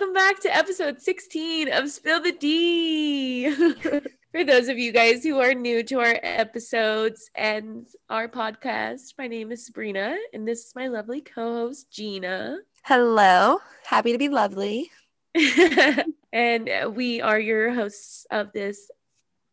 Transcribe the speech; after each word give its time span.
welcome 0.00 0.14
back 0.14 0.40
to 0.40 0.56
episode 0.56 0.98
16 0.98 1.70
of 1.70 1.90
Spill 1.90 2.22
the 2.22 2.32
D. 2.32 3.50
For 4.32 4.44
those 4.44 4.68
of 4.68 4.78
you 4.78 4.92
guys 4.92 5.22
who 5.22 5.38
are 5.40 5.52
new 5.52 5.82
to 5.82 6.00
our 6.00 6.18
episodes 6.22 7.30
and 7.34 7.86
our 8.08 8.26
podcast, 8.26 9.12
my 9.18 9.26
name 9.26 9.52
is 9.52 9.66
Sabrina, 9.66 10.16
and 10.32 10.48
this 10.48 10.68
is 10.68 10.72
my 10.74 10.88
lovely 10.88 11.20
co 11.20 11.52
host, 11.52 11.92
Gina. 11.92 12.60
Hello. 12.84 13.58
Happy 13.84 14.12
to 14.12 14.18
be 14.18 14.30
lovely. 14.30 14.90
and 16.32 16.70
we 16.94 17.20
are 17.20 17.38
your 17.38 17.74
hosts 17.74 18.26
of 18.30 18.54
this 18.54 18.90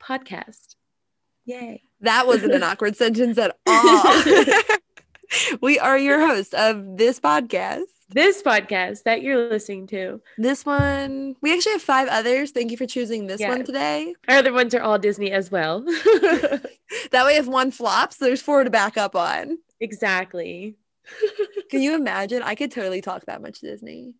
podcast. 0.02 0.76
Yay. 1.44 1.84
That 2.00 2.26
wasn't 2.26 2.54
an 2.54 2.64
awkward 2.64 2.96
sentence 2.96 3.38
at 3.38 3.58
all. 3.68 4.24
we 5.62 5.78
are 5.78 5.98
your 5.98 6.26
host 6.26 6.54
of 6.54 6.96
this 6.96 7.20
podcast. 7.20 7.97
This 8.10 8.42
podcast 8.42 9.04
that 9.04 9.22
you're 9.22 9.50
listening 9.50 9.86
to. 9.88 10.22
This 10.38 10.66
one, 10.66 11.36
we 11.42 11.54
actually 11.54 11.74
have 11.74 11.82
five 11.82 12.08
others. 12.08 12.52
Thank 12.52 12.72
you 12.72 12.78
for 12.78 12.86
choosing 12.86 13.28
this 13.28 13.42
one 13.42 13.66
today. 13.66 14.16
Our 14.30 14.38
other 14.38 14.54
ones 14.54 14.74
are 14.74 14.82
all 14.82 14.98
Disney 14.98 15.32
as 15.32 15.52
well. 15.52 15.82
that 17.12 17.26
way, 17.26 17.36
if 17.36 17.48
one 17.48 17.72
flops, 17.72 18.16
there's 18.16 18.42
four 18.42 18.64
to 18.64 18.70
back 18.70 18.98
up 18.98 19.16
on. 19.16 19.58
Exactly. 19.82 20.78
Can 21.70 21.82
you 21.82 21.96
imagine? 21.96 22.44
I 22.44 22.56
could 22.56 22.72
totally 22.72 23.02
talk 23.02 23.26
that 23.26 23.42
much 23.42 23.60
Disney. 23.60 24.14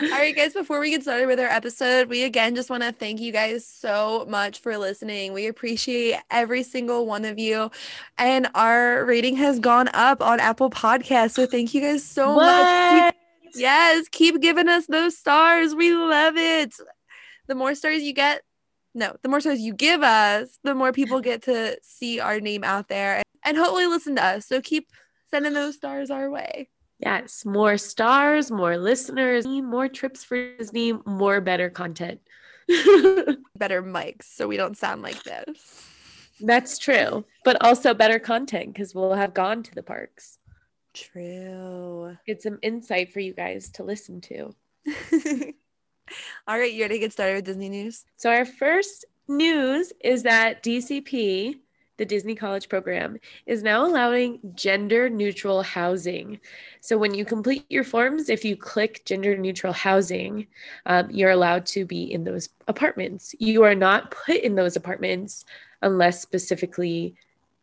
All 0.00 0.08
right, 0.08 0.34
guys, 0.34 0.52
before 0.52 0.78
we 0.80 0.90
get 0.90 1.02
started 1.02 1.26
with 1.26 1.40
our 1.40 1.46
episode, 1.46 2.08
we 2.08 2.22
again 2.22 2.54
just 2.54 2.70
want 2.70 2.82
to 2.82 2.92
thank 2.92 3.20
you 3.20 3.32
guys 3.32 3.66
so 3.66 4.24
much 4.28 4.60
for 4.60 4.78
listening. 4.78 5.32
We 5.32 5.46
appreciate 5.46 6.18
every 6.30 6.62
single 6.62 7.06
one 7.06 7.24
of 7.24 7.38
you. 7.38 7.70
And 8.16 8.48
our 8.54 9.04
rating 9.04 9.36
has 9.36 9.58
gone 9.58 9.88
up 9.92 10.22
on 10.22 10.40
Apple 10.40 10.70
Podcasts. 10.70 11.32
So 11.32 11.46
thank 11.46 11.74
you 11.74 11.80
guys 11.80 12.04
so 12.04 12.34
what? 12.34 12.46
much. 12.46 13.11
Yes, 13.54 14.06
keep 14.10 14.40
giving 14.40 14.68
us 14.68 14.86
those 14.86 15.16
stars. 15.16 15.74
We 15.74 15.94
love 15.94 16.36
it. 16.36 16.74
The 17.48 17.54
more 17.54 17.74
stars 17.74 18.02
you 18.02 18.12
get, 18.12 18.42
no, 18.94 19.16
the 19.22 19.28
more 19.28 19.40
stars 19.40 19.60
you 19.60 19.74
give 19.74 20.02
us, 20.02 20.58
the 20.62 20.74
more 20.74 20.92
people 20.92 21.20
get 21.20 21.42
to 21.42 21.78
see 21.82 22.20
our 22.20 22.40
name 22.40 22.64
out 22.64 22.88
there 22.88 23.22
and 23.44 23.56
hopefully 23.56 23.86
listen 23.86 24.16
to 24.16 24.24
us. 24.24 24.46
So 24.46 24.60
keep 24.60 24.88
sending 25.30 25.54
those 25.54 25.76
stars 25.76 26.10
our 26.10 26.30
way. 26.30 26.68
Yes, 26.98 27.44
more 27.44 27.78
stars, 27.78 28.50
more 28.50 28.76
listeners, 28.76 29.46
more 29.46 29.88
trips 29.88 30.22
for 30.22 30.56
Disney, 30.56 30.92
more 31.04 31.40
better 31.40 31.68
content. 31.68 32.20
better 33.56 33.82
mics 33.82 34.24
so 34.24 34.46
we 34.46 34.56
don't 34.56 34.76
sound 34.76 35.02
like 35.02 35.20
this. 35.24 35.88
That's 36.40 36.78
true. 36.78 37.24
But 37.44 37.62
also 37.62 37.94
better 37.94 38.18
content 38.18 38.72
because 38.72 38.94
we'll 38.94 39.14
have 39.14 39.34
gone 39.34 39.62
to 39.64 39.74
the 39.74 39.82
parks. 39.82 40.38
True. 40.94 42.16
Get 42.26 42.42
some 42.42 42.58
insight 42.62 43.12
for 43.12 43.20
you 43.20 43.32
guys 43.32 43.70
to 43.70 43.82
listen 43.82 44.20
to. 44.22 44.54
All 46.46 46.58
right, 46.58 46.72
you 46.72 46.82
ready 46.82 46.94
to 46.94 47.00
get 47.00 47.12
started 47.12 47.36
with 47.36 47.44
Disney 47.46 47.68
news? 47.68 48.04
So, 48.16 48.30
our 48.30 48.44
first 48.44 49.04
news 49.28 49.92
is 50.00 50.24
that 50.24 50.62
DCP 50.62 51.56
the 52.02 52.06
Disney 52.06 52.34
College 52.34 52.68
program, 52.68 53.18
is 53.46 53.62
now 53.62 53.86
allowing 53.86 54.40
gender 54.54 55.08
neutral 55.08 55.62
housing. 55.62 56.40
So 56.80 56.96
when 56.98 57.14
you 57.14 57.24
complete 57.24 57.64
your 57.68 57.84
forms, 57.84 58.28
if 58.28 58.44
you 58.44 58.56
click 58.56 59.04
gender 59.04 59.36
neutral 59.36 59.72
housing, 59.72 60.46
um, 60.86 61.10
you're 61.12 61.30
allowed 61.30 61.64
to 61.66 61.84
be 61.84 62.12
in 62.12 62.24
those 62.24 62.48
apartments. 62.66 63.34
You 63.38 63.62
are 63.62 63.74
not 63.74 64.10
put 64.10 64.36
in 64.36 64.54
those 64.54 64.74
apartments 64.74 65.44
unless 65.82 66.20
specifically 66.20 67.14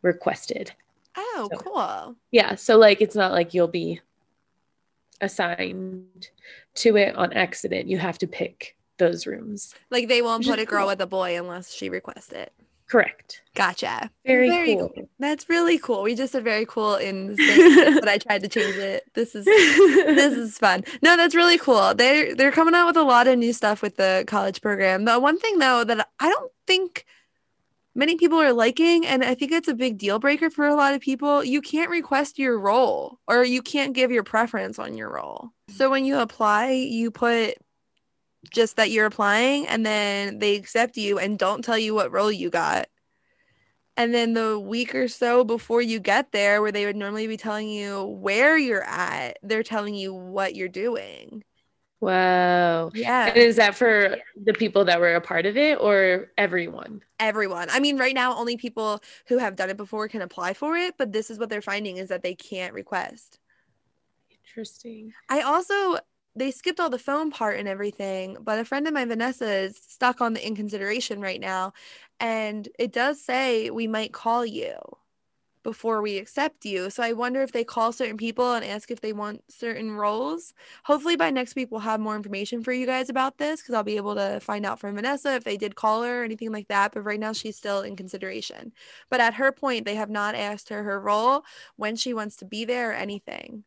requested. 0.04 0.72
Oh, 1.20 1.50
so, 1.52 1.58
cool. 1.58 2.16
Yeah. 2.32 2.56
So, 2.56 2.78
like, 2.78 3.02
it's 3.02 3.16
not 3.16 3.32
like 3.32 3.54
you'll 3.54 3.68
be 3.68 4.02
assigned 5.22 6.30
to 6.76 6.96
it 6.98 7.16
on 7.16 7.34
accident. 7.34 7.88
You 7.88 7.98
have 7.98 8.18
to 8.20 8.28
pick 8.28 8.78
those 8.98 9.28
rooms. 9.28 9.76
Like, 9.90 10.08
they 10.08 10.22
won't 10.22 10.46
put 10.46 10.60
a 10.60 10.66
girl 10.66 10.88
with 10.88 11.02
a 11.02 11.08
boy 11.08 11.38
unless 11.38 11.74
she 11.74 11.90
requests 11.90 12.32
it. 12.32 12.54
Correct. 12.90 13.44
Gotcha. 13.54 14.10
Very, 14.26 14.50
very 14.50 14.76
cool. 14.76 14.90
cool. 14.90 15.10
That's 15.20 15.48
really 15.48 15.78
cool. 15.78 16.02
We 16.02 16.16
just 16.16 16.32
said 16.32 16.44
very 16.44 16.66
cool 16.66 16.96
in 16.96 17.36
this 17.36 17.94
but 18.00 18.10
I 18.10 18.18
tried 18.18 18.42
to 18.42 18.48
change 18.48 18.76
it. 18.78 19.04
This 19.14 19.36
is 19.36 19.46
this 19.46 20.34
is 20.34 20.58
fun. 20.58 20.84
No, 21.04 21.16
that's 21.16 21.36
really 21.36 21.60
cool. 21.60 21.94
They're 21.94 22.34
they're 22.34 22.52
coming 22.52 22.74
out 22.74 22.88
with 22.88 22.98
a 22.98 23.04
lot 23.04 23.28
of 23.28 23.38
new 23.38 23.54
stuff 23.54 23.84
with 23.84 23.98
the 23.98 24.24
college 24.26 24.62
program. 24.62 25.06
The 25.06 25.20
one 25.20 25.38
thing 25.38 25.60
though 25.60 25.84
that 25.84 26.10
I 26.20 26.30
don't 26.30 26.52
think 26.66 27.06
many 28.00 28.16
people 28.16 28.40
are 28.40 28.54
liking, 28.54 29.06
and 29.06 29.26
I 29.26 29.36
think 29.36 29.52
it's 29.52 29.68
a 29.68 29.76
big 29.76 29.98
deal 29.98 30.20
breaker 30.20 30.50
for 30.50 30.66
a 30.66 30.74
lot 30.74 30.94
of 30.94 31.02
people, 31.02 31.44
you 31.44 31.62
can't 31.62 31.90
request 31.90 32.40
your 32.40 32.58
role 32.58 33.20
or 33.28 33.44
you 33.44 33.62
can't 33.62 33.94
give 33.94 34.10
your 34.10 34.24
preference 34.24 34.80
on 34.80 34.96
your 34.96 35.14
role. 35.14 35.50
So 35.76 35.90
when 35.90 36.06
you 36.06 36.18
apply, 36.18 36.72
you 36.72 37.12
put 37.12 37.56
just 38.52 38.78
that 38.78 38.90
you're 38.90 39.06
applying 39.06 39.68
and 39.68 39.86
then 39.86 40.40
they 40.40 40.56
accept 40.56 40.96
you 40.96 41.20
and 41.20 41.38
don't 41.38 41.62
tell 41.62 41.78
you 41.78 41.94
what 41.94 42.14
role 42.14 42.32
you 42.32 42.50
got. 42.50 42.88
And 43.98 44.14
then 44.14 44.34
the 44.34 44.58
week 44.58 44.96
or 44.96 45.10
so 45.10 45.44
before 45.44 45.82
you 45.82 46.00
get 46.00 46.32
there, 46.32 46.62
where 46.62 46.72
they 46.72 46.86
would 46.86 46.96
normally 46.96 47.28
be 47.28 47.36
telling 47.36 47.68
you 47.68 48.06
where 48.06 48.58
you're 48.58 48.86
at, 48.86 49.38
they're 49.44 49.62
telling 49.62 49.94
you 49.94 50.14
what 50.14 50.56
you're 50.56 50.70
doing. 50.70 51.44
Wow. 52.02 52.92
Yeah. 52.94 53.28
And 53.28 53.38
is 53.38 53.58
that 53.58 53.76
for 53.76 54.18
the 54.42 54.54
people 54.54 54.86
that 54.86 55.00
were 55.00 55.16
a 55.16 55.22
part 55.22 55.46
of 55.46 55.58
it 55.58 55.80
or 55.80 56.32
everyone? 56.38 57.02
Everyone. 57.20 57.68
I 57.70 57.80
mean, 57.80 57.98
right 57.98 58.16
now, 58.16 58.36
only 58.38 58.56
people 58.56 59.02
who 59.28 59.38
have 59.38 59.58
done 59.58 59.70
it 59.70 59.78
before 59.78 60.08
can 60.08 60.22
apply 60.22 60.54
for 60.54 60.78
it, 60.78 60.96
but 60.98 61.12
this 61.12 61.30
is 61.30 61.38
what 61.38 61.50
they're 61.50 61.62
finding 61.62 61.98
is 61.98 62.08
that 62.10 62.24
they 62.24 62.36
can't 62.36 62.74
request. 62.74 63.40
Interesting. 64.32 65.14
I 65.30 65.42
also 65.42 65.98
they 66.36 66.52
skipped 66.52 66.80
all 66.80 66.90
the 66.90 66.98
phone 66.98 67.32
part 67.32 67.60
and 67.60 67.68
everything, 67.68 68.38
but 68.40 68.60
a 68.60 68.66
friend 68.66 68.88
of 68.88 68.94
mine, 68.94 69.10
Vanessa, 69.10 69.52
is 69.52 69.76
stuck 69.76 70.22
on 70.22 70.34
the 70.34 70.46
in 70.46 70.56
consideration 70.56 71.20
right 71.20 71.42
now. 71.42 71.74
And 72.20 72.68
it 72.78 72.94
does 72.94 73.22
say 73.22 73.70
we 73.70 73.88
might 73.88 74.14
call 74.14 74.46
you 74.46 74.76
before 75.64 76.02
we 76.02 76.18
accept 76.18 76.66
you. 76.66 76.90
So 76.90 77.04
I 77.04 77.14
wonder 77.14 77.42
if 77.42 77.52
they 77.52 77.64
call 77.64 77.92
certain 77.92 78.18
people 78.18 78.54
and 78.54 78.64
ask 78.64 78.92
if 78.92 79.02
they 79.02 79.14
want 79.14 79.44
certain 79.50 79.92
roles. 79.92 80.54
Hopefully 80.84 81.16
by 81.16 81.30
next 81.30 81.56
week 81.56 81.70
we'll 81.72 81.82
have 81.82 82.00
more 82.00 82.16
information 82.16 82.64
for 82.64 82.72
you 82.72 82.86
guys 82.86 83.10
about 83.10 83.38
this 83.38 83.62
because 83.62 83.76
I'll 83.76 83.84
be 83.84 83.98
able 83.98 84.16
to 84.16 84.40
find 84.40 84.66
out 84.66 84.80
from 84.80 84.96
Vanessa 84.96 85.36
if 85.36 85.44
they 85.44 85.58
did 85.58 85.76
call 85.76 86.04
her 86.04 86.22
or 86.22 86.24
anything 86.24 86.52
like 86.52 86.68
that. 86.70 86.94
But 86.94 87.02
right 87.02 87.20
now 87.20 87.34
she's 87.34 87.58
still 87.58 87.82
in 87.82 87.96
consideration. 87.96 88.72
But 89.10 89.20
at 89.20 89.36
her 89.36 89.52
point, 89.52 89.86
they 89.86 89.96
have 89.96 90.10
not 90.10 90.36
asked 90.36 90.70
her 90.70 90.84
her 90.84 91.00
role, 91.00 91.44
when 91.76 91.96
she 91.96 92.14
wants 92.14 92.38
to 92.38 92.46
be 92.46 92.66
there, 92.66 92.92
or 92.92 92.94
anything. 92.94 93.64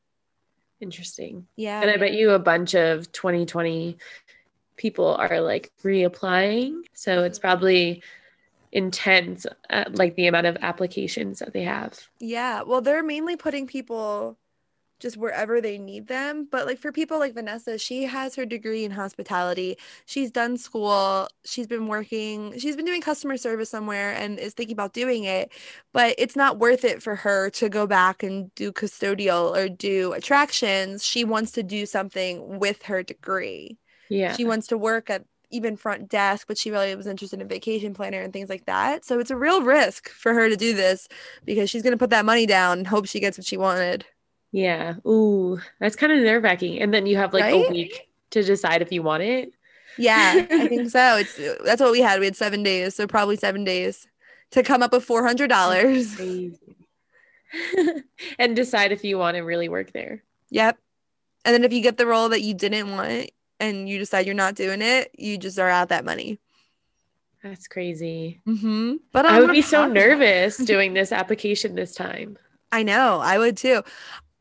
Interesting. 0.80 1.46
Yeah. 1.56 1.80
And 1.80 1.90
I 1.90 1.96
bet 1.96 2.12
you 2.12 2.30
a 2.30 2.38
bunch 2.38 2.74
of 2.74 3.10
2020 3.12 3.98
people 4.76 5.14
are 5.14 5.40
like 5.40 5.70
reapplying. 5.82 6.82
So 6.92 7.22
it's 7.22 7.38
mm-hmm. 7.38 7.46
probably 7.46 8.02
intense, 8.72 9.46
uh, 9.70 9.84
like 9.92 10.16
the 10.16 10.26
amount 10.26 10.46
of 10.46 10.56
applications 10.60 11.38
that 11.40 11.52
they 11.52 11.62
have. 11.62 12.08
Yeah. 12.20 12.62
Well, 12.62 12.80
they're 12.80 13.02
mainly 13.02 13.36
putting 13.36 13.66
people 13.66 14.38
just 15.02 15.16
wherever 15.16 15.60
they 15.60 15.78
need 15.78 16.06
them. 16.06 16.46
But 16.50 16.64
like 16.64 16.78
for 16.78 16.92
people 16.92 17.18
like 17.18 17.34
Vanessa, 17.34 17.76
she 17.76 18.04
has 18.04 18.36
her 18.36 18.46
degree 18.46 18.84
in 18.84 18.92
hospitality. 18.92 19.76
She's 20.06 20.30
done 20.30 20.56
school. 20.56 21.28
She's 21.44 21.66
been 21.66 21.88
working, 21.88 22.56
she's 22.58 22.76
been 22.76 22.84
doing 22.84 23.02
customer 23.02 23.36
service 23.36 23.68
somewhere 23.68 24.12
and 24.12 24.38
is 24.38 24.54
thinking 24.54 24.74
about 24.74 24.92
doing 24.92 25.24
it. 25.24 25.50
But 25.92 26.14
it's 26.18 26.36
not 26.36 26.58
worth 26.60 26.84
it 26.84 27.02
for 27.02 27.16
her 27.16 27.50
to 27.50 27.68
go 27.68 27.86
back 27.86 28.22
and 28.22 28.54
do 28.54 28.72
custodial 28.72 29.54
or 29.56 29.68
do 29.68 30.12
attractions. 30.12 31.04
She 31.04 31.24
wants 31.24 31.50
to 31.52 31.64
do 31.64 31.84
something 31.84 32.60
with 32.60 32.84
her 32.84 33.02
degree. 33.02 33.78
Yeah. 34.08 34.36
She 34.36 34.44
wants 34.44 34.68
to 34.68 34.78
work 34.78 35.10
at 35.10 35.24
even 35.52 35.76
front 35.76 36.08
desk, 36.08 36.46
but 36.48 36.58
she 36.58 36.70
really 36.70 36.94
was 36.94 37.06
interested 37.06 37.40
in 37.40 37.48
vacation 37.48 37.94
planner 37.94 38.20
and 38.20 38.32
things 38.32 38.48
like 38.48 38.66
that. 38.66 39.04
So 39.04 39.18
it's 39.18 39.30
a 39.30 39.36
real 39.36 39.62
risk 39.62 40.08
for 40.08 40.34
her 40.34 40.48
to 40.48 40.56
do 40.56 40.74
this 40.74 41.08
because 41.44 41.70
she's 41.70 41.82
going 41.82 41.92
to 41.92 41.98
put 41.98 42.10
that 42.10 42.24
money 42.24 42.46
down 42.46 42.78
and 42.78 42.86
hope 42.86 43.06
she 43.06 43.20
gets 43.20 43.38
what 43.38 43.46
she 43.46 43.56
wanted. 43.56 44.04
Yeah. 44.50 44.94
Ooh, 45.06 45.60
that's 45.80 45.96
kind 45.96 46.12
of 46.12 46.20
nerve 46.20 46.42
wracking. 46.42 46.80
And 46.80 46.92
then 46.92 47.06
you 47.06 47.16
have 47.16 47.32
like 47.32 47.44
right? 47.44 47.66
a 47.66 47.70
week 47.70 48.08
to 48.30 48.42
decide 48.42 48.82
if 48.82 48.92
you 48.92 49.02
want 49.02 49.22
it. 49.22 49.52
Yeah, 49.98 50.46
I 50.50 50.68
think 50.68 50.90
so. 50.90 51.16
It's 51.18 51.38
that's 51.64 51.80
what 51.80 51.92
we 51.92 52.00
had. 52.00 52.18
We 52.18 52.26
had 52.26 52.36
seven 52.36 52.62
days, 52.62 52.94
so 52.94 53.06
probably 53.06 53.36
seven 53.36 53.64
days 53.64 54.06
to 54.52 54.62
come 54.62 54.82
up 54.82 54.92
with 54.92 55.04
four 55.04 55.24
hundred 55.24 55.48
dollars. 55.48 56.18
and 58.38 58.56
decide 58.56 58.92
if 58.92 59.04
you 59.04 59.18
want 59.18 59.36
to 59.36 59.42
really 59.42 59.68
work 59.68 59.92
there. 59.92 60.22
Yep. 60.50 60.78
And 61.44 61.54
then 61.54 61.64
if 61.64 61.72
you 61.72 61.82
get 61.82 61.96
the 61.96 62.06
role 62.06 62.28
that 62.30 62.42
you 62.42 62.54
didn't 62.54 62.90
want 62.90 63.30
and 63.62 63.88
you 63.88 63.98
decide 63.98 64.26
you're 64.26 64.34
not 64.34 64.56
doing 64.56 64.82
it, 64.82 65.14
you 65.16 65.38
just 65.38 65.58
are 65.58 65.68
out 65.68 65.88
that 65.88 66.04
money. 66.04 66.38
That's 67.42 67.66
crazy. 67.66 68.40
Mm-hmm. 68.46 68.96
But 69.12 69.26
I'm 69.26 69.34
i 69.34 69.40
would 69.40 69.52
be 69.52 69.62
so 69.62 69.86
nervous 69.86 70.56
doing 70.64 70.94
this 70.94 71.12
application 71.12 71.74
this 71.74 71.94
time. 71.94 72.38
I 72.70 72.82
know. 72.82 73.20
I 73.20 73.38
would 73.38 73.56
too. 73.56 73.82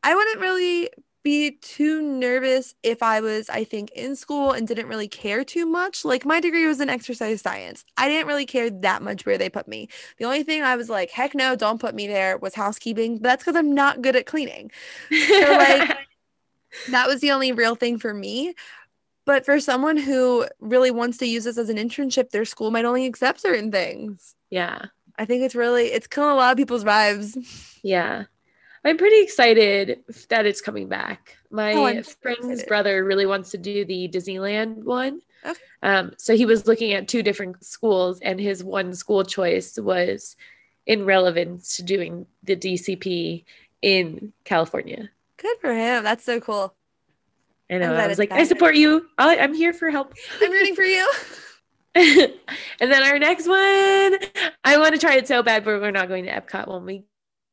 I 0.02 0.14
wouldn't 0.14 0.40
really 0.40 0.90
be 1.22 1.52
too 1.62 2.02
nervous 2.02 2.74
if 2.82 3.00
I 3.00 3.20
was, 3.20 3.48
I 3.48 3.62
think, 3.62 3.90
in 3.92 4.16
school 4.16 4.50
and 4.50 4.66
didn't 4.66 4.88
really 4.88 5.06
care 5.06 5.44
too 5.44 5.66
much. 5.66 6.04
Like 6.04 6.24
my 6.24 6.40
degree 6.40 6.66
was 6.66 6.80
in 6.80 6.88
exercise 6.88 7.40
science. 7.40 7.84
I 7.96 8.08
didn't 8.08 8.26
really 8.26 8.46
care 8.46 8.70
that 8.70 9.02
much 9.02 9.24
where 9.24 9.38
they 9.38 9.48
put 9.48 9.68
me. 9.68 9.88
The 10.18 10.24
only 10.24 10.42
thing 10.42 10.62
I 10.62 10.74
was 10.74 10.88
like, 10.88 11.10
heck 11.10 11.34
no, 11.34 11.54
don't 11.54 11.80
put 11.80 11.94
me 11.94 12.08
there 12.08 12.38
was 12.38 12.54
housekeeping. 12.54 13.18
But 13.18 13.24
that's 13.24 13.44
because 13.44 13.56
I'm 13.56 13.72
not 13.72 14.02
good 14.02 14.16
at 14.16 14.26
cleaning. 14.26 14.72
So 15.10 15.56
like 15.56 15.96
that 16.90 17.06
was 17.06 17.20
the 17.20 17.30
only 17.30 17.52
real 17.52 17.74
thing 17.74 17.98
for 17.98 18.12
me. 18.14 18.54
But 19.24 19.44
for 19.44 19.60
someone 19.60 19.96
who 19.96 20.46
really 20.60 20.90
wants 20.90 21.18
to 21.18 21.26
use 21.26 21.44
this 21.44 21.58
as 21.58 21.68
an 21.68 21.76
internship, 21.76 22.30
their 22.30 22.44
school 22.44 22.70
might 22.70 22.84
only 22.84 23.06
accept 23.06 23.40
certain 23.40 23.70
things. 23.70 24.34
Yeah. 24.50 24.86
I 25.18 25.24
think 25.26 25.42
it's 25.42 25.54
really 25.54 25.86
it's 25.86 26.06
killing 26.06 26.30
a 26.30 26.34
lot 26.34 26.52
of 26.52 26.56
people's 26.56 26.84
vibes. 26.84 27.36
Yeah. 27.82 28.24
I'm 28.84 28.96
pretty 28.96 29.20
excited 29.22 30.00
that 30.28 30.44
it's 30.46 30.60
coming 30.60 30.88
back. 30.88 31.36
My 31.50 31.72
Oh, 31.74 32.02
friend's 32.20 32.48
excited. 32.48 32.66
brother 32.66 33.04
really 33.04 33.26
wants 33.26 33.50
to 33.52 33.58
do 33.58 33.84
the 33.84 34.08
Disneyland 34.08 34.82
one. 34.82 35.20
Okay. 35.44 35.60
Um, 35.82 36.12
so 36.18 36.36
he 36.36 36.46
was 36.46 36.66
looking 36.66 36.92
at 36.92 37.06
two 37.08 37.22
different 37.22 37.64
schools, 37.64 38.20
and 38.20 38.40
his 38.40 38.62
one 38.64 38.92
school 38.94 39.24
choice 39.24 39.78
was 39.78 40.36
in 40.86 41.04
relevance 41.04 41.76
to 41.76 41.82
doing 41.84 42.26
the 42.42 42.56
DCP 42.56 43.44
in 43.82 44.32
California. 44.44 45.10
Good 45.36 45.58
for 45.60 45.72
him. 45.72 46.02
That's 46.04 46.24
so 46.24 46.40
cool. 46.40 46.74
I 47.72 47.78
know. 47.78 47.94
I 47.94 48.06
was 48.06 48.18
like, 48.18 48.32
I 48.32 48.44
support 48.44 48.76
you. 48.76 49.06
I, 49.16 49.38
I'm 49.38 49.54
here 49.54 49.72
for 49.72 49.90
help. 49.90 50.14
I'm 50.42 50.52
rooting 50.52 50.74
for 50.74 50.82
you. 50.82 51.10
and 51.94 52.32
then 52.80 53.02
our 53.02 53.18
next 53.18 53.48
one, 53.48 54.18
I 54.64 54.78
want 54.78 54.94
to 54.94 55.00
try 55.00 55.16
it 55.16 55.28
so 55.28 55.42
bad, 55.42 55.64
but 55.64 55.80
we're 55.80 55.90
not 55.90 56.08
going 56.08 56.24
to 56.24 56.30
Epcot 56.30 56.68
when 56.68 56.84
we 56.84 57.04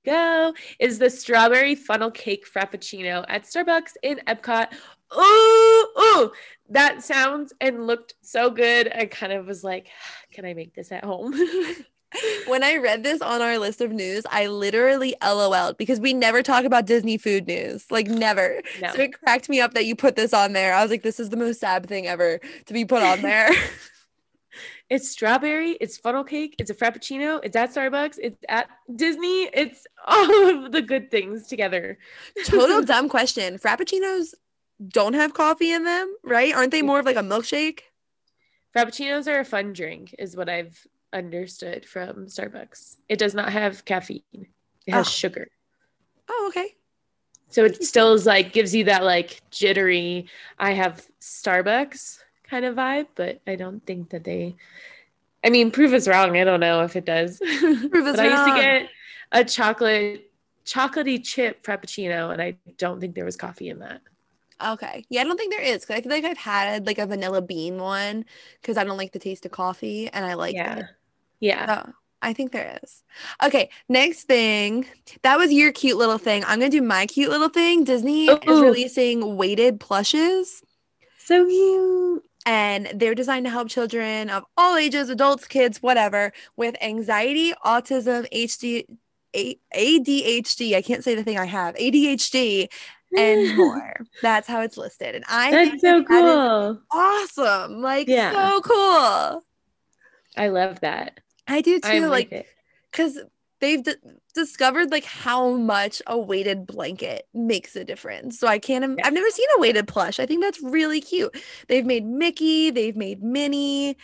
go, 0.06 0.54
is 0.80 1.00
the 1.00 1.10
strawberry 1.10 1.76
funnel 1.76 2.12
cake 2.12 2.46
frappuccino 2.48 3.26
at 3.28 3.44
Starbucks 3.44 3.94
in 4.04 4.22
Epcot. 4.28 4.74
Ooh, 5.18 5.88
ooh, 6.00 6.32
that 6.70 7.04
sounds 7.04 7.54
and 7.60 7.88
looked 7.88 8.14
so 8.22 8.50
good. 8.50 8.92
I 8.94 9.06
kind 9.06 9.34
of 9.34 9.46
was 9.46 9.64
like, 9.64 9.88
ah, 9.90 10.22
can 10.32 10.46
I 10.46 10.54
make 10.54 10.74
this 10.74 10.92
at 10.92 11.04
home? 11.04 11.34
When 12.48 12.64
I 12.64 12.78
read 12.78 13.04
this 13.04 13.22
on 13.22 13.42
our 13.42 13.60
list 13.60 13.82
of 13.82 13.92
news, 13.92 14.24
I 14.32 14.48
literally 14.48 15.16
LOL'd 15.22 15.78
because 15.78 16.00
we 16.00 16.14
never 16.14 16.42
talk 16.42 16.66
about 16.66 16.88
Disney 16.88 17.18
food 17.18 17.46
news. 17.46 17.86
Like 17.92 18.08
never. 18.08 18.62
no. 18.82 18.92
So 18.94 19.02
it 19.02 19.14
cracked 19.14 19.48
me 19.48 19.62
up 19.62 19.76
that 19.76 19.86
you 19.86 19.96
put 19.96 20.16
this 20.16 20.34
on 20.34 20.54
there. 20.54 20.74
I 20.74 20.82
was 20.82 20.90
like, 20.90 21.04
this 21.04 21.20
is 21.20 21.30
the 21.30 21.38
most 21.38 21.60
sad 21.60 21.88
thing 21.88 22.08
ever 22.08 22.40
to 22.66 22.74
be 22.74 22.84
put 22.86 23.04
on 23.04 23.22
there. 23.22 23.52
It's 24.90 25.08
strawberry, 25.08 25.78
it's 25.80 25.98
funnel 25.98 26.24
cake, 26.24 26.56
it's 26.58 26.72
a 26.72 26.74
frappuccino, 26.74 27.40
it's 27.44 27.56
at 27.56 27.70
Starbucks, 27.70 28.18
it's 28.18 28.38
at 28.50 28.70
Disney, 28.96 29.44
it's 29.54 29.86
all 30.08 30.66
of 30.66 30.72
the 30.72 30.82
good 30.82 31.12
things 31.12 31.46
together. 31.46 32.00
Total 32.46 32.82
dumb 32.86 33.08
question. 33.08 33.60
Frappuccinos 33.60 34.34
don't 34.88 35.14
have 35.14 35.36
coffee 35.36 35.72
in 35.72 35.84
them, 35.84 36.16
right? 36.24 36.56
Aren't 36.56 36.72
they 36.72 36.82
more 36.82 37.00
of 37.00 37.06
like 37.06 37.18
a 37.18 37.22
milkshake? 37.22 37.82
Frappuccinos 38.76 39.28
are 39.28 39.40
a 39.40 39.46
fun 39.46 39.74
drink, 39.74 40.16
is 40.18 40.36
what 40.36 40.50
I've 40.50 40.88
understood 41.14 41.86
from 41.86 42.28
Starbucks. 42.28 42.98
It 43.08 43.20
does 43.20 43.34
not 43.34 43.52
have 43.52 43.86
caffeine. 43.86 44.24
It 44.86 44.94
has 44.94 45.08
Oh. 45.08 45.10
sugar. 45.10 45.48
Oh, 46.30 46.46
okay. 46.50 46.76
So 47.50 47.66
it 47.66 47.84
still 47.84 48.14
is 48.14 48.26
like 48.26 48.54
gives 48.54 48.76
you 48.76 48.84
that 48.86 49.04
like 49.04 49.42
jittery, 49.50 50.28
I 50.60 50.74
have 50.74 51.08
Starbucks 51.20 52.20
kind 52.44 52.66
of 52.66 52.76
vibe, 52.76 53.08
but 53.16 53.42
I 53.48 53.56
don't 53.56 53.84
think 53.86 54.10
that 54.12 54.24
they 54.24 54.56
I 55.44 55.50
mean, 55.50 55.72
prove 55.72 55.94
us 55.94 56.08
wrong. 56.08 56.38
I 56.38 56.44
don't 56.44 56.60
know 56.60 56.82
if 56.82 56.96
it 56.96 57.06
does. 57.06 57.40
Prove 57.40 58.06
us 58.08 58.18
but 58.18 58.20
I 58.20 58.28
used 58.28 58.56
to 58.56 58.62
get 58.62 58.90
a 59.32 59.44
chocolate 59.46 60.32
chocolatey 60.66 61.24
chip 61.24 61.64
frappuccino 61.64 62.32
and 62.32 62.42
I 62.42 62.58
don't 62.78 63.00
think 63.00 63.16
there 63.16 63.26
was 63.26 63.38
coffee 63.38 63.70
in 63.70 63.80
that. 63.80 64.02
Okay. 64.62 65.06
Yeah, 65.10 65.22
I 65.22 65.24
don't 65.24 65.38
think 65.38 65.54
there 65.54 65.64
is 65.64 65.82
because 65.82 65.96
I 65.98 66.02
feel 66.02 66.12
like 66.12 66.26
I've 66.26 66.38
had 66.38 66.86
like 66.86 66.98
a 66.98 67.06
vanilla 67.08 67.42
bean 67.42 67.78
one 67.78 68.26
because 68.62 68.78
I 68.78 68.84
don't 68.84 68.98
like 68.98 69.14
the 69.14 69.20
taste 69.20 69.46
of 69.46 69.52
coffee 69.52 70.10
and 70.10 70.26
I 70.26 70.34
like 70.34 70.56
yeah. 70.56 70.80
it. 70.80 70.86
Yeah. 71.40 71.84
Oh, 71.88 71.94
I 72.22 72.34
think 72.34 72.52
there 72.52 72.78
is. 72.84 73.04
Okay, 73.44 73.70
next 73.88 74.24
thing. 74.26 74.86
That 75.22 75.38
was 75.38 75.54
your 75.54 75.72
cute 75.72 75.98
little 75.98 76.18
thing. 76.18 76.44
I'm 76.44 76.60
gonna 76.60 76.70
do 76.70 76.82
my 76.82 77.06
cute 77.06 77.30
little 77.30 77.50
thing. 77.50 77.84
Disney 77.86 78.28
is 78.30 78.40
releasing 78.62 79.38
weighted 79.38 79.80
plushes, 79.80 80.62
So 81.18 81.46
cute. 81.46 82.24
and 82.46 82.88
they're 82.96 83.16
designed 83.16 83.46
to 83.46 83.50
help 83.50 83.70
children 83.70 84.30
of 84.30 84.44
all 84.58 84.76
ages, 84.76 85.10
adults, 85.10 85.48
kids, 85.48 85.82
whatever, 85.82 86.34
with 86.58 86.76
anxiety, 86.82 87.54
autism, 87.66 88.28
HD, 88.34 88.84
A- 89.36 89.60
ADHD. 89.74 90.76
I 90.76 90.82
can't 90.82 91.04
say 91.06 91.16
the 91.16 91.24
thing 91.24 91.38
I 91.38 91.46
have. 91.46 91.76
ADHD 91.76 92.68
and 93.18 93.56
more. 93.58 93.96
That's 94.22 94.48
how 94.48 94.60
it's 94.62 94.76
listed, 94.76 95.16
and 95.16 95.24
I 95.30 95.52
think 95.52 95.72
That's 95.72 95.82
so 95.84 96.00
that 96.02 96.08
that 96.10 96.26
is 96.26 96.36
cool. 96.36 96.82
awesome. 96.92 97.82
Like 97.82 98.10
Yeah. 98.10 98.32
so 98.34 98.62
cool. 98.62 99.44
I 100.38 100.48
love 100.50 100.82
that. 100.82 101.22
I 101.50 101.62
do 101.62 101.80
I 101.84 102.00
too. 102.00 102.08
like 102.08 102.32
Like 102.32 102.48
because 102.92 103.20
they've 103.60 103.84
d- 103.84 103.96
discovered 104.34 104.90
like 104.92 105.04
how 105.04 105.52
much 105.52 106.02
a 106.08 106.18
weighted 106.18 106.66
blanket 106.66 107.28
makes 107.34 107.76
a 107.76 107.84
difference. 107.84 108.40
So 108.40 108.48
I 108.48 108.60
can't. 108.60 108.84
im- 108.84 108.96
Yeah. 108.98 109.08
I've 109.08 109.14
never 109.14 109.30
seen 109.30 109.48
a 109.58 109.60
weighted 109.60 109.88
plush. 109.88 110.20
I 110.20 110.26
think 110.26 110.42
that's 110.42 110.62
really 110.64 111.02
cute. 111.02 111.36
They've 111.68 111.86
made 111.86 112.06
Mickey. 112.06 112.70
They've 112.72 112.96
made 112.96 113.22
Minnie. 113.22 113.98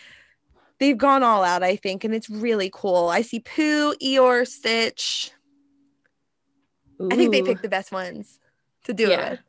They've 0.80 0.98
gone 0.98 1.24
all 1.24 1.44
out. 1.44 1.64
I 1.64 1.78
think, 1.78 2.04
and 2.04 2.14
it's 2.14 2.30
really 2.30 2.70
cool. 2.74 3.08
I 3.08 3.22
see 3.22 3.40
Pooh, 3.40 3.96
Eeyore, 3.96 4.46
Stitch. 4.46 5.32
I 7.12 7.16
think 7.16 7.32
they 7.32 7.42
Ooh. 7.42 7.46
picked 7.46 7.62
the 7.62 7.70
best 7.70 7.92
ones 7.92 8.40
to 8.86 8.94
do 8.94 9.06
it 9.06 9.12
Yeah. 9.12 9.30
with. 9.32 9.40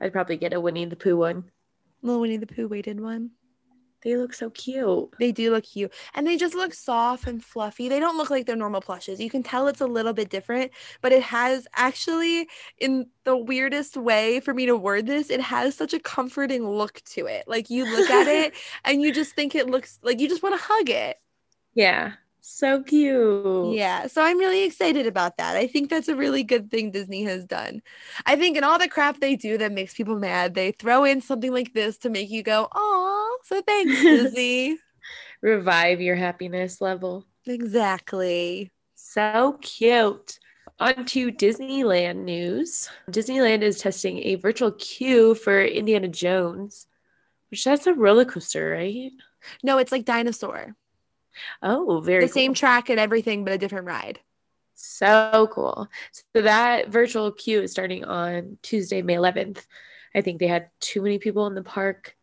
I'd 0.00 0.12
probably 0.12 0.36
get 0.36 0.52
a 0.52 0.60
Winnie 0.60 0.84
the 0.84 0.96
Pooh 0.96 1.16
one. 1.16 1.44
A 2.02 2.06
little 2.06 2.20
Winnie 2.20 2.36
the 2.38 2.46
Pooh 2.46 2.66
weighted 2.68 3.00
one. 3.00 3.30
They 4.02 4.16
look 4.16 4.34
so 4.34 4.50
cute. 4.50 5.10
They 5.18 5.32
do 5.32 5.50
look 5.50 5.64
cute. 5.64 5.92
And 6.14 6.26
they 6.26 6.36
just 6.36 6.54
look 6.54 6.74
soft 6.74 7.26
and 7.26 7.42
fluffy. 7.42 7.88
They 7.88 8.00
don't 8.00 8.16
look 8.16 8.30
like 8.30 8.46
their 8.46 8.56
normal 8.56 8.80
plushes. 8.80 9.20
You 9.20 9.30
can 9.30 9.42
tell 9.42 9.68
it's 9.68 9.80
a 9.80 9.86
little 9.86 10.12
bit 10.12 10.30
different, 10.30 10.72
but 11.00 11.12
it 11.12 11.22
has 11.22 11.66
actually, 11.74 12.48
in 12.78 13.06
the 13.24 13.36
weirdest 13.36 13.96
way 13.96 14.40
for 14.40 14.54
me 14.54 14.66
to 14.66 14.76
word 14.76 15.06
this, 15.06 15.30
it 15.30 15.40
has 15.40 15.74
such 15.76 15.94
a 15.94 16.00
comforting 16.00 16.68
look 16.68 17.00
to 17.06 17.26
it. 17.26 17.44
Like 17.46 17.70
you 17.70 17.84
look 17.84 18.10
at 18.10 18.26
it 18.26 18.54
and 18.84 19.02
you 19.02 19.12
just 19.12 19.34
think 19.34 19.54
it 19.54 19.68
looks 19.68 19.98
like 20.02 20.20
you 20.20 20.28
just 20.28 20.42
want 20.42 20.58
to 20.58 20.64
hug 20.64 20.90
it. 20.90 21.18
Yeah. 21.74 22.14
So 22.44 22.82
cute. 22.82 23.74
Yeah. 23.76 24.08
So 24.08 24.20
I'm 24.20 24.36
really 24.36 24.64
excited 24.64 25.06
about 25.06 25.36
that. 25.36 25.56
I 25.56 25.68
think 25.68 25.88
that's 25.88 26.08
a 26.08 26.16
really 26.16 26.42
good 26.42 26.72
thing 26.72 26.90
Disney 26.90 27.22
has 27.22 27.44
done. 27.44 27.82
I 28.26 28.34
think 28.34 28.56
in 28.56 28.64
all 28.64 28.80
the 28.80 28.88
crap 28.88 29.20
they 29.20 29.36
do 29.36 29.56
that 29.58 29.70
makes 29.70 29.94
people 29.94 30.18
mad, 30.18 30.54
they 30.54 30.72
throw 30.72 31.04
in 31.04 31.20
something 31.20 31.52
like 31.52 31.72
this 31.72 31.98
to 31.98 32.10
make 32.10 32.30
you 32.30 32.42
go, 32.42 32.68
oh, 32.74 33.38
so 33.44 33.62
thanks, 33.62 33.92
Disney. 34.02 34.76
Revive 35.40 36.00
your 36.00 36.16
happiness 36.16 36.80
level. 36.80 37.26
exactly. 37.46 38.72
So 38.96 39.58
cute. 39.60 40.40
On 40.80 41.04
to 41.06 41.30
Disneyland 41.30 42.24
news. 42.24 42.90
Disneyland 43.08 43.62
is 43.62 43.78
testing 43.78 44.18
a 44.18 44.34
virtual 44.34 44.72
queue 44.72 45.36
for 45.36 45.62
Indiana 45.62 46.08
Jones, 46.08 46.86
which 47.50 47.64
that's 47.64 47.86
a 47.86 47.94
roller 47.94 48.24
coaster, 48.24 48.70
right? 48.70 49.12
No, 49.62 49.78
it's 49.78 49.92
like 49.92 50.04
dinosaur. 50.04 50.74
Oh, 51.62 52.00
very 52.00 52.24
the 52.26 52.32
same 52.32 52.54
track 52.54 52.88
and 52.90 53.00
everything, 53.00 53.44
but 53.44 53.52
a 53.52 53.58
different 53.58 53.86
ride. 53.86 54.20
So 54.74 55.48
cool. 55.52 55.88
So 56.12 56.42
that 56.42 56.88
virtual 56.88 57.30
queue 57.32 57.62
is 57.62 57.70
starting 57.70 58.04
on 58.04 58.58
Tuesday, 58.62 59.02
May 59.02 59.14
11th. 59.14 59.64
I 60.14 60.20
think 60.20 60.38
they 60.40 60.46
had 60.48 60.70
too 60.80 61.02
many 61.02 61.18
people 61.18 61.46
in 61.46 61.54
the 61.54 61.62
park 61.62 62.16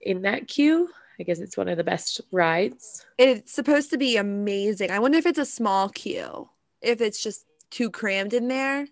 in 0.00 0.22
that 0.22 0.48
queue. 0.48 0.88
I 1.18 1.22
guess 1.22 1.38
it's 1.38 1.56
one 1.56 1.68
of 1.68 1.76
the 1.76 1.84
best 1.84 2.20
rides. 2.30 3.04
It's 3.18 3.52
supposed 3.52 3.90
to 3.90 3.98
be 3.98 4.16
amazing. 4.16 4.90
I 4.90 4.98
wonder 4.98 5.18
if 5.18 5.26
it's 5.26 5.38
a 5.38 5.46
small 5.46 5.88
queue, 5.88 6.48
if 6.82 7.00
it's 7.00 7.22
just 7.22 7.46
too 7.70 7.90
crammed 7.90 8.34
in 8.34 8.48
there, 8.48 8.86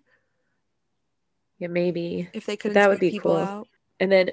Yeah, 1.59 1.67
maybe. 1.67 2.29
if 2.33 2.45
they 2.45 2.57
couldn't 2.57 2.73
That 2.73 2.89
would 2.89 2.99
be 2.99 3.19
cool. 3.19 3.35
out. 3.37 3.67
And 3.99 4.11
then 4.11 4.31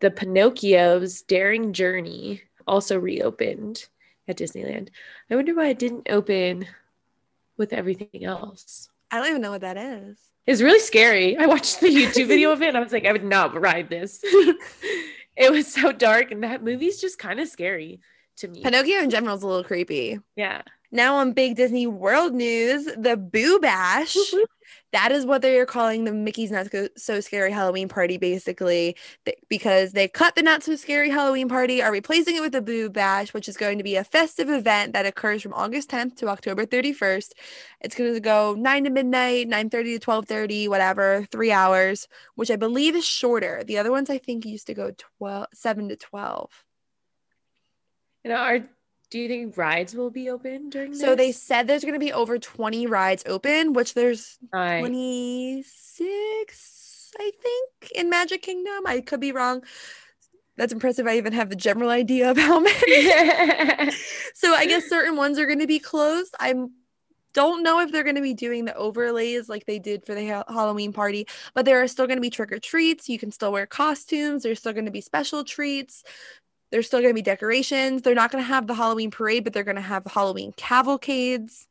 the 0.00 0.10
Pinocchio's 0.10 1.22
Daring 1.22 1.72
Journey 1.72 2.42
also 2.66 2.98
reopened 2.98 3.86
at 4.28 4.38
Disneyland. 4.38 4.88
I 5.30 5.36
wonder 5.36 5.54
why 5.54 5.68
it 5.68 5.78
didn't 5.78 6.08
open 6.10 6.66
with 7.56 7.72
everything 7.72 8.24
else. 8.24 8.88
I 9.10 9.18
don't 9.18 9.28
even 9.28 9.42
know 9.42 9.50
what 9.50 9.60
that 9.60 9.76
is. 9.76 10.18
It's 10.46 10.60
really 10.60 10.80
scary. 10.80 11.36
I 11.36 11.46
watched 11.46 11.80
the 11.80 11.88
YouTube 11.88 12.26
video 12.28 12.52
of 12.52 12.60
it 12.62 12.68
and 12.68 12.76
I 12.76 12.80
was 12.80 12.92
like, 12.92 13.06
I 13.06 13.12
would 13.12 13.24
not 13.24 13.58
ride 13.60 13.88
this. 13.88 14.20
it 14.24 15.50
was 15.50 15.72
so 15.72 15.92
dark 15.92 16.30
and 16.30 16.42
that 16.44 16.62
movie's 16.62 17.00
just 17.00 17.18
kind 17.18 17.40
of 17.40 17.48
scary 17.48 18.00
to 18.36 18.48
me. 18.48 18.62
Pinocchio 18.62 18.98
in 19.00 19.10
general 19.10 19.36
is 19.36 19.42
a 19.42 19.46
little 19.46 19.64
creepy. 19.64 20.18
yeah. 20.36 20.62
Now 20.90 21.16
on 21.16 21.32
big 21.32 21.56
Disney 21.56 21.88
World 21.88 22.34
news, 22.34 22.84
the 22.84 23.16
Boo 23.16 23.58
Bash. 23.58 24.16
That 24.94 25.10
is 25.10 25.26
what 25.26 25.42
they 25.42 25.58
are 25.58 25.66
calling 25.66 26.04
the 26.04 26.12
Mickey's 26.12 26.52
Not 26.52 26.68
So- 26.96 27.20
Scary 27.20 27.50
Halloween 27.50 27.88
Party, 27.88 28.16
basically, 28.16 28.96
because 29.48 29.90
they 29.92 30.06
cut 30.06 30.36
the 30.36 30.42
Not 30.42 30.62
So 30.62 30.76
Scary 30.76 31.10
Halloween 31.10 31.48
Party, 31.48 31.82
are 31.82 31.90
replacing 31.90 32.36
it 32.36 32.40
with 32.40 32.52
the 32.52 32.62
Boo 32.62 32.88
Bash, 32.88 33.34
which 33.34 33.48
is 33.48 33.56
going 33.56 33.78
to 33.78 33.84
be 33.84 33.96
a 33.96 34.04
festive 34.04 34.48
event 34.48 34.92
that 34.92 35.04
occurs 35.04 35.42
from 35.42 35.52
August 35.52 35.90
10th 35.90 36.14
to 36.18 36.28
October 36.28 36.64
31st. 36.64 37.32
It's 37.80 37.96
going 37.96 38.14
to 38.14 38.20
go 38.20 38.54
9 38.54 38.84
to 38.84 38.90
midnight, 38.90 39.48
9.30 39.48 40.00
to 40.00 40.06
12.30, 40.06 40.68
whatever, 40.68 41.26
three 41.30 41.50
hours, 41.50 42.06
which 42.36 42.50
I 42.52 42.56
believe 42.56 42.94
is 42.94 43.04
shorter. 43.04 43.64
The 43.64 43.78
other 43.78 43.90
ones 43.90 44.10
I 44.10 44.18
think 44.18 44.46
used 44.46 44.68
to 44.68 44.74
go 44.74 44.92
12, 45.18 45.48
7 45.52 45.88
to 45.88 45.96
12. 45.96 46.64
You 48.22 48.30
know, 48.30 48.36
are 48.36 48.60
do 49.14 49.20
you 49.20 49.28
think 49.28 49.56
rides 49.56 49.94
will 49.94 50.10
be 50.10 50.28
open 50.28 50.70
during 50.70 50.90
this? 50.90 51.00
So 51.00 51.14
they 51.14 51.30
said 51.30 51.68
there's 51.68 51.84
going 51.84 51.94
to 51.94 52.00
be 52.00 52.12
over 52.12 52.36
20 52.36 52.88
rides 52.88 53.22
open, 53.26 53.72
which 53.72 53.94
there's 53.94 54.38
Right. 54.52 54.80
26 54.80 57.12
i 57.20 57.30
think 57.40 57.92
in 57.94 58.10
magic 58.10 58.42
kingdom 58.42 58.84
i 58.88 59.00
could 59.00 59.20
be 59.20 59.30
wrong 59.30 59.62
That's 60.56 60.72
impressive. 60.72 61.06
I 61.06 61.16
even 61.16 61.32
have 61.32 61.48
the 61.48 61.54
general 61.54 61.90
idea 61.90 62.28
of 62.28 62.36
how 62.36 62.58
many. 62.58 62.74
so 64.34 64.52
I 64.52 64.66
guess 64.66 64.88
certain 64.88 65.14
ones 65.16 65.38
are 65.38 65.46
going 65.46 65.60
to 65.60 65.68
be 65.68 65.78
closed. 65.78 66.34
I 66.40 66.54
don't 67.34 67.62
know 67.62 67.80
if 67.80 67.92
they're 67.92 68.04
going 68.04 68.16
to 68.16 68.22
be 68.22 68.34
doing 68.34 68.64
the 68.64 68.74
overlays 68.76 69.48
like 69.48 69.66
they 69.66 69.78
did 69.80 70.06
for 70.06 70.14
the 70.14 70.28
ha- 70.28 70.44
Halloween 70.48 70.92
party, 70.92 71.26
but 71.54 71.64
there 71.64 71.82
are 71.82 71.88
still 71.88 72.06
going 72.06 72.16
to 72.18 72.22
be 72.22 72.30
trick 72.30 72.52
or 72.52 72.58
treats. 72.60 73.08
You 73.08 73.18
can 73.18 73.32
still 73.32 73.52
wear 73.52 73.66
costumes. 73.66 74.42
There's 74.42 74.58
still 74.60 74.72
going 74.72 74.84
to 74.86 74.92
be 74.92 75.00
special 75.00 75.42
treats. 75.44 76.02
There's 76.74 76.88
still 76.88 76.98
going 76.98 77.10
to 77.10 77.14
be 77.14 77.22
decorations. 77.22 78.02
They're 78.02 78.16
not 78.16 78.32
going 78.32 78.42
to 78.42 78.48
have 78.48 78.66
the 78.66 78.74
Halloween 78.74 79.12
parade, 79.12 79.44
but 79.44 79.52
they're 79.52 79.62
going 79.62 79.76
to 79.76 79.80
have 79.80 80.04
Halloween 80.06 80.52
cavalcades. 80.56 81.68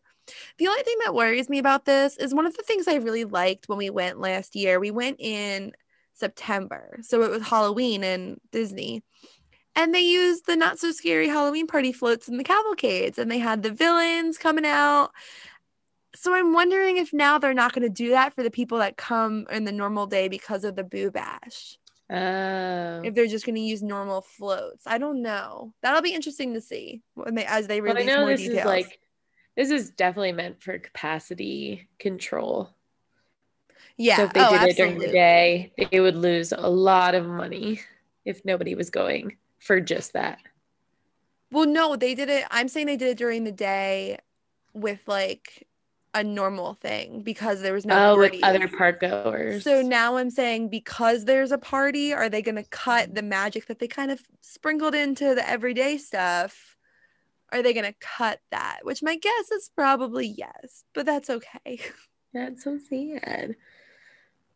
The 0.60 0.68
only 0.70 0.82
thing 0.84 0.96
that 1.04 1.14
worries 1.14 1.50
me 1.50 1.60
about 1.60 1.84
this 1.84 2.16
is 2.16 2.34
one 2.34 2.46
of 2.46 2.56
the 2.56 2.64
things 2.64 2.88
I 2.88 2.96
really 2.96 3.26
liked 3.26 3.68
when 3.68 3.78
we 3.78 3.90
went 3.90 4.22
last 4.22 4.56
year. 4.56 4.80
We 4.80 4.92
went 4.92 5.20
in 5.20 5.74
September. 6.14 7.00
So 7.02 7.22
it 7.22 7.30
was 7.30 7.44
Halloween 7.46 8.02
in 8.06 8.40
Disney. 8.54 9.04
And 9.76 9.94
they 9.94 10.00
used 10.00 10.46
the 10.46 10.56
not 10.56 10.80
so 10.80 10.94
scary 10.94 11.28
Halloween 11.28 11.68
party 11.68 11.92
floats 11.92 12.30
in 12.30 12.38
the 12.38 12.46
cavalcades 12.46 13.20
and 13.20 13.30
they 13.30 13.40
had 13.40 13.62
the 13.62 13.72
villains 13.72 14.38
coming 14.38 14.66
out. 14.66 15.12
So 16.16 16.34
I'm 16.34 16.54
wondering 16.54 16.96
if 16.96 17.12
now 17.12 17.40
they're 17.40 17.54
not 17.54 17.74
going 17.74 17.86
to 17.86 17.94
do 17.94 18.12
that 18.12 18.36
for 18.36 18.42
the 18.42 18.50
people 18.50 18.78
that 18.78 18.96
come 18.96 19.48
in 19.52 19.66
the 19.66 19.74
normal 19.74 20.08
day 20.08 20.30
because 20.30 20.64
of 20.64 20.78
the 20.78 20.84
Boo 20.86 21.12
Bash. 21.12 21.78
Oh. 22.14 23.02
If 23.04 23.16
they're 23.16 23.26
just 23.26 23.44
going 23.44 23.56
to 23.56 23.62
use 23.62 23.82
normal 23.82 24.22
floats. 24.22 24.84
I 24.86 25.00
don't 25.00 25.24
know. 25.24 25.74
That'll 25.82 26.04
be 26.04 26.14
interesting 26.14 26.54
to 26.54 26.62
see 26.62 27.02
when 27.16 27.34
they 27.34 27.46
as 27.46 27.66
they 27.66 27.82
release 27.82 28.06
well, 28.06 28.14
I 28.14 28.16
know 28.16 28.22
more 28.22 28.30
this 28.30 28.42
details. 28.42 28.60
is 28.60 28.66
like 28.66 29.00
this 29.56 29.72
is 29.72 29.90
definitely 29.90 30.34
meant 30.34 30.62
for 30.62 30.78
capacity 30.78 31.88
control. 31.98 32.70
yeah. 33.98 34.18
So 34.18 34.24
if 34.26 34.34
they 34.34 34.46
oh, 34.46 34.60
did 34.60 34.70
it 34.70 34.78
during 34.78 35.00
the 35.00 35.08
day, 35.08 35.74
they 35.92 36.00
would 36.00 36.16
lose 36.16 36.52
a 36.52 36.70
lot 36.70 37.16
of 37.16 37.26
money 37.26 37.82
if 38.26 38.46
nobody 38.46 38.76
was 38.76 38.92
going 38.92 39.38
for 39.60 39.82
just 39.82 40.14
that. 40.14 40.40
Well, 41.52 41.68
no, 41.68 41.96
they 41.96 42.14
did 42.14 42.30
it. 42.30 42.46
I'm 42.52 42.68
saying 42.68 42.88
they 42.88 42.98
did 42.98 43.10
it 43.10 43.18
during 43.18 43.44
the 43.44 43.52
day 43.52 44.20
with 44.74 45.00
like 45.08 45.68
a 46.14 46.24
normal 46.24 46.76
thing 46.76 47.22
because 47.22 47.62
there 47.62 47.74
was 47.74 47.86
no 47.86 48.14
oh, 48.14 48.18
with 48.18 48.36
other 48.44 48.68
park 48.68 49.00
goers. 49.00 49.64
So 49.64 49.82
now 49.82 50.18
I'm 50.18 50.30
saying 50.30 50.70
because 50.70 51.26
there's 51.26 51.52
a 51.52 51.58
party, 51.58 52.14
are 52.14 52.30
they 52.30 52.42
going 52.42 52.56
to 52.56 52.64
cut 52.64 53.16
the 53.16 53.22
magic 53.22 53.68
that 53.68 53.80
they 53.80 53.88
kind 53.88 54.12
of 54.12 54.22
sprinkled 54.42 54.96
into 54.96 55.34
the 55.34 55.48
everyday 55.48 55.98
stuff? 55.98 56.78
Are 57.52 57.62
they 57.62 57.74
going 57.74 57.86
to 57.86 57.96
cut 58.00 58.40
that? 58.52 58.80
Which 58.84 59.04
my 59.04 59.16
guess 59.16 59.52
is 59.52 59.70
probably 59.76 60.28
yes, 60.28 60.84
but 60.94 61.06
that's 61.06 61.30
okay. 61.30 61.80
That's 62.34 62.64
so 62.64 62.80
sad. 62.90 63.56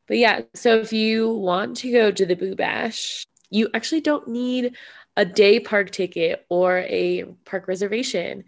But 0.07 0.17
yeah, 0.17 0.41
so 0.55 0.77
if 0.77 0.91
you 0.91 1.29
want 1.29 1.77
to 1.77 1.91
go 1.91 2.09
to 2.09 2.25
the 2.25 2.35
Boo 2.35 2.55
Bash, 2.55 3.23
you 3.51 3.69
actually 3.75 4.01
don't 4.01 4.27
need 4.27 4.75
a 5.15 5.25
day 5.25 5.59
park 5.59 5.91
ticket 5.91 6.43
or 6.49 6.79
a 6.79 7.25
park 7.45 7.67
reservation, 7.67 8.45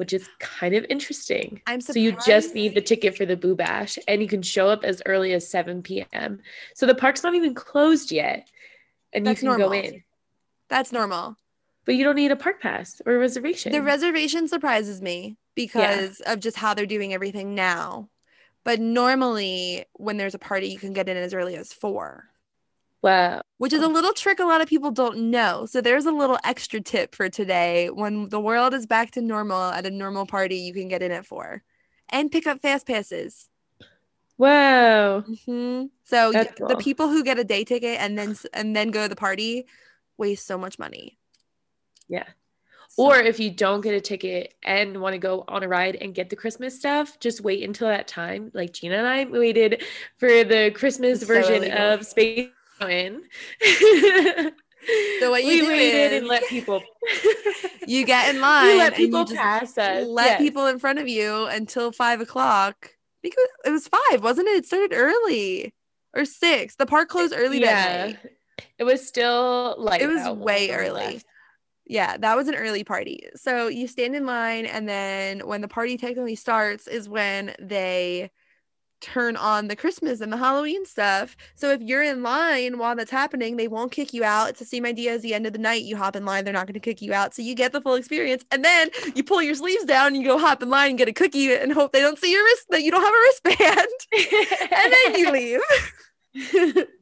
which 0.00 0.14
is 0.14 0.30
kind 0.38 0.74
of 0.74 0.86
interesting. 0.88 1.60
I'm 1.66 1.82
So 1.82 1.92
you 1.98 2.16
just 2.24 2.54
need 2.54 2.74
the 2.74 2.80
ticket 2.80 3.14
for 3.14 3.26
the 3.26 3.36
Boo 3.36 3.54
Bash, 3.54 3.98
and 4.08 4.22
you 4.22 4.28
can 4.28 4.40
show 4.40 4.66
up 4.66 4.82
as 4.82 5.02
early 5.04 5.34
as 5.34 5.46
7 5.46 5.82
p.m. 5.82 6.40
So 6.74 6.86
the 6.86 6.94
park's 6.94 7.22
not 7.22 7.34
even 7.34 7.52
closed 7.52 8.10
yet, 8.10 8.48
and 9.12 9.26
That's 9.26 9.42
you 9.42 9.50
can 9.50 9.58
go 9.58 9.72
in, 9.72 10.02
That's 10.70 10.90
normal. 10.90 11.36
but 11.84 11.96
you 11.96 12.04
don't 12.04 12.16
need 12.16 12.30
a 12.30 12.36
park 12.36 12.62
pass 12.62 13.02
or 13.04 13.14
a 13.14 13.18
reservation. 13.18 13.72
The 13.72 13.82
reservation 13.82 14.48
surprises 14.48 15.02
me 15.02 15.36
because 15.54 16.20
of 16.20 16.40
just 16.40 16.56
how 16.56 16.72
they're 16.72 16.86
doing 16.86 17.12
everything 17.12 17.54
now. 17.54 18.08
But 18.64 18.80
normally, 18.80 19.84
when 19.92 20.16
there's 20.16 20.34
a 20.34 20.38
party, 20.38 20.68
you 20.68 20.78
can 20.78 20.94
get 20.94 21.10
in 21.10 21.16
as 21.18 21.34
early 21.34 21.56
as 21.56 21.74
four. 21.74 22.29
Wow. 23.02 23.42
which 23.58 23.72
is 23.72 23.82
a 23.82 23.88
little 23.88 24.12
trick 24.12 24.40
a 24.40 24.44
lot 24.44 24.60
of 24.60 24.68
people 24.68 24.90
don't 24.90 25.30
know. 25.30 25.66
So 25.66 25.80
there's 25.80 26.06
a 26.06 26.12
little 26.12 26.38
extra 26.44 26.80
tip 26.80 27.14
for 27.14 27.28
today. 27.28 27.88
When 27.90 28.28
the 28.28 28.40
world 28.40 28.74
is 28.74 28.86
back 28.86 29.12
to 29.12 29.22
normal 29.22 29.60
at 29.62 29.86
a 29.86 29.90
normal 29.90 30.26
party, 30.26 30.56
you 30.56 30.72
can 30.74 30.88
get 30.88 31.02
in 31.02 31.12
at 31.12 31.26
four 31.26 31.62
and 32.08 32.30
pick 32.30 32.46
up 32.46 32.60
fast 32.60 32.86
passes. 32.86 33.48
Wow. 34.38 35.20
hmm 35.46 35.84
So 36.04 36.32
y- 36.32 36.48
the 36.68 36.76
people 36.76 37.08
who 37.08 37.22
get 37.22 37.38
a 37.38 37.44
day 37.44 37.64
ticket 37.64 38.00
and 38.00 38.18
then 38.18 38.36
and 38.54 38.74
then 38.74 38.90
go 38.90 39.02
to 39.02 39.08
the 39.08 39.16
party 39.16 39.66
waste 40.16 40.46
so 40.46 40.56
much 40.58 40.78
money. 40.78 41.18
Yeah. 42.08 42.24
So- 42.90 43.04
Or 43.04 43.16
if 43.20 43.38
you 43.38 43.50
don't 43.50 43.82
get 43.82 43.94
a 43.94 44.00
ticket 44.00 44.54
and 44.62 45.00
want 45.00 45.12
to 45.14 45.18
go 45.18 45.44
on 45.46 45.62
a 45.62 45.68
ride 45.68 45.96
and 45.96 46.14
get 46.14 46.30
the 46.30 46.36
Christmas 46.36 46.76
stuff, 46.78 47.20
just 47.20 47.40
wait 47.42 47.62
until 47.62 47.88
that 47.88 48.08
time. 48.08 48.50
Like 48.54 48.72
Gina 48.72 48.96
and 48.96 49.06
I 49.06 49.24
waited 49.26 49.84
for 50.18 50.28
the 50.44 50.70
Christmas 50.74 51.22
It's 51.22 51.28
version 51.28 51.70
of 51.70 52.04
Space 52.06 52.48
Mountain. 52.80 53.22
So 55.20 55.30
what 55.30 55.44
you 55.44 55.48
we 55.48 55.60
do 55.60 55.66
waited 55.68 56.12
is- 56.12 56.18
and 56.20 56.26
let 56.28 56.44
people 56.48 56.82
you 57.86 58.04
get 58.06 58.34
in 58.34 58.40
line 58.40 58.66
we 58.72 58.74
let 58.78 58.94
people 58.94 59.26
pass 59.26 59.76
us. 59.76 60.06
let 60.06 60.26
Yes. 60.26 60.40
people 60.40 60.66
in 60.66 60.78
front 60.78 60.98
of 60.98 61.06
you 61.08 61.44
until 61.46 61.92
five 61.92 62.20
o'clock. 62.20 62.90
Because 63.22 63.46
it 63.66 63.70
was 63.70 63.86
five, 63.86 64.22
wasn't 64.22 64.48
it? 64.48 64.52
It 64.56 64.66
started 64.66 64.94
early 64.94 65.74
or 66.16 66.24
six. 66.24 66.76
The 66.76 66.86
park 66.86 67.10
closed 67.10 67.34
early 67.36 67.58
that 67.60 68.06
night. 68.06 68.18
It 68.78 68.84
was 68.84 69.06
still 69.06 69.74
like 69.78 70.00
It 70.00 70.06
was 70.06 70.26
way 70.38 70.70
early. 70.70 71.20
Yeah, 71.86 72.16
that 72.16 72.34
was 72.36 72.48
an 72.48 72.54
early 72.54 72.82
party. 72.82 73.24
So 73.36 73.66
you 73.68 73.88
stand 73.88 74.14
in 74.16 74.24
line, 74.24 74.64
and 74.64 74.88
then 74.88 75.40
when 75.40 75.60
the 75.60 75.68
party 75.68 75.98
technically 75.98 76.36
starts, 76.36 76.86
is 76.86 77.08
when 77.10 77.54
they 77.60 78.30
turn 79.00 79.36
on 79.36 79.68
the 79.68 79.76
Christmas 79.76 80.20
and 80.20 80.32
the 80.32 80.36
Halloween 80.36 80.84
stuff. 80.84 81.36
So 81.54 81.70
if 81.70 81.80
you're 81.80 82.02
in 82.02 82.22
line 82.22 82.78
while 82.78 82.96
that's 82.96 83.10
happening, 83.10 83.56
they 83.56 83.68
won't 83.68 83.92
kick 83.92 84.12
you 84.12 84.24
out. 84.24 84.50
It's 84.50 84.58
the 84.58 84.64
same 84.64 84.84
idea 84.86 85.12
as 85.12 85.22
the 85.22 85.34
end 85.34 85.46
of 85.46 85.52
the 85.52 85.58
night. 85.58 85.82
You 85.82 85.96
hop 85.96 86.16
in 86.16 86.24
line, 86.24 86.44
they're 86.44 86.52
not 86.54 86.66
going 86.66 86.74
to 86.74 86.80
kick 86.80 87.02
you 87.02 87.12
out. 87.12 87.34
So 87.34 87.42
you 87.42 87.54
get 87.54 87.72
the 87.72 87.80
full 87.80 87.94
experience. 87.94 88.44
And 88.50 88.64
then 88.64 88.90
you 89.14 89.24
pull 89.24 89.42
your 89.42 89.54
sleeves 89.54 89.84
down, 89.84 90.08
and 90.08 90.16
you 90.16 90.24
go 90.24 90.38
hop 90.38 90.62
in 90.62 90.70
line 90.70 90.90
and 90.90 90.98
get 90.98 91.08
a 91.08 91.12
cookie 91.12 91.52
and 91.54 91.72
hope 91.72 91.92
they 91.92 92.00
don't 92.00 92.18
see 92.18 92.32
your 92.32 92.44
wrist, 92.44 92.66
that 92.70 92.82
you 92.82 92.90
don't 92.90 93.02
have 93.02 93.14
a 93.14 93.56
wristband. 93.56 93.88
and 94.72 94.92
then 94.92 95.14
you 95.18 95.60
leave. 96.74 96.86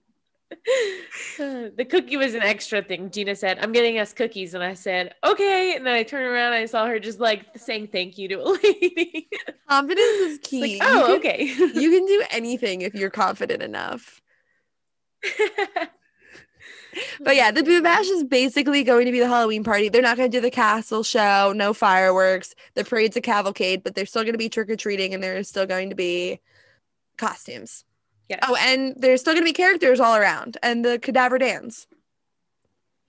the 1.39 1.87
cookie 1.89 2.17
was 2.17 2.35
an 2.35 2.43
extra 2.43 2.83
thing. 2.83 3.11
Gina 3.11 3.37
said, 3.37 3.59
I'm 3.61 3.73
getting 3.73 3.99
us 3.99 4.13
cookies. 4.13 4.55
And 4.55 4.63
I 4.63 4.75
said, 4.75 5.15
okay. 5.25 5.75
And 5.77 5.87
then 5.87 5.95
I 5.95 6.03
turned 6.03 6.27
around 6.27 6.55
and 6.55 6.63
I 6.63 6.67
saw 6.67 6.87
her 6.87 6.99
just 6.99 7.21
like 7.21 7.47
saying 7.57 7.89
thank 7.89 8.19
you 8.19 8.29
to 8.29 8.35
a 8.37 8.49
lady. 8.65 9.29
Confidence 9.69 10.07
is 10.07 10.39
key. 10.43 10.61
like, 10.61 10.71
You 10.73 10.79
oh, 10.83 11.07
can- 11.07 11.17
okay. 11.17 11.43
you 11.45 11.91
can 11.91 12.07
do 12.07 12.25
anything 12.31 12.83
if 12.83 12.95
you're 12.95 13.11
confident 13.11 13.63
enough. 13.63 14.21
But 17.21 17.37
yeah, 17.37 17.51
the 17.51 17.63
Boo 17.63 17.83
Bash 17.83 18.07
is 18.07 18.25
basically 18.25 18.83
going 18.83 19.07
to 19.07 19.13
be 19.13 19.21
the 19.21 19.29
Halloween 19.29 19.63
party. 19.63 19.89
They're 19.89 20.03
not 20.03 20.17
going 20.17 20.31
to 20.31 20.37
do 20.37 20.41
the 20.41 20.51
castle 20.51 21.03
show, 21.03 21.53
no 21.55 21.73
fireworks. 21.73 22.55
The 22.75 22.85
parade's 22.85 23.17
a 23.17 23.21
cavalcade, 23.21 23.85
but 23.85 23.95
they're 23.95 24.07
still 24.07 24.23
going 24.23 24.33
to 24.33 24.39
be 24.39 24.49
trick 24.49 24.71
or 24.71 24.77
treating 24.77 25.15
and 25.15 25.23
there's 25.23 25.49
still 25.49 25.67
going 25.67 25.91
to 25.91 25.95
be 25.97 26.41
costumes. 27.17 27.85
Yes. 28.29 28.41
Oh, 28.47 28.57
and 28.57 28.95
there's 28.97 29.21
still 29.21 29.33
going 29.33 29.43
to 29.45 29.49
be 29.49 29.53
characters 29.55 30.01
all 30.01 30.15
around 30.17 30.59
and 30.63 30.85
the 30.85 30.99
Cadaver 30.99 31.39
Dans. 31.39 31.87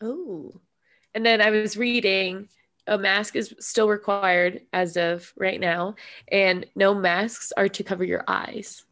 Oh. 0.01 0.53
And 1.13 1.25
then 1.25 1.41
I 1.41 1.49
was 1.49 1.75
reading 1.77 2.47
a 2.87 2.97
mask 2.97 3.35
is 3.35 3.53
still 3.59 3.87
required 3.87 4.61
as 4.73 4.97
of 4.97 5.31
right 5.37 5.59
now, 5.59 5.95
and 6.31 6.65
no 6.75 6.95
masks 6.95 7.51
are 7.55 7.67
to 7.69 7.83
cover 7.83 8.03
your 8.03 8.23
eyes. 8.27 8.83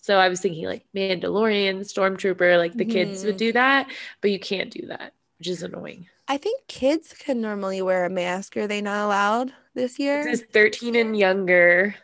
So 0.00 0.16
I 0.16 0.28
was 0.28 0.40
thinking 0.40 0.64
like 0.64 0.84
Mandalorian, 0.96 1.80
Stormtrooper, 1.80 2.56
like 2.58 2.72
the 2.72 2.84
kids 2.86 3.24
would 3.24 3.34
Mhm. 3.36 3.38
do 3.38 3.52
that, 3.52 3.88
but 4.20 4.30
you 4.30 4.40
can't 4.40 4.70
do 4.70 4.86
that, 4.86 5.12
which 5.38 5.48
is 5.48 5.62
annoying. 5.62 6.08
I 6.26 6.38
think 6.38 6.66
kids 6.68 7.12
can 7.12 7.40
normally 7.40 7.82
wear 7.82 8.04
a 8.04 8.10
mask. 8.10 8.56
Are 8.56 8.66
they 8.66 8.80
not 8.80 9.04
allowed 9.04 9.52
this 9.74 9.94
It 10.00 10.02
year? 10.04 10.22
says 10.24 10.42
13 10.52 10.96
and 10.96 11.16
younger 11.16 11.94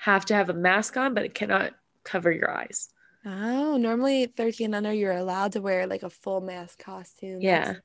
have 0.00 0.26
to 0.26 0.34
have 0.34 0.50
a 0.50 0.54
mask 0.54 0.96
on, 0.96 1.14
but 1.14 1.24
it 1.24 1.34
cannot 1.34 1.74
cover 2.04 2.30
your 2.30 2.50
eyes. 2.50 2.90
Oh, 3.30 3.76
normally 3.76 4.26
13 4.26 4.66
and 4.66 4.74
under, 4.74 4.92
you're 4.92 5.12
allowed 5.12 5.52
to 5.52 5.60
wear 5.60 5.86
like 5.86 6.02
a 6.02 6.08
full 6.10 6.40
mask 6.40 6.78
costume. 6.82 7.40
Yeah. 7.42 7.58
That's- 7.64 7.82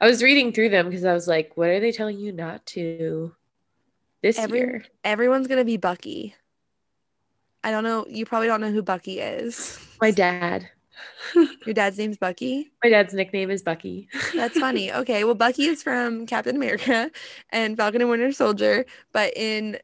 I 0.00 0.06
was 0.06 0.22
reading 0.22 0.52
through 0.52 0.70
them 0.70 0.88
because 0.88 1.04
I 1.04 1.12
was 1.12 1.28
like, 1.28 1.52
what 1.56 1.68
are 1.68 1.80
they 1.80 1.92
telling 1.92 2.18
you 2.18 2.32
not 2.32 2.64
to 2.66 3.34
this 4.22 4.38
Every- 4.38 4.58
year? 4.58 4.84
Everyone's 5.04 5.46
going 5.48 5.58
to 5.58 5.64
be 5.64 5.76
Bucky. 5.76 6.34
I 7.62 7.70
don't 7.70 7.84
know. 7.84 8.06
You 8.08 8.24
probably 8.26 8.48
don't 8.48 8.60
know 8.60 8.70
who 8.70 8.82
Bucky 8.82 9.20
is. 9.20 9.78
My 10.00 10.10
dad. 10.10 10.68
Your 11.34 11.74
dad's 11.74 11.98
name's 11.98 12.16
Bucky. 12.16 12.70
My 12.82 12.88
dad's 12.90 13.12
nickname 13.12 13.50
is 13.50 13.62
Bucky. 13.62 14.08
That's 14.34 14.58
funny. 14.58 14.90
Okay, 14.92 15.24
well, 15.24 15.34
Bucky 15.34 15.64
is 15.64 15.82
from 15.82 16.26
Captain 16.26 16.56
America 16.56 17.10
and 17.50 17.76
Falcon 17.76 18.00
and 18.00 18.08
Winter 18.08 18.32
Soldier, 18.32 18.86
but 19.12 19.36
in 19.36 19.78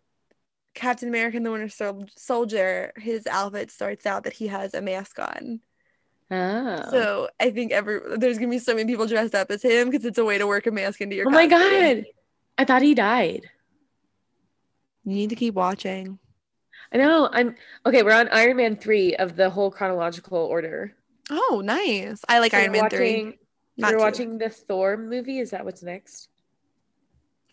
Captain 0.74 1.08
America 1.08 1.36
and 1.36 1.44
the 1.46 1.50
Winter 1.50 1.68
Sol- 1.68 2.06
Soldier, 2.16 2.92
his 2.96 3.26
outfit 3.26 3.70
starts 3.70 4.06
out 4.06 4.24
that 4.24 4.32
he 4.32 4.46
has 4.48 4.74
a 4.74 4.80
mask 4.80 5.18
on. 5.18 5.60
Oh. 6.30 6.84
So 6.90 7.28
I 7.38 7.50
think 7.50 7.72
every 7.72 8.00
there's 8.16 8.38
gonna 8.38 8.50
be 8.50 8.58
so 8.58 8.74
many 8.74 8.90
people 8.90 9.06
dressed 9.06 9.34
up 9.34 9.50
as 9.50 9.62
him 9.62 9.90
because 9.90 10.06
it's 10.06 10.16
a 10.18 10.24
way 10.24 10.38
to 10.38 10.46
work 10.46 10.66
a 10.66 10.70
mask 10.70 11.00
into 11.02 11.14
your. 11.16 11.26
oh 11.28 11.30
my 11.30 11.46
costume. 11.46 11.70
god. 11.96 12.04
I 12.56 12.64
thought 12.64 12.82
he 12.82 12.94
died. 12.94 13.50
You 15.04 15.14
need 15.14 15.30
to 15.30 15.36
keep 15.36 15.54
watching. 15.54 16.18
I 16.92 16.98
know. 16.98 17.28
I'm 17.32 17.54
okay. 17.86 18.02
We're 18.02 18.12
on 18.14 18.28
Iron 18.28 18.56
Man 18.56 18.76
3 18.76 19.16
of 19.16 19.36
the 19.36 19.50
whole 19.50 19.70
chronological 19.70 20.38
order. 20.38 20.94
Oh, 21.30 21.60
nice. 21.64 22.22
I 22.28 22.38
like 22.38 22.52
So 22.52 22.58
Iron 22.58 22.72
we're 22.72 22.80
Man 22.82 22.90
three. 22.90 23.14
watching 23.24 23.38
Not 23.76 23.90
You're 23.90 23.98
two. 23.98 24.04
watching 24.04 24.38
the 24.38 24.48
Thor 24.50 24.96
movie. 24.96 25.38
Is 25.38 25.50
that 25.50 25.64
what's 25.64 25.82
next? 25.82 26.28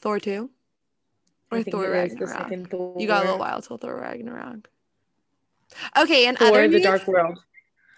Thor 0.02 0.20
two 0.20 0.50
or 1.52 1.64
Thor 1.64 1.96
it 1.96 2.12
is 2.12 2.16
the 2.16 2.26
Ragnarok. 2.26 2.70
Thor. 2.70 2.96
You 3.00 3.08
got 3.08 3.22
a 3.24 3.26
little 3.26 3.40
while 3.40 3.62
till 3.62 3.78
Thor 3.78 3.96
Ragnarok. 4.00 4.68
Okay, 5.98 6.26
and 6.28 6.38
Thor: 6.38 6.48
other 6.50 6.62
The 6.68 6.76
news- 6.76 6.84
Dark 6.84 7.08
World. 7.08 7.40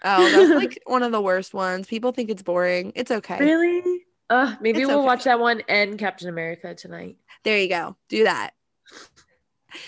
Oh, 0.04 0.30
that's 0.30 0.54
like 0.62 0.82
one 0.86 1.02
of 1.02 1.12
the 1.12 1.20
worst 1.20 1.54
ones. 1.54 1.86
People 1.86 2.12
think 2.12 2.28
it's 2.30 2.42
boring. 2.42 2.92
It's 2.94 3.10
okay. 3.10 3.38
Really? 3.38 4.04
Uh, 4.30 4.54
maybe 4.60 4.80
It's 4.80 4.88
we'll 4.88 4.98
okay. 4.98 5.06
watch 5.06 5.24
that 5.24 5.38
one 5.40 5.62
and 5.68 5.98
Captain 5.98 6.28
America 6.28 6.74
tonight. 6.74 7.16
There 7.44 7.58
you 7.58 7.68
go. 7.68 7.96
Do 8.08 8.24
that. 8.24 8.52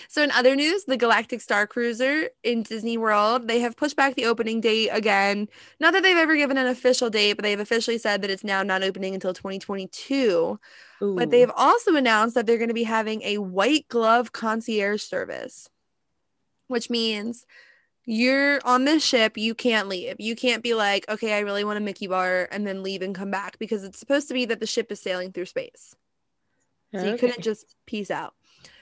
So 0.07 0.23
in 0.23 0.31
other 0.31 0.55
news, 0.55 0.85
the 0.85 0.97
Galactic 0.97 1.41
Star 1.41 1.67
Cruiser 1.67 2.29
in 2.43 2.63
Disney 2.63 2.97
World, 2.97 3.47
they 3.47 3.59
have 3.59 3.75
pushed 3.77 3.95
back 3.95 4.15
the 4.15 4.25
opening 4.25 4.59
date 4.61 4.89
again. 4.91 5.47
Not 5.79 5.93
that 5.93 6.01
they've 6.03 6.17
ever 6.17 6.35
given 6.35 6.57
an 6.57 6.65
official 6.67 7.09
date, 7.11 7.33
but 7.33 7.43
they've 7.43 7.59
officially 7.59 7.97
said 7.99 8.21
that 8.23 8.31
it's 8.31 8.43
now 8.43 8.63
not 8.63 8.81
opening 8.83 9.13
until 9.13 9.33
2022. 9.33 10.59
But 10.99 11.31
they've 11.31 11.51
also 11.55 11.95
announced 11.95 12.35
that 12.35 12.45
they're 12.45 12.57
going 12.57 12.69
to 12.69 12.73
be 12.73 12.83
having 12.83 13.21
a 13.23 13.37
white 13.37 13.87
glove 13.89 14.31
concierge 14.31 15.01
service, 15.01 15.69
which 16.67 16.89
means 16.89 17.45
you're 18.05 18.59
on 18.63 18.85
this 18.85 19.03
ship, 19.03 19.37
you 19.37 19.55
can't 19.55 19.87
leave. 19.87 20.15
You 20.19 20.35
can't 20.35 20.63
be 20.63 20.73
like, 20.73 21.09
okay, 21.09 21.33
I 21.33 21.39
really 21.39 21.63
want 21.63 21.77
a 21.77 21.81
Mickey 21.81 22.07
bar 22.07 22.47
and 22.51 22.65
then 22.65 22.83
leave 22.83 23.01
and 23.01 23.15
come 23.15 23.31
back 23.31 23.57
because 23.59 23.83
it's 23.83 23.99
supposed 23.99 24.27
to 24.27 24.33
be 24.33 24.45
that 24.45 24.59
the 24.59 24.67
ship 24.67 24.91
is 24.91 24.99
sailing 25.01 25.31
through 25.31 25.45
space. 25.45 25.95
So 26.93 27.03
you 27.03 27.17
couldn't 27.17 27.41
just 27.41 27.75
peace 27.85 28.09
out. 28.09 28.35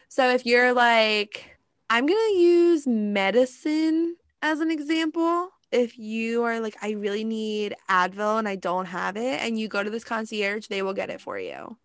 So 0.07 0.29
if 0.29 0.45
you're 0.45 0.73
like, 0.73 1.57
I'm 1.89 2.05
going 2.05 2.33
to 2.33 2.37
use 2.37 2.85
medicine 2.85 4.17
as 4.41 4.59
an 4.59 4.69
example. 4.69 5.49
If 5.71 5.97
you 5.97 6.43
are 6.43 6.59
like, 6.59 6.75
I 6.83 6.91
really 6.91 7.23
need 7.23 7.75
Advil 7.89 8.37
and 8.37 8.47
I 8.47 8.55
don't 8.55 8.85
have 8.85 9.17
it, 9.17 9.41
and 9.41 9.59
you 9.59 9.67
go 9.67 9.81
to 9.81 9.89
this 9.89 10.03
concierge, 10.03 10.67
they 10.67 10.83
will 10.83 10.93
get 10.93 11.09
it 11.09 11.19
for 11.19 11.39
you. 11.39 11.77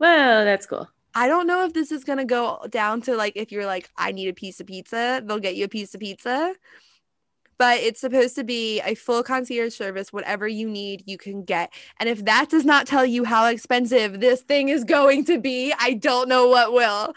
Well, 0.00 0.44
that's 0.44 0.66
cool. 0.66 0.88
I 1.14 1.28
don't 1.28 1.46
know 1.46 1.64
if 1.64 1.72
this 1.72 1.92
is 1.92 2.04
going 2.04 2.18
to 2.18 2.24
go 2.24 2.64
down 2.70 3.02
to 3.02 3.16
like, 3.16 3.34
if 3.36 3.52
you're 3.52 3.66
like, 3.66 3.90
I 3.96 4.12
need 4.12 4.28
a 4.28 4.32
piece 4.32 4.60
of 4.60 4.66
pizza, 4.66 5.22
they'll 5.24 5.40
get 5.40 5.56
you 5.56 5.64
a 5.64 5.68
piece 5.68 5.94
of 5.94 6.00
pizza. 6.00 6.54
But 7.58 7.80
it's 7.80 8.00
supposed 8.00 8.36
to 8.36 8.44
be 8.44 8.80
a 8.80 8.94
full 8.94 9.22
concierge 9.22 9.74
service. 9.74 10.12
Whatever 10.14 10.48
you 10.48 10.66
need, 10.68 11.02
you 11.06 11.18
can 11.18 11.44
get. 11.44 11.70
And 11.98 12.08
if 12.08 12.24
that 12.24 12.48
does 12.48 12.64
not 12.64 12.86
tell 12.86 13.04
you 13.04 13.24
how 13.24 13.46
expensive 13.46 14.20
this 14.20 14.40
thing 14.40 14.70
is 14.70 14.82
going 14.84 15.26
to 15.26 15.38
be, 15.38 15.74
I 15.78 15.94
don't 15.94 16.28
know 16.28 16.48
what 16.48 16.72
will. 16.72 17.12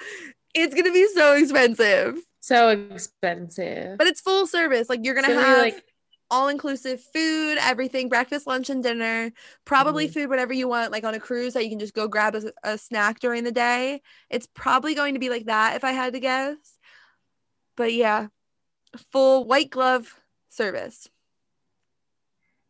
It's 0.53 0.73
going 0.73 0.85
to 0.85 0.91
be 0.91 1.07
so 1.15 1.33
expensive, 1.35 2.17
So 2.41 2.69
expensive. 2.69 3.97
but 3.97 4.07
it's 4.07 4.19
full 4.19 4.45
service. 4.45 4.89
Like 4.89 4.99
you're 5.03 5.15
going 5.15 5.27
to 5.27 5.33
So 5.33 5.39
have 5.39 5.57
like 5.59 5.81
all 6.33 6.47
inclusive 6.47 6.99
food, 7.13 7.59
everything, 7.61 8.09
breakfast, 8.09 8.47
lunch, 8.47 8.71
and 8.71 8.81
dinner. 8.81 9.31
Probably 9.65 10.07
Mhm. 10.07 10.13
food, 10.13 10.29
whatever 10.29 10.51
you 10.51 10.67
want, 10.67 10.91
like 10.91 11.03
on 11.03 11.13
a 11.13 11.19
cruise 11.19 11.53
that 11.53 11.63
you 11.63 11.69
can 11.69 11.77
just 11.77 11.93
go 11.93 12.07
grab 12.07 12.33
a, 12.33 12.51
a 12.63 12.77
snack 12.77 13.19
during 13.19 13.43
the 13.43 13.51
day. 13.51 14.01
It's 14.31 14.47
probably 14.47 14.95
going 14.95 15.13
to 15.13 15.19
be 15.19 15.29
like 15.29 15.45
that 15.45 15.75
if 15.75 15.83
I 15.83 15.91
had 15.91 16.13
to 16.13 16.19
guess. 16.19 16.57
But 17.77 17.93
yeah, 17.93 18.27
full 19.11 19.45
white 19.45 19.69
glove 19.69 20.19
service. 20.49 21.07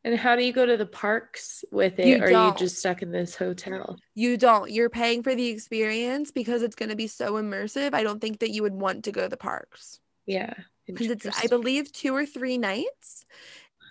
And 0.03 0.17
how 0.19 0.35
do 0.35 0.43
you 0.43 0.51
go 0.51 0.65
to 0.65 0.75
the 0.75 0.85
parks 0.85 1.63
with 1.71 1.99
it? 1.99 2.07
You 2.07 2.17
or 2.17 2.23
are 2.27 2.31
you 2.31 2.53
just 2.55 2.79
stuck 2.79 3.01
in 3.01 3.11
this 3.11 3.37
hotel? 3.37 3.97
You 4.13 4.35
don't. 4.35 4.69
You're 4.69 4.89
paying 4.89 5.23
for 5.23 5.33
the 5.33 5.47
experience 5.47 6.31
because 6.31 6.63
it's 6.63 6.75
going 6.75 6.89
to 6.89 6.97
be 6.97 7.07
so 7.07 7.33
immersive. 7.33 7.93
I 7.93 8.03
don't 8.03 8.19
think 8.19 8.39
that 8.39 8.51
you 8.51 8.63
would 8.63 8.73
want 8.73 9.05
to 9.05 9.13
go 9.13 9.21
to 9.21 9.29
the 9.29 9.37
parks. 9.37 10.01
Yeah. 10.25 10.53
Because 10.85 11.09
it's 11.09 11.25
I 11.41 11.47
believe 11.47 11.91
two 11.91 12.15
or 12.15 12.25
three 12.25 12.57
nights, 12.57 13.25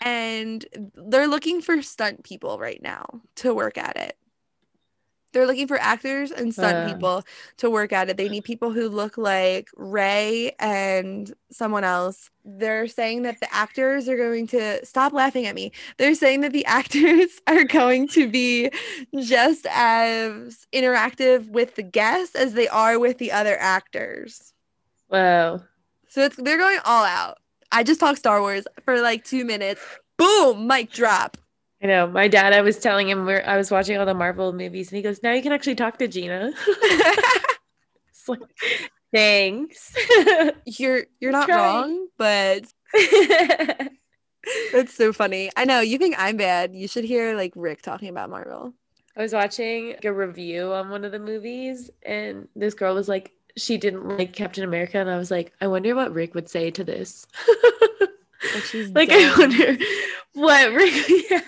and 0.01 0.65
they're 0.95 1.29
looking 1.29 1.63
for 1.63 1.81
stunt 1.83 2.25
people 2.25 2.59
right 2.59 2.83
now 2.83 3.23
to 3.37 3.55
work 3.55 3.79
at 3.79 3.97
it. 3.97 4.17
They're 5.33 5.47
looking 5.47 5.67
for 5.67 5.79
actors 5.79 6.31
and 6.31 6.53
stunt 6.55 6.77
Wow. 6.79 6.87
people 6.87 7.25
to 7.57 7.71
work 7.71 7.93
at 7.93 8.11
it. 8.11 8.19
They 8.19 8.29
need 8.29 8.45
people 8.45 8.71
who 8.71 8.89
look 8.91 9.17
like 9.17 9.71
Rey 9.77 10.53
and 10.59 11.33
someone 11.51 11.85
else. 11.85 12.31
They're 12.45 12.87
saying 12.87 13.23
that 13.23 13.41
the 13.41 13.53
actors 13.55 14.09
are 14.11 14.17
going 14.17 14.47
to 14.49 14.85
stop 14.85 15.15
laughing 15.15 15.47
at 15.47 15.55
me. 15.55 15.73
They're 15.97 16.15
saying 16.15 16.43
that 16.43 16.53
the 16.53 16.67
actors 16.67 17.31
are 17.47 17.65
going 17.65 18.09
to 18.09 18.29
be 18.29 18.71
just 19.21 19.67
as 19.71 20.67
interactive 20.73 21.49
with 21.49 21.77
the 21.77 21.83
guests 21.83 22.35
as 22.35 22.53
they 22.53 22.69
are 22.69 22.99
with 22.99 23.17
the 23.17 23.33
other 23.33 23.57
actors. 23.59 24.53
Wow. 25.09 25.63
So 26.13 26.21
it's 26.21 26.37
they're 26.37 26.59
going 26.59 26.79
all 26.85 27.07
out. 27.07 27.39
I 27.73 27.83
just 27.83 27.99
talked 27.99 28.19
Star 28.19 28.43
Wars 28.43 28.67
for 28.85 29.01
like 29.01 29.25
two 29.25 29.47
minutes. 29.47 29.81
Boom, 30.19 30.67
mic 30.67 30.93
drop. 30.93 31.39
I 31.83 31.87
know. 31.87 32.07
My 32.07 32.29
dad, 32.29 32.53
I 32.53 32.61
was 32.61 32.79
telling 32.79 33.09
him 33.09 33.25
where 33.25 33.49
I 33.49 33.57
was 33.57 33.71
watching 33.71 33.97
all 33.97 34.05
the 34.05 34.13
Marvel 34.13 34.53
movies, 34.53 34.91
and 34.91 34.97
he 34.97 35.03
goes, 35.03 35.23
Now 35.23 35.33
you 35.33 35.41
can 35.41 35.53
actually 35.53 35.77
talk 35.77 35.99
to 35.99 36.09
Gina. 36.09 36.53
It's 38.11 38.29
like, 38.29 38.41
Thanks. 39.11 39.97
you're 40.67 41.05
you're 41.19 41.33
not 41.33 41.49
wrong, 41.49 42.09
but 42.19 42.65
it's 44.45 44.95
so 44.95 45.15
funny. 45.15 45.51
I 45.57 45.65
know 45.65 45.81
you 45.81 45.97
think 45.97 46.15
I'm 46.19 46.37
bad. 46.37 46.75
You 46.75 46.89
should 46.89 47.05
hear 47.05 47.35
like 47.35 47.55
Rick 47.57 47.81
talking 47.81 48.11
about 48.11 48.29
Marvel. 48.29 48.75
I 49.17 49.23
was 49.23 49.33
watching 49.33 49.97
a 50.05 50.13
review 50.13 50.73
on 50.75 50.91
one 50.91 51.07
of 51.07 51.13
the 51.13 51.19
movies, 51.19 51.91
and 52.05 52.49
this 52.55 52.75
girl 52.75 52.95
was 52.95 53.09
like, 53.09 53.33
she 53.57 53.77
didn't 53.77 54.07
like 54.17 54.33
Captain 54.33 54.65
America, 54.65 54.99
and 54.99 55.11
I 55.11 55.17
was 55.17 55.31
like, 55.31 55.53
I 55.61 55.67
wonder 55.67 55.95
what 55.95 56.13
Rick 56.13 56.35
would 56.35 56.49
say 56.49 56.71
to 56.71 56.85
this. 56.85 57.27
Like 58.93 59.09
I 59.11 59.35
wonder 59.39 59.79
what 60.35 60.73
Rick, 60.73 60.95
yeah, 61.31 61.41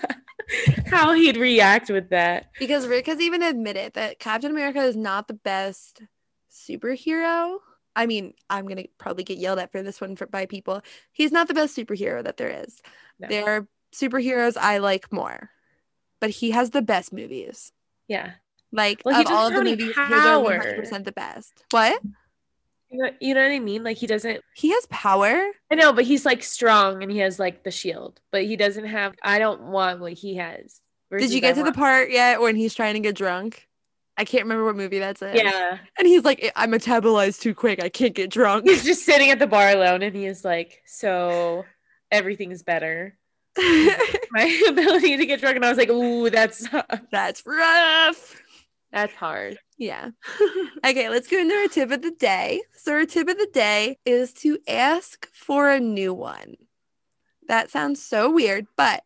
how 0.87 1.11
he'd 1.13 1.35
react 1.35 1.89
with 1.89 2.09
that. 2.09 2.51
because 2.57 2.87
Rick 2.87 3.07
has 3.07 3.19
even 3.19 3.43
admitted 3.43 3.93
that 3.93 4.17
Captain 4.17 4.49
America 4.49 4.79
is 4.79 4.95
not 4.95 5.27
the 5.27 5.33
best 5.33 6.01
superhero. 6.49 7.57
I 7.97 8.05
mean, 8.05 8.33
I'm 8.49 8.65
gonna 8.65 8.85
probably 8.97 9.23
get 9.25 9.37
yelled 9.37 9.59
at 9.59 9.71
for 9.73 9.83
this 9.83 9.99
one 9.99 10.15
for, 10.15 10.25
by 10.25 10.45
people. 10.45 10.81
He's 11.11 11.33
not 11.33 11.47
the 11.47 11.53
best 11.53 11.75
superhero 11.75 12.23
that 12.23 12.37
there 12.37 12.63
is. 12.63 12.81
No. 13.19 13.27
There 13.27 13.45
are 13.45 13.67
superheroes 13.93 14.55
I 14.57 14.77
like 14.77 15.11
more, 15.11 15.49
but 16.21 16.29
he 16.29 16.51
has 16.51 16.69
the 16.69 16.81
best 16.81 17.11
movies. 17.11 17.73
Yeah. 18.07 18.31
Like 18.75 19.01
Well, 19.05 19.19
of 19.19 19.27
all 19.27 19.47
of 19.47 19.53
the 19.53 19.63
movies, 19.63 19.93
any 19.97 20.07
his 20.07 20.25
are 20.25 20.43
100% 20.43 21.03
the 21.05 21.11
best. 21.11 21.63
What? 21.71 22.01
You 22.89 23.03
know, 23.03 23.09
you 23.19 23.33
know 23.33 23.41
what 23.41 23.51
I 23.51 23.59
mean? 23.59 23.83
Like, 23.83 23.97
he 23.97 24.07
doesn't, 24.07 24.41
He 24.55 24.69
has 24.71 24.85
power. 24.87 25.41
I 25.71 25.75
know, 25.75 25.91
but 25.91 26.05
he's 26.05 26.25
like 26.25 26.43
strong 26.43 27.01
and 27.01 27.11
he 27.11 27.17
has 27.19 27.39
like 27.39 27.63
the 27.63 27.71
shield, 27.71 28.21
but 28.31 28.43
he 28.43 28.55
doesn't 28.55 28.85
have, 28.85 29.15
I 29.23 29.39
don't 29.39 29.63
want 29.63 29.99
what 29.99 30.13
he 30.13 30.35
has. 30.35 30.79
Did 31.11 31.31
you 31.31 31.41
get 31.41 31.57
I 31.57 31.59
to 31.59 31.63
the 31.63 31.71
part 31.71 32.09
yet 32.09 32.41
when 32.41 32.55
he's 32.55 32.73
trying 32.73 32.95
to 32.95 32.99
get 32.99 33.15
drunk? 33.15 33.67
I 34.17 34.23
can't 34.23 34.43
remember 34.43 34.65
what 34.65 34.75
movie 34.75 34.99
that's 34.99 35.21
in. 35.21 35.35
Yeah. 35.35 35.77
And 35.97 36.07
he's 36.07 36.23
like, 36.23 36.51
I 36.55 36.67
metabolize 36.67 37.39
too 37.39 37.53
quick. 37.53 37.83
I 37.83 37.89
can't 37.89 38.13
get 38.13 38.29
drunk. 38.29 38.65
He's 38.65 38.85
just 38.85 39.05
sitting 39.05 39.29
at 39.29 39.39
the 39.39 39.47
bar 39.47 39.69
alone 39.69 40.01
and 40.01 40.15
he 40.15 40.25
is 40.25 40.45
like, 40.45 40.81
so 40.85 41.65
everything's 42.11 42.63
better. 42.63 43.17
My 43.57 44.63
ability 44.69 45.17
to 45.17 45.25
get 45.25 45.41
drunk. 45.41 45.57
And 45.57 45.65
I 45.65 45.69
was 45.69 45.77
like, 45.77 45.89
ooh, 45.89 46.29
that's, 46.29 46.67
that's 47.11 47.45
rough. 47.45 48.41
That's 48.95 49.13
hard. 49.15 49.59
Yeah. 49.77 50.11
Okay, 50.85 51.09
let's 51.09 51.27
go 51.27 51.39
into 51.39 51.55
our 51.55 51.67
tip 51.67 51.89
of 51.89 52.03
the 52.03 52.11
day. 52.11 52.61
So, 52.75 52.93
our 52.93 53.05
tip 53.05 53.27
of 53.27 53.39
the 53.39 53.49
day 53.51 53.97
is 54.05 54.31
to 54.33 54.59
ask 54.67 55.27
for 55.33 55.71
a 55.71 55.79
new 55.79 56.13
one. 56.13 56.57
That 57.47 57.71
sounds 57.71 58.03
so 58.03 58.29
weird, 58.29 58.67
but 58.77 59.01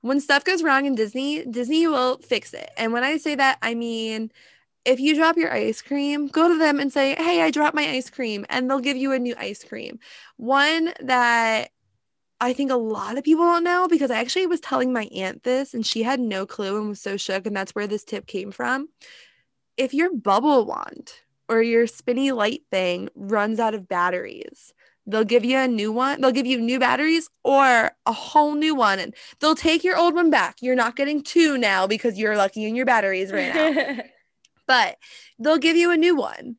when 0.00 0.20
stuff 0.20 0.42
goes 0.42 0.62
wrong 0.62 0.86
in 0.86 0.94
Disney, 0.94 1.44
Disney 1.44 1.86
will 1.86 2.16
fix 2.18 2.54
it. 2.54 2.70
And 2.78 2.94
when 2.94 3.04
I 3.04 3.18
say 3.18 3.34
that, 3.34 3.58
I 3.60 3.74
mean, 3.74 4.32
if 4.86 5.00
you 5.00 5.14
drop 5.14 5.36
your 5.36 5.52
ice 5.52 5.82
cream, 5.82 6.28
go 6.28 6.48
to 6.48 6.56
them 6.58 6.80
and 6.80 6.90
say, 6.90 7.14
Hey, 7.16 7.42
I 7.42 7.50
dropped 7.50 7.76
my 7.76 7.86
ice 7.86 8.08
cream, 8.08 8.46
and 8.48 8.70
they'll 8.70 8.80
give 8.80 8.96
you 8.96 9.12
a 9.12 9.18
new 9.18 9.34
ice 9.38 9.62
cream. 9.62 9.98
One 10.38 10.94
that 11.00 11.72
I 12.40 12.54
think 12.54 12.70
a 12.70 12.76
lot 12.76 13.18
of 13.18 13.24
people 13.24 13.44
don't 13.44 13.64
know 13.64 13.86
because 13.86 14.10
I 14.10 14.20
actually 14.20 14.46
was 14.46 14.60
telling 14.60 14.94
my 14.94 15.08
aunt 15.14 15.42
this 15.42 15.74
and 15.74 15.84
she 15.84 16.04
had 16.04 16.20
no 16.20 16.46
clue 16.46 16.78
and 16.78 16.88
was 16.88 17.00
so 17.02 17.16
shook. 17.18 17.46
And 17.46 17.54
that's 17.54 17.74
where 17.74 17.86
this 17.88 18.04
tip 18.04 18.26
came 18.26 18.50
from. 18.52 18.88
If 19.78 19.94
your 19.94 20.12
bubble 20.12 20.66
wand 20.66 21.12
or 21.48 21.62
your 21.62 21.86
spinny 21.86 22.32
light 22.32 22.62
thing 22.70 23.08
runs 23.14 23.58
out 23.58 23.74
of 23.74 23.88
batteries, 23.88 24.74
they'll 25.06 25.24
give 25.24 25.44
you 25.44 25.56
a 25.56 25.66
new 25.66 25.90
one. 25.90 26.20
They'll 26.20 26.32
give 26.32 26.46
you 26.46 26.60
new 26.60 26.78
batteries 26.78 27.30
or 27.44 27.92
a 28.04 28.12
whole 28.12 28.54
new 28.54 28.74
one 28.74 28.98
and 28.98 29.14
they'll 29.40 29.54
take 29.54 29.82
your 29.84 29.96
old 29.96 30.14
one 30.14 30.30
back. 30.30 30.56
You're 30.60 30.74
not 30.74 30.96
getting 30.96 31.22
two 31.22 31.56
now 31.56 31.86
because 31.86 32.18
you're 32.18 32.36
lucky 32.36 32.66
and 32.66 32.76
your 32.76 32.84
batteries 32.84 33.32
ran 33.32 33.56
out 33.56 34.04
but 34.66 34.98
they'll 35.38 35.58
give 35.58 35.76
you 35.76 35.90
a 35.90 35.96
new 35.96 36.14
one. 36.14 36.56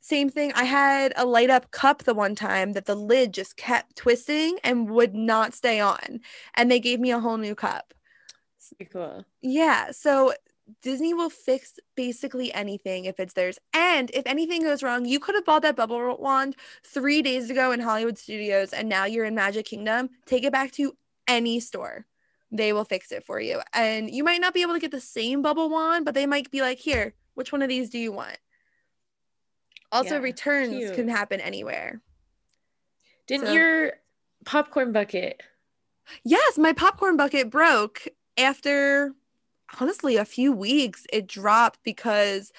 Same 0.00 0.30
thing. 0.30 0.52
I 0.54 0.64
had 0.64 1.12
a 1.16 1.24
light 1.24 1.50
up 1.50 1.72
cup 1.72 2.04
the 2.04 2.14
one 2.14 2.36
time 2.36 2.74
that 2.74 2.84
the 2.84 2.94
lid 2.94 3.34
just 3.34 3.56
kept 3.56 3.96
twisting 3.96 4.58
and 4.62 4.90
would 4.90 5.14
not 5.14 5.54
stay 5.54 5.80
on. 5.80 6.20
And 6.54 6.70
they 6.70 6.78
gave 6.78 7.00
me 7.00 7.10
a 7.10 7.18
whole 7.18 7.38
new 7.38 7.56
cup. 7.56 7.92
Pretty 8.76 8.90
cool. 8.92 9.24
Yeah. 9.42 9.90
So 9.90 10.34
Disney 10.82 11.14
will 11.14 11.30
fix 11.30 11.78
basically 11.94 12.52
anything 12.52 13.04
if 13.04 13.20
it's 13.20 13.34
theirs. 13.34 13.58
And 13.72 14.10
if 14.12 14.26
anything 14.26 14.62
goes 14.62 14.82
wrong, 14.82 15.04
you 15.04 15.20
could 15.20 15.34
have 15.36 15.44
bought 15.44 15.62
that 15.62 15.76
bubble 15.76 16.16
wand 16.18 16.56
three 16.84 17.22
days 17.22 17.50
ago 17.50 17.70
in 17.72 17.80
Hollywood 17.80 18.18
Studios 18.18 18.72
and 18.72 18.88
now 18.88 19.04
you're 19.04 19.24
in 19.24 19.34
Magic 19.34 19.66
Kingdom. 19.66 20.10
Take 20.26 20.42
it 20.44 20.52
back 20.52 20.72
to 20.72 20.96
any 21.28 21.60
store. 21.60 22.06
they 22.52 22.72
will 22.72 22.84
fix 22.84 23.10
it 23.10 23.24
for 23.24 23.40
you. 23.40 23.60
And 23.72 24.08
you 24.08 24.22
might 24.22 24.40
not 24.40 24.54
be 24.54 24.62
able 24.62 24.74
to 24.74 24.78
get 24.80 24.92
the 24.92 25.00
same 25.00 25.42
bubble 25.42 25.68
wand, 25.68 26.04
but 26.04 26.14
they 26.14 26.26
might 26.26 26.48
be 26.50 26.60
like, 26.62 26.78
here, 26.78 27.12
which 27.34 27.50
one 27.50 27.60
of 27.60 27.68
these 27.68 27.90
do 27.90 27.98
you 27.98 28.12
want? 28.12 28.38
Also, 29.90 30.14
Yeah, 30.14 30.20
returns 30.20 30.70
cute. 30.70 30.94
can 30.94 31.08
happen 31.08 31.40
anywhere. 31.40 32.00
Didn't 33.26 33.46
So- 33.48 33.52
your 33.52 33.92
popcorn 34.44 34.92
bucket? 34.92 35.42
Yes, 36.24 36.56
my 36.56 36.72
popcorn 36.72 37.16
bucket 37.16 37.50
broke 37.50 38.06
after 38.38 39.12
honestly 39.80 40.16
a 40.16 40.24
few 40.24 40.52
weeks. 40.52 41.06
It 41.12 41.26
dropped 41.26 41.80
because 41.84 42.52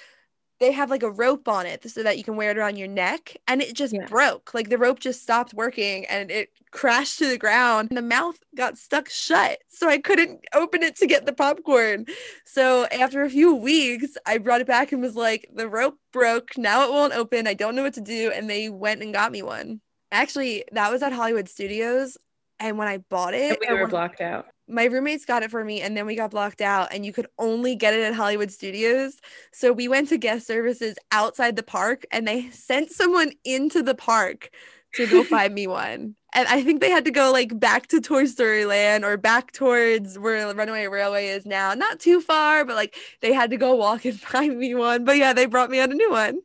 they 0.59 0.71
have 0.71 0.89
like 0.89 1.03
a 1.03 1.11
rope 1.11 1.47
on 1.47 1.67
it 1.67 1.87
so 1.89 2.01
that 2.01 2.17
you 2.17 2.23
can 2.23 2.35
wear 2.35 2.49
it 2.49 2.57
around 2.57 2.77
your 2.77 2.87
neck 2.87 3.37
and 3.47 3.61
it 3.61 3.75
just 3.75 3.93
Yeah. 3.93 4.07
broke. 4.07 4.53
Like 4.55 4.69
the 4.69 4.77
rope 4.79 4.99
just 4.99 5.21
stopped 5.21 5.53
working 5.53 6.05
and 6.07 6.31
it 6.31 6.49
crashed 6.71 7.19
to 7.19 7.27
the 7.27 7.37
ground 7.37 7.89
and 7.91 7.97
the 7.97 8.01
mouth 8.01 8.39
got 8.55 8.77
stuck 8.77 9.07
shut. 9.07 9.59
So 9.67 9.87
I 9.87 9.99
couldn't 9.99 10.43
open 10.53 10.81
it 10.81 10.95
to 10.97 11.05
get 11.07 11.25
the 11.27 11.33
popcorn. 11.33 12.05
So 12.45 12.85
after 12.87 13.21
a 13.21 13.29
few 13.29 13.53
weeks, 13.53 14.17
I 14.25 14.39
brought 14.39 14.61
it 14.61 14.67
back 14.67 14.91
and 14.91 15.01
was 15.01 15.15
like, 15.15 15.47
the 15.53 15.69
rope 15.69 15.99
broke. 16.11 16.57
Now 16.57 16.85
it 16.85 16.91
won't 16.91 17.13
open. 17.13 17.45
I 17.45 17.53
don't 17.53 17.75
know 17.75 17.83
what 17.83 17.93
to 17.93 18.01
do. 18.01 18.31
And 18.33 18.49
they 18.49 18.69
went 18.69 19.03
and 19.03 19.13
got 19.13 19.31
me 19.31 19.43
one. 19.43 19.81
Actually, 20.11 20.63
that 20.71 20.91
was 20.91 21.03
at 21.03 21.13
Hollywood 21.13 21.49
Studios. 21.49 22.17
And 22.59 22.79
when 22.79 22.87
I 22.87 22.97
bought 22.97 23.35
it, 23.35 23.59
And 23.61 23.77
we 23.77 23.79
were 23.79 23.87
blocked 23.87 24.21
out. 24.21 24.47
My 24.67 24.85
roommates 24.85 25.25
got 25.25 25.43
it 25.43 25.51
for 25.51 25.63
me 25.63 25.81
and 25.81 25.95
then 25.95 26.05
we 26.05 26.15
got 26.15 26.31
blocked 26.31 26.61
out 26.61 26.89
and 26.91 27.05
you 27.05 27.13
could 27.13 27.27
only 27.37 27.75
get 27.75 27.93
it 27.93 28.03
at 28.03 28.13
Hollywood 28.13 28.51
Studios. 28.51 29.17
So 29.51 29.71
we 29.71 29.87
went 29.87 30.09
to 30.09 30.17
guest 30.17 30.45
services 30.45 30.97
outside 31.11 31.55
the 31.55 31.63
park 31.63 32.05
and 32.11 32.27
they 32.27 32.49
sent 32.51 32.91
someone 32.91 33.31
into 33.43 33.81
the 33.83 33.95
park 33.95 34.49
to 34.93 35.07
go 35.07 35.23
find 35.23 35.53
me 35.53 35.67
one. 35.67 36.15
And 36.33 36.47
I 36.49 36.61
think 36.61 36.81
they 36.81 36.89
had 36.89 37.05
to 37.05 37.11
go 37.11 37.31
like 37.31 37.57
back 37.57 37.87
to 37.87 38.01
Toy 38.01 38.25
Story 38.25 38.65
Land 38.65 39.05
or 39.05 39.17
back 39.17 39.53
towards 39.53 40.19
where 40.19 40.53
Runaway 40.53 40.87
Railway 40.87 41.27
is 41.27 41.45
now. 41.45 41.73
Not 41.73 41.99
too 41.99 42.21
far, 42.21 42.65
but 42.65 42.75
like 42.75 42.95
they 43.21 43.33
had 43.33 43.49
to 43.51 43.57
go 43.57 43.75
walk 43.75 44.05
and 44.05 44.19
find 44.19 44.57
me 44.57 44.75
one. 44.75 45.05
But 45.05 45.17
yeah, 45.17 45.33
they 45.33 45.45
brought 45.45 45.69
me 45.69 45.79
out 45.79 45.91
a 45.91 45.95
new 45.95 46.11
one. 46.11 46.39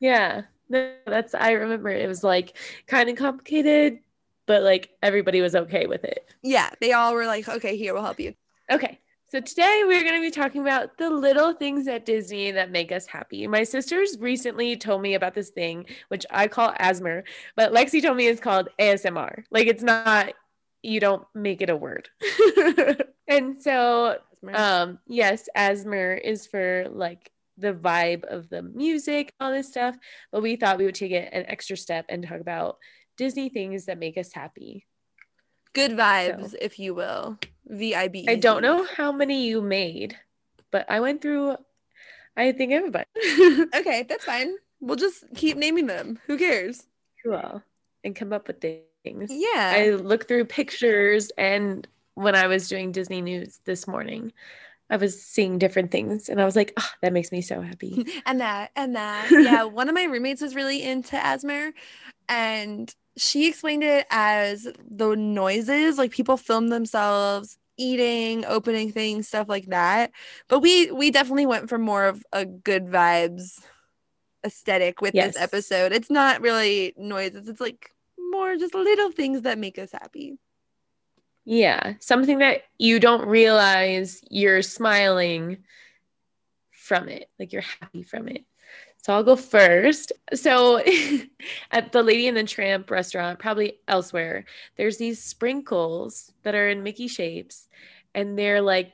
Yeah. 0.00 0.42
No, 0.68 0.92
that's 1.06 1.34
I 1.34 1.52
remember 1.52 1.88
it 1.88 2.08
was 2.08 2.22
like 2.22 2.56
kind 2.86 3.08
of 3.08 3.16
complicated, 3.16 4.00
but 4.48 4.62
like 4.64 4.90
everybody 5.02 5.40
was 5.40 5.54
okay 5.54 5.86
with 5.86 6.02
it. 6.02 6.26
Yeah, 6.42 6.70
they 6.80 6.92
all 6.92 7.14
were 7.14 7.26
like, 7.26 7.48
okay, 7.48 7.76
here, 7.76 7.94
we'll 7.94 8.02
help 8.02 8.18
you. 8.18 8.34
Okay. 8.72 8.98
So 9.30 9.40
today 9.40 9.82
we're 9.84 10.02
going 10.02 10.14
to 10.14 10.26
be 10.26 10.30
talking 10.30 10.62
about 10.62 10.96
the 10.96 11.10
little 11.10 11.52
things 11.52 11.86
at 11.86 12.06
Disney 12.06 12.50
that 12.52 12.70
make 12.70 12.90
us 12.90 13.06
happy. 13.06 13.46
My 13.46 13.62
sisters 13.62 14.16
recently 14.18 14.74
told 14.74 15.02
me 15.02 15.12
about 15.12 15.34
this 15.34 15.50
thing, 15.50 15.84
which 16.08 16.24
I 16.30 16.48
call 16.48 16.72
ASMR, 16.72 17.24
but 17.54 17.74
Lexi 17.74 18.00
told 18.00 18.16
me 18.16 18.26
it's 18.26 18.40
called 18.40 18.70
ASMR. 18.80 19.44
Like 19.50 19.66
it's 19.66 19.82
not, 19.82 20.32
you 20.82 20.98
don't 20.98 21.26
make 21.34 21.60
it 21.60 21.68
a 21.68 21.76
word. 21.76 22.08
and 23.28 23.60
so, 23.60 24.16
um, 24.54 24.98
yes, 25.06 25.46
ASMR 25.54 26.18
is 26.18 26.46
for 26.46 26.86
like 26.90 27.30
the 27.58 27.74
vibe 27.74 28.24
of 28.24 28.48
the 28.48 28.62
music, 28.62 29.34
all 29.40 29.52
this 29.52 29.68
stuff, 29.68 29.94
but 30.32 30.42
we 30.42 30.56
thought 30.56 30.78
we 30.78 30.86
would 30.86 30.94
take 30.94 31.12
it 31.12 31.28
an 31.34 31.44
extra 31.48 31.76
step 31.76 32.06
and 32.08 32.26
talk 32.26 32.40
about 32.40 32.78
Disney 33.18 33.50
things 33.50 33.84
that 33.84 33.98
make 33.98 34.16
us 34.16 34.32
happy. 34.32 34.86
Good 35.74 35.90
vibes, 35.90 36.54
if 36.58 36.78
you 36.78 36.94
will. 36.94 37.38
V 37.66 37.94
I 37.94 38.08
B. 38.08 38.24
I 38.26 38.36
don't 38.36 38.62
know 38.62 38.84
how 38.84 39.12
many 39.12 39.46
you 39.46 39.60
made, 39.60 40.16
but 40.70 40.86
I 40.90 41.00
went 41.00 41.20
through, 41.20 41.56
I 42.36 42.52
think 42.52 42.72
everybody. 42.72 43.04
Okay, 43.76 44.06
that's 44.08 44.24
fine. 44.24 44.54
We'll 44.80 44.96
just 44.96 45.24
keep 45.34 45.58
naming 45.58 45.86
them. 45.86 46.18
Who 46.26 46.38
cares? 46.38 46.86
cool. 47.22 47.62
And 48.04 48.14
come 48.16 48.32
up 48.32 48.46
with 48.46 48.60
things. 48.60 49.30
Yeah. 49.30 49.72
I 49.76 49.90
looked 49.90 50.28
through 50.28 50.46
pictures 50.46 51.30
and 51.36 51.86
when 52.14 52.34
I 52.34 52.46
was 52.46 52.68
doing 52.68 52.92
Disney 52.92 53.20
news 53.20 53.60
this 53.64 53.86
morning, 53.86 54.32
I 54.90 54.96
was 54.96 55.20
seeing 55.22 55.58
different 55.58 55.90
things 55.90 56.28
and 56.28 56.40
I 56.40 56.44
was 56.44 56.56
like, 56.56 56.72
oh, 56.76 56.90
that 57.02 57.12
makes 57.12 57.30
me 57.30 57.42
so 57.42 57.60
happy. 57.60 58.06
and 58.26 58.40
that 58.40 58.70
and 58.76 58.96
that. 58.96 59.28
Yeah, 59.30 59.64
one 59.64 59.88
of 59.88 59.94
my 59.94 60.04
roommates 60.04 60.40
was 60.40 60.54
really 60.54 60.82
into 60.82 61.16
Asmer 61.16 61.72
and 62.28 62.94
she 63.20 63.48
explained 63.48 63.84
it 63.84 64.06
as 64.10 64.66
the 64.90 65.14
noises, 65.16 65.98
like 65.98 66.10
people 66.10 66.36
film 66.36 66.68
themselves 66.68 67.58
eating, 67.76 68.44
opening 68.44 68.90
things, 68.92 69.28
stuff 69.28 69.48
like 69.48 69.66
that. 69.66 70.10
But 70.48 70.60
we 70.60 70.90
we 70.90 71.10
definitely 71.10 71.46
went 71.46 71.68
for 71.68 71.78
more 71.78 72.06
of 72.06 72.24
a 72.32 72.44
good 72.44 72.86
vibes 72.86 73.60
aesthetic 74.44 75.00
with 75.00 75.14
Yes. 75.14 75.34
this 75.34 75.42
episode. 75.42 75.92
It's 75.92 76.10
not 76.10 76.40
really 76.40 76.94
noises. 76.96 77.48
It's 77.48 77.60
like 77.60 77.90
more 78.30 78.56
just 78.56 78.74
little 78.74 79.10
things 79.10 79.42
that 79.42 79.58
make 79.58 79.78
us 79.78 79.92
happy. 79.92 80.38
Yeah, 81.44 81.94
something 82.00 82.38
that 82.38 82.62
you 82.78 83.00
don't 83.00 83.26
realize 83.26 84.20
you're 84.30 84.60
smiling 84.62 85.64
from 86.72 87.08
it, 87.08 87.30
like 87.38 87.52
you're 87.52 87.62
happy 87.80 88.02
from 88.02 88.28
it. 88.28 88.44
So 89.08 89.14
I'll 89.14 89.22
go 89.22 89.36
first. 89.36 90.12
So 90.34 90.82
at 91.70 91.92
the 91.92 92.02
Lady 92.02 92.28
and 92.28 92.36
the 92.36 92.44
Tramp 92.44 92.90
restaurant, 92.90 93.38
probably 93.38 93.78
elsewhere, 93.88 94.44
there's 94.76 94.98
these 94.98 95.18
sprinkles 95.18 96.30
that 96.42 96.54
are 96.54 96.68
in 96.68 96.82
Mickey 96.82 97.08
shapes, 97.08 97.68
and 98.14 98.38
they're 98.38 98.60
like 98.60 98.92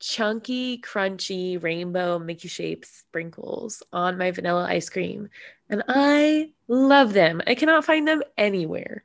chunky, 0.00 0.78
crunchy 0.78 1.62
rainbow 1.62 2.18
Mickey 2.18 2.48
shaped 2.48 2.86
sprinkles 2.86 3.84
on 3.92 4.18
my 4.18 4.32
vanilla 4.32 4.66
ice 4.68 4.88
cream. 4.88 5.28
And 5.70 5.84
I 5.86 6.50
love 6.66 7.12
them. 7.12 7.40
I 7.46 7.54
cannot 7.54 7.84
find 7.84 8.08
them 8.08 8.24
anywhere. 8.36 9.04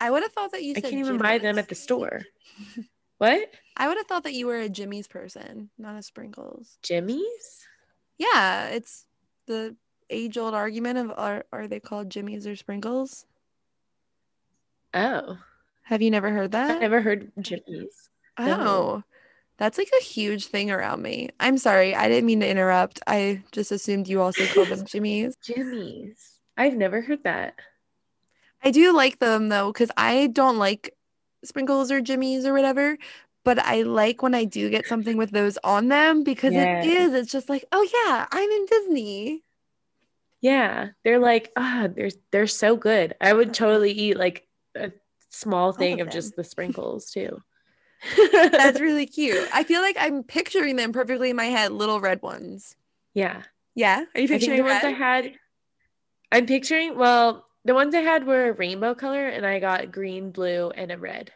I 0.00 0.10
would 0.10 0.24
have 0.24 0.32
thought 0.32 0.50
that 0.50 0.64
you 0.64 0.74
I 0.76 0.80
can't 0.80 0.94
even 0.94 1.18
buy 1.18 1.38
them 1.38 1.56
at 1.56 1.68
the 1.68 1.76
store. 1.76 2.22
What? 3.18 3.48
I 3.76 3.86
would 3.86 3.96
have 3.96 4.08
thought 4.08 4.24
that 4.24 4.34
you 4.34 4.48
were 4.48 4.58
a 4.58 4.68
Jimmy's 4.68 5.06
person, 5.06 5.70
not 5.78 5.96
a 5.96 6.02
Sprinkles. 6.02 6.78
Jimmy's? 6.82 7.64
Yeah, 8.18 8.66
it's 8.68 9.06
the 9.46 9.76
age 10.10 10.36
old 10.38 10.54
argument 10.54 10.98
of 10.98 11.10
are 11.16 11.44
are 11.52 11.66
they 11.66 11.80
called 11.80 12.10
jimmies 12.10 12.46
or 12.46 12.56
Sprinkles? 12.56 13.26
Oh, 14.92 15.38
Have 15.84 16.02
you 16.02 16.10
never 16.10 16.30
heard 16.30 16.52
that? 16.52 16.70
I've 16.70 16.80
never 16.80 17.00
heard 17.00 17.32
jimmies. 17.40 18.10
oh, 18.38 18.44
no. 18.46 19.04
that's 19.58 19.76
like 19.78 19.90
a 20.00 20.04
huge 20.04 20.46
thing 20.46 20.70
around 20.70 21.02
me. 21.02 21.30
I'm 21.40 21.58
sorry, 21.58 21.94
I 21.94 22.08
didn't 22.08 22.26
mean 22.26 22.40
to 22.40 22.48
interrupt. 22.48 23.00
I 23.06 23.42
just 23.52 23.72
assumed 23.72 24.08
you 24.08 24.20
also 24.20 24.46
called 24.46 24.68
them 24.68 24.84
jimmies. 24.86 25.36
Jimmies. 25.42 26.38
I've 26.56 26.74
never 26.76 27.00
heard 27.00 27.24
that. 27.24 27.54
I 28.62 28.70
do 28.70 28.92
like 28.94 29.18
them 29.18 29.48
though, 29.48 29.72
because 29.72 29.90
I 29.96 30.28
don't 30.28 30.58
like 30.58 30.94
Sprinkles 31.44 31.90
or 31.90 32.00
jimmies 32.00 32.46
or 32.46 32.52
whatever. 32.54 32.96
But 33.44 33.58
I 33.58 33.82
like 33.82 34.22
when 34.22 34.34
I 34.34 34.44
do 34.44 34.70
get 34.70 34.86
something 34.86 35.16
with 35.18 35.30
those 35.30 35.58
on 35.62 35.88
them 35.88 36.24
because 36.24 36.54
it 36.54 36.86
is. 36.86 37.12
It's 37.12 37.30
just 37.30 37.48
like, 37.50 37.64
oh 37.72 37.82
yeah, 37.82 38.26
I'm 38.32 38.50
in 38.50 38.66
Disney. 38.66 39.42
Yeah, 40.40 40.88
they're 41.04 41.18
like 41.18 41.52
ah, 41.56 41.88
they're 41.94 42.10
they're 42.30 42.46
so 42.46 42.76
good. 42.76 43.14
I 43.20 43.32
would 43.32 43.54
totally 43.54 43.92
eat 43.92 44.16
like 44.18 44.46
a 44.74 44.92
small 45.30 45.72
thing 45.72 46.00
of 46.00 46.08
of 46.08 46.12
just 46.12 46.36
the 46.36 46.44
sprinkles 46.44 47.10
too. 47.10 47.42
That's 48.32 48.80
really 48.86 49.06
cute. 49.06 49.48
I 49.54 49.64
feel 49.64 49.80
like 49.80 49.96
I'm 49.98 50.22
picturing 50.22 50.76
them 50.76 50.92
perfectly 50.92 51.30
in 51.30 51.36
my 51.36 51.46
head, 51.46 51.72
little 51.72 52.00
red 52.00 52.22
ones. 52.22 52.76
yeah. 53.14 53.42
Yeah. 53.76 54.04
Are 54.14 54.20
you 54.20 54.28
picturing 54.28 54.58
the 54.58 54.62
ones 54.62 54.84
I 54.84 54.90
had. 54.90 55.32
I'm 56.30 56.46
picturing. 56.46 56.96
Well, 56.96 57.44
the 57.64 57.74
ones 57.74 57.92
I 57.94 58.02
had 58.02 58.24
were 58.24 58.50
a 58.50 58.52
rainbow 58.52 58.94
color, 58.94 59.26
and 59.26 59.44
I 59.44 59.58
got 59.58 59.90
green, 59.90 60.30
blue, 60.30 60.70
and 60.70 60.92
a 60.92 60.96
red. 60.98 61.32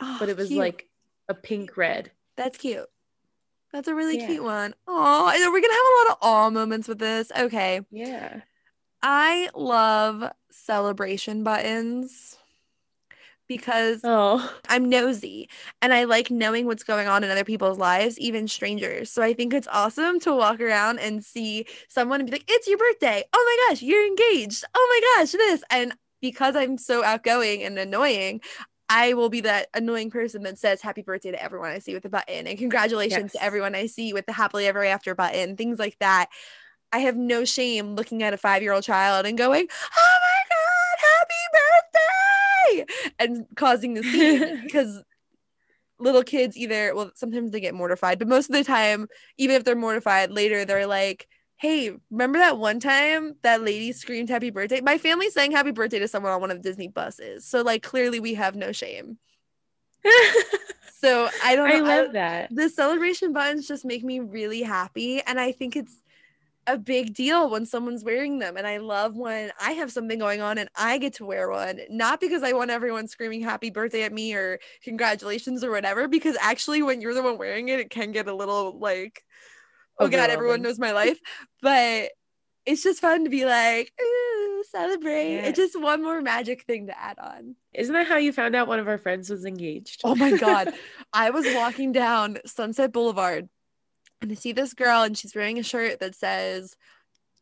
Oh, 0.00 0.16
But 0.20 0.28
it 0.28 0.36
was 0.36 0.48
cute. 0.48 0.60
like 0.60 0.86
a 1.32 1.34
pink 1.34 1.76
red. 1.76 2.10
that's 2.36 2.58
cute. 2.58 2.86
That's 3.72 3.88
a 3.88 3.94
really 3.94 4.18
Yeah. 4.18 4.26
cute 4.26 4.44
one. 4.44 4.74
Oh, 4.86 5.24
we're 5.26 5.60
gonna 5.60 5.72
have 5.72 5.82
a 5.82 5.98
lot 6.08 6.12
of 6.12 6.18
awe 6.20 6.50
moments 6.50 6.88
with 6.88 6.98
this. 6.98 7.32
Okay. 7.36 7.80
Yeah. 7.90 8.40
I 9.02 9.48
love 9.54 10.30
celebration 10.50 11.42
buttons 11.42 12.36
because 13.48 14.00
Oh. 14.04 14.54
I'm 14.68 14.88
nosy 14.88 15.48
and 15.82 15.92
I 15.92 16.04
like 16.04 16.30
knowing 16.30 16.66
what's 16.66 16.84
going 16.84 17.08
on 17.08 17.24
in 17.24 17.30
other 17.30 17.44
people's 17.44 17.78
lives, 17.78 18.18
even 18.18 18.46
strangers. 18.48 19.10
So 19.10 19.22
I 19.22 19.32
think 19.34 19.52
it's 19.52 19.68
awesome 19.68 20.20
to 20.20 20.34
walk 20.34 20.60
around 20.60 21.00
and 21.00 21.24
see 21.24 21.66
someone 21.88 22.20
and 22.20 22.30
be 22.30 22.36
like, 22.36 22.44
it's 22.48 22.68
your 22.68 22.78
birthday. 22.78 23.24
Oh 23.32 23.44
my 23.68 23.68
gosh, 23.70 23.82
you're 23.82 24.06
engaged. 24.06 24.64
Oh 24.74 24.86
my 25.16 25.22
gosh, 25.22 25.32
this. 25.32 25.62
And 25.70 25.94
because 26.20 26.54
I'm 26.54 26.78
so 26.78 27.02
outgoing 27.04 27.62
and 27.64 27.78
annoying, 27.78 28.40
I 28.94 29.14
will 29.14 29.30
be 29.30 29.40
that 29.40 29.68
annoying 29.72 30.10
person 30.10 30.42
that 30.42 30.58
says 30.58 30.82
happy 30.82 31.00
birthday 31.00 31.30
to 31.30 31.42
everyone 31.42 31.70
I 31.70 31.78
see 31.78 31.94
with 31.94 32.02
the 32.02 32.10
button 32.10 32.46
and 32.46 32.58
congratulations 32.58 33.32
to 33.32 33.42
everyone 33.42 33.74
I 33.74 33.86
see 33.86 34.12
with 34.12 34.26
the 34.26 34.32
happily 34.32 34.66
ever 34.66 34.84
after 34.84 35.14
button, 35.14 35.56
things 35.56 35.78
like 35.78 35.98
that. 36.00 36.28
I 36.92 36.98
have 36.98 37.16
no 37.16 37.46
shame 37.46 37.96
looking 37.96 38.22
at 38.22 38.34
a 38.34 38.36
five 38.36 38.62
year 38.62 38.74
old 38.74 38.84
child 38.84 39.24
and 39.24 39.38
going, 39.38 39.66
oh 39.96 40.18
my 40.20 40.44
God, 40.50 41.06
happy 41.08 42.84
birthday! 42.84 43.12
And 43.18 43.46
causing 43.56 43.94
the 43.94 44.02
scene 44.02 44.60
because 44.64 45.02
little 45.98 46.22
kids 46.22 46.54
either, 46.54 46.94
well, 46.94 47.12
sometimes 47.14 47.50
they 47.50 47.60
get 47.60 47.74
mortified, 47.74 48.18
but 48.18 48.28
most 48.28 48.50
of 48.50 48.54
the 48.54 48.64
time, 48.64 49.08
even 49.38 49.56
if 49.56 49.64
they're 49.64 49.74
mortified 49.74 50.30
later, 50.30 50.66
they're 50.66 50.86
like, 50.86 51.28
hey, 51.62 51.92
remember 52.10 52.40
that 52.40 52.58
one 52.58 52.80
time 52.80 53.36
that 53.42 53.62
lady 53.62 53.92
screamed 53.92 54.28
happy 54.28 54.50
birthday? 54.50 54.80
My 54.80 54.98
family 54.98 55.30
sang 55.30 55.52
happy 55.52 55.70
birthday 55.70 56.00
to 56.00 56.08
someone 56.08 56.32
on 56.32 56.40
one 56.40 56.50
of 56.50 56.56
the 56.60 56.68
Disney 56.68 56.88
buses. 56.88 57.46
So, 57.46 57.62
like, 57.62 57.84
clearly 57.84 58.18
we 58.18 58.34
have 58.34 58.56
no 58.56 58.72
shame. 58.72 59.18
So 61.02 61.28
I 61.42 61.56
don't 61.56 61.68
know. 61.68 61.84
I 61.84 62.02
love 62.02 62.12
that. 62.12 62.54
the 62.54 62.68
celebration 62.68 63.32
buttons 63.32 63.66
just 63.66 63.84
make 63.84 64.04
me 64.04 64.20
really 64.20 64.62
happy 64.62 65.20
and 65.22 65.40
i 65.40 65.50
think 65.50 65.74
it's 65.74 65.96
a 66.68 66.78
big 66.78 67.12
deal 67.12 67.50
when 67.50 67.66
someone's 67.66 68.04
wearing 68.04 68.38
them 68.38 68.56
and 68.56 68.68
i 68.68 68.76
love 68.76 69.16
when 69.16 69.50
i 69.60 69.72
have 69.72 69.90
something 69.90 70.20
going 70.20 70.40
on 70.40 70.58
and 70.58 70.68
i 70.76 70.98
get 70.98 71.14
to 71.14 71.26
wear 71.26 71.50
one 71.50 71.80
not 71.90 72.20
because 72.20 72.44
i 72.44 72.52
want 72.52 72.70
everyone 72.70 73.08
screaming 73.08 73.42
happy 73.42 73.68
birthday 73.68 74.04
at 74.04 74.12
me 74.12 74.32
or 74.32 74.60
congratulations 74.84 75.64
or 75.64 75.72
whatever 75.72 76.06
because 76.06 76.36
actually 76.40 76.82
when 76.82 77.00
you're 77.00 77.14
the 77.14 77.22
one 77.22 77.36
wearing 77.36 77.68
it 77.68 77.80
it 77.80 77.90
can 77.90 78.12
get 78.12 78.28
a 78.28 78.34
little 78.34 78.78
like 78.78 79.24
oh 79.98 80.08
god 80.08 80.30
everyone 80.30 80.62
knows 80.62 80.78
my 80.78 80.92
life 80.92 81.18
but 81.60 82.10
it's 82.64 82.82
just 82.82 83.00
fun 83.00 83.24
to 83.24 83.30
be 83.30 83.44
like 83.44 83.92
Ooh, 84.00 84.64
celebrate 84.70 85.34
Yes. 85.34 85.48
it's 85.48 85.58
just 85.58 85.80
one 85.80 86.02
more 86.02 86.20
magic 86.20 86.62
thing 86.64 86.86
to 86.86 86.98
add 86.98 87.18
on 87.18 87.56
Isn't 87.74 87.94
that 87.94 88.06
how 88.06 88.16
you 88.16 88.32
found 88.32 88.54
out 88.54 88.68
one 88.68 88.78
of 88.78 88.88
our 88.88 88.98
friends 88.98 89.28
was 89.30 89.44
engaged? 89.44 90.00
Oh 90.04 90.14
my 90.14 90.36
God. 90.36 90.72
I 91.12 91.30
was 91.30 91.44
walking 91.54 91.92
down 91.92 92.38
Sunset 92.46 92.92
Boulevard 92.92 93.48
and 94.20 94.30
I 94.30 94.34
see 94.34 94.52
this 94.52 94.74
girl 94.74 95.02
and 95.02 95.18
she's 95.18 95.34
wearing 95.34 95.58
a 95.58 95.62
shirt 95.64 95.98
that 96.00 96.14
says 96.14 96.76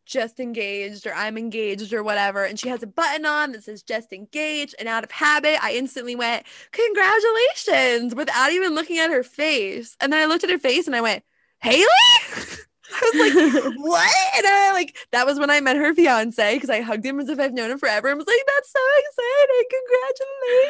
just 0.07 0.41
engaged 0.41 1.07
or 1.07 1.15
I'm 1.15 1.37
engaged 1.39 1.93
or 1.93 2.03
whatever. 2.03 2.45
And 2.45 2.59
she 2.59 2.69
has 2.71 2.83
a 2.83 2.87
button 2.87 3.27
on 3.27 3.53
that 3.53 3.63
says 3.65 3.83
just 3.83 4.13
engaged. 4.13 4.75
And 4.79 4.89
out 4.89 5.05
of 5.05 5.11
habit, 5.13 5.63
I 5.63 5.75
instantly 5.75 6.17
went, 6.17 6.47
Congratulations, 6.73 8.15
without 8.15 8.51
even 8.53 8.75
looking 8.75 8.99
at 8.99 9.11
her 9.11 9.23
face. 9.23 9.97
And 10.01 10.13
then 10.13 10.21
I 10.21 10.25
looked 10.27 10.43
at 10.45 10.51
her 10.51 10.59
face 10.59 10.87
and 10.87 10.97
I 10.97 11.01
went, 11.01 11.23
Haley? 11.63 11.87
I 12.93 13.11
was 13.13 13.55
like, 13.55 13.75
what? 13.79 14.11
And 14.37 14.47
I 14.47 14.73
like 14.73 14.97
that 15.13 15.27
was 15.27 15.39
when 15.39 15.51
I 15.51 15.61
met 15.61 15.77
her 15.77 15.95
fiance 15.95 16.55
because 16.55 16.71
I 16.71 16.81
hugged 16.81 17.05
him 17.05 17.21
as 17.21 17.29
if 17.29 17.39
I've 17.39 17.53
known 17.53 17.71
him 17.71 17.79
forever. 17.79 18.09
I 18.09 18.15
was 18.15 18.27
like, 18.27 18.43
that's 18.47 18.73
so 18.73 18.81
exciting. 18.99 19.65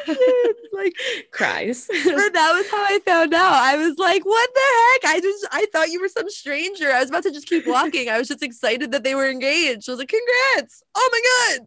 Congratulations. 0.06 0.68
like 0.72 0.94
Cries. 1.32 1.86
but 1.88 2.32
that 2.32 2.52
was 2.52 2.70
how 2.70 2.82
I 2.82 3.00
found 3.04 3.34
out. 3.34 3.54
I 3.54 3.76
was 3.76 3.96
like, 3.98 4.24
what 4.24 4.50
the 4.54 4.60
heck? 4.60 5.14
I 5.16 5.20
just 5.20 5.46
I 5.50 5.66
thought 5.72 5.90
you 5.90 6.00
were 6.00 6.08
some 6.08 6.28
stranger. 6.28 6.90
I 6.90 7.00
was 7.00 7.08
about 7.08 7.22
to 7.24 7.32
just 7.32 7.48
keep 7.48 7.66
walking. 7.66 8.08
I 8.08 8.18
was 8.18 8.28
just 8.28 8.42
excited 8.42 8.92
that 8.92 9.02
they 9.02 9.14
were 9.14 9.28
engaged. 9.28 9.88
I 9.88 9.92
was 9.92 9.98
like, 9.98 10.12
congrats. 10.12 10.82
Oh 10.94 11.08
my 11.12 11.56
god. 11.58 11.66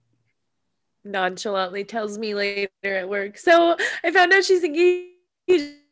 Nonchalantly 1.06 1.84
tells 1.84 2.18
me 2.18 2.34
later 2.34 2.70
at 2.84 3.10
work. 3.10 3.38
So 3.38 3.76
I 4.04 4.12
found 4.12 4.32
out 4.32 4.44
she's 4.46 4.64
engaged. 4.64 5.10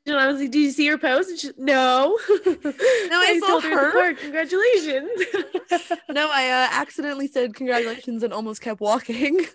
And 0.06 0.16
I 0.16 0.28
was 0.28 0.40
like, 0.40 0.52
Did 0.52 0.60
you 0.60 0.72
see 0.72 0.88
her 0.88 0.98
post? 0.98 1.30
And 1.30 1.40
she, 1.40 1.52
no. 1.58 2.18
No, 2.28 2.54
I 2.66 3.38
saw 3.40 3.48
told 3.48 3.64
her. 3.64 3.92
Her. 3.92 4.14
Congratulations. 4.16 5.10
No, 6.10 6.30
I 6.30 6.50
uh, 6.50 6.68
accidentally 6.74 7.28
said 7.28 7.56
congratulations 7.56 8.24
and 8.24 8.34
almost 8.34 8.62
kept 8.62 8.82
walking. 8.82 9.46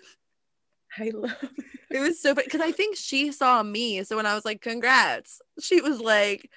I 0.97 1.11
love 1.13 1.37
it. 1.43 1.65
It 1.91 1.99
was 1.99 2.19
so 2.19 2.33
funny 2.33 2.45
because 2.45 2.61
I 2.61 2.71
think 2.71 2.95
she 2.95 3.31
saw 3.31 3.61
me. 3.61 4.03
So 4.03 4.15
when 4.15 4.25
I 4.25 4.33
was 4.33 4.43
like, 4.43 4.61
congrats, 4.61 5.39
she 5.61 5.79
was 5.79 5.99
like, 5.99 6.49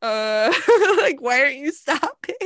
uh, 0.00 0.52
like, 0.98 1.20
why 1.20 1.40
aren't 1.40 1.56
you 1.56 1.72
stopping? 1.72 2.36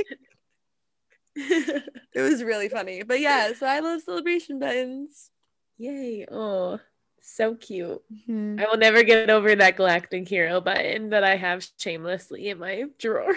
It 1.34 1.82
was 2.14 2.42
really 2.42 2.70
funny. 2.70 3.02
But 3.02 3.20
yeah, 3.20 3.52
so 3.52 3.66
I 3.66 3.80
love 3.80 4.00
celebration 4.00 4.58
buttons. 4.58 5.30
Yay. 5.76 6.26
Oh, 6.30 6.80
so 7.28 7.54
cute. 7.54 8.02
Mhm. 8.28 8.60
I 8.60 8.68
will 8.70 8.76
never 8.78 9.02
get 9.02 9.28
over 9.30 9.54
that 9.54 9.76
Galactic 9.76 10.28
Hero 10.28 10.60
button 10.60 11.10
that 11.10 11.24
I 11.24 11.36
have 11.36 11.66
shamelessly 11.78 12.48
in 12.48 12.58
my 12.58 12.84
drawer. 12.98 13.34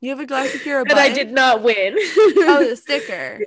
You 0.00 0.10
have 0.10 0.20
a 0.20 0.26
Galactic 0.32 0.62
Hero 0.62 0.84
button? 0.84 0.98
I 0.98 1.12
did 1.12 1.30
not 1.30 1.62
win. 1.62 1.94
Oh, 1.98 2.66
the 2.68 2.76
sticker. 2.82 3.40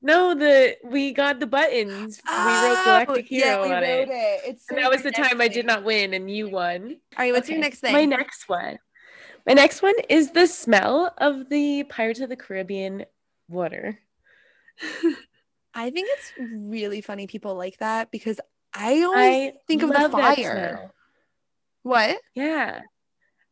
no, 0.00 0.34
the 0.34 0.76
we 0.84 1.12
got 1.12 1.40
the 1.40 1.46
buttons. 1.46 2.20
we 2.24 2.32
wrote 2.32 2.84
Galactic 2.84 3.24
Oh, 3.26 3.28
yeah, 3.30 3.44
Hero 3.44 3.62
we 3.64 3.72
on 3.72 3.82
wrote 3.82 3.84
it. 3.84 4.08
it. 4.10 4.40
It's 4.46 4.64
And 4.70 4.78
that 4.78 4.90
was 4.90 5.02
the 5.02 5.10
time 5.12 5.40
I 5.40 5.48
did 5.48 5.66
not 5.66 5.84
win 5.84 6.14
and 6.14 6.30
you 6.30 6.48
won. 6.48 6.96
All 7.16 7.24
right, 7.24 7.32
what's 7.32 7.48
your 7.48 7.58
next 7.58 7.80
thing? 7.80 7.92
My 7.92 8.04
next 8.04 8.48
one. 8.48 8.78
My 9.46 9.54
next 9.54 9.82
one 9.82 9.94
is 10.08 10.30
the 10.30 10.46
smell 10.46 11.12
of 11.18 11.48
the 11.50 11.82
Pirates 11.84 12.20
of 12.20 12.28
the 12.28 12.36
Caribbean 12.36 13.04
water. 13.48 13.98
I 15.74 15.90
think 15.90 16.08
it's 16.12 16.32
really 16.38 17.00
funny 17.00 17.26
people 17.26 17.54
like 17.54 17.78
that 17.78 18.10
because 18.10 18.38
I 18.74 19.02
always 19.02 19.18
I 19.18 19.52
think 19.66 19.82
of 19.82 19.90
the 19.90 20.08
fire. 20.08 20.90
what? 21.82 22.18
Yeah. 22.34 22.80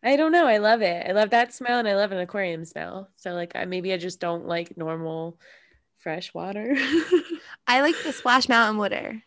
I 0.03 0.17
don't 0.17 0.33
know. 0.33 0.47
I 0.47 0.57
love 0.59 0.81
it. 0.83 1.07
I 1.07 1.13
love 1.13 1.31
that 1.31 1.53
smell 1.53 1.79
and 1.79 1.87
I 1.87 1.95
love 1.95 2.11
an 2.13 2.19
aquarium 2.19 2.65
smell. 2.65 3.11
So 3.17 3.33
like 3.33 3.53
I 3.55 3.67
maybe 3.67 3.93
I 3.93 3.99
just 3.99 4.19
don't 4.19 4.47
like 4.47 4.77
normal 4.77 5.39
fresh 5.99 6.33
water. 6.33 6.75
I 7.67 7.83
like 7.83 7.97
the 8.03 8.13
Splash 8.13 8.49
Mountain 8.49 8.79
water. 8.79 9.23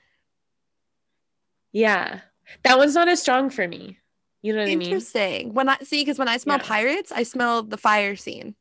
yeah. 1.72 2.22
That 2.64 2.78
one's 2.78 2.96
not 2.96 3.08
as 3.08 3.22
strong 3.22 3.50
for 3.50 3.68
me. 3.68 3.98
You 4.42 4.52
know 4.54 4.60
what 4.60 4.70
I 4.70 4.76
mean? 4.76 4.82
Interesting. 4.82 5.54
When 5.54 5.70
I 5.70 5.78
see, 5.84 6.02
because 6.02 6.20
when 6.20 6.28
I 6.28 6.38
smell 6.38 6.58
Yeah. 6.58 6.64
pirates, 6.68 7.12
I 7.12 7.24
smell 7.24 7.64
the 7.64 7.78
fire 7.78 8.16
scene. 8.18 8.56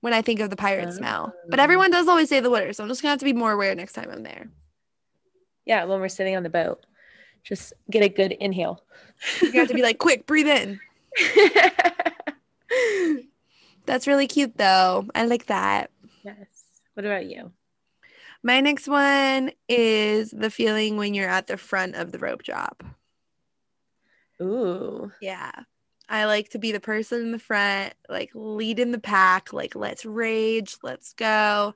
When 0.00 0.12
I 0.14 0.22
think 0.22 0.40
of 0.40 0.48
the 0.48 0.56
pirate 0.56 0.88
oh. 0.88 0.92
smell, 0.92 1.34
but 1.50 1.58
Oh. 1.58 1.62
everyone 1.62 1.90
does 1.90 2.08
always 2.08 2.28
say 2.28 2.40
the 2.40 2.48
water, 2.50 2.72
so 2.72 2.82
I'm 2.84 2.88
just 2.88 3.02
gonna 3.02 3.10
have 3.10 3.18
to 3.18 3.24
be 3.26 3.32
more 3.34 3.52
aware 3.52 3.74
next 3.74 3.92
time 3.92 4.08
I'm 4.10 4.22
there. 4.22 4.48
Yeah, 5.68 5.84
when 5.84 6.00
we're 6.00 6.08
sitting 6.08 6.34
on 6.34 6.42
the 6.42 6.50
boat. 6.50 6.84
Just 7.44 7.74
get 7.90 8.02
a 8.02 8.08
good 8.08 8.32
inhale. 8.32 8.82
You 9.40 9.52
have 9.52 9.68
to 9.68 9.74
be 9.74 9.82
like, 9.82 9.98
quick, 9.98 10.26
breathe 10.26 10.48
in. 10.48 10.80
That's 13.86 14.06
really 14.06 14.26
cute, 14.26 14.56
though. 14.56 15.06
I 15.14 15.26
like 15.26 15.46
that. 15.46 15.90
yes. 16.24 16.36
What 16.94 17.06
about 17.06 17.26
you? 17.26 17.52
My 18.42 18.60
next 18.60 18.88
one 18.88 19.52
is 19.68 20.30
the 20.30 20.50
feeling 20.50 20.96
when 20.96 21.14
you're 21.14 21.28
at 21.28 21.46
the 21.46 21.56
front 21.56 21.96
of 21.96 22.12
the 22.12 22.18
rope 22.18 22.42
drop. 22.42 22.84
Ooh. 24.40 25.10
Yeah. 25.20 25.52
I 26.08 26.24
like 26.24 26.50
to 26.50 26.58
be 26.58 26.72
the 26.72 26.80
person 26.80 27.20
in 27.20 27.32
the 27.32 27.38
front, 27.38 27.92
like 28.08 28.30
lead 28.34 28.78
in 28.78 28.92
the 28.92 28.98
pack, 28.98 29.52
like 29.52 29.74
let's 29.74 30.06
rage, 30.06 30.78
let's 30.82 31.12
go. 31.12 31.74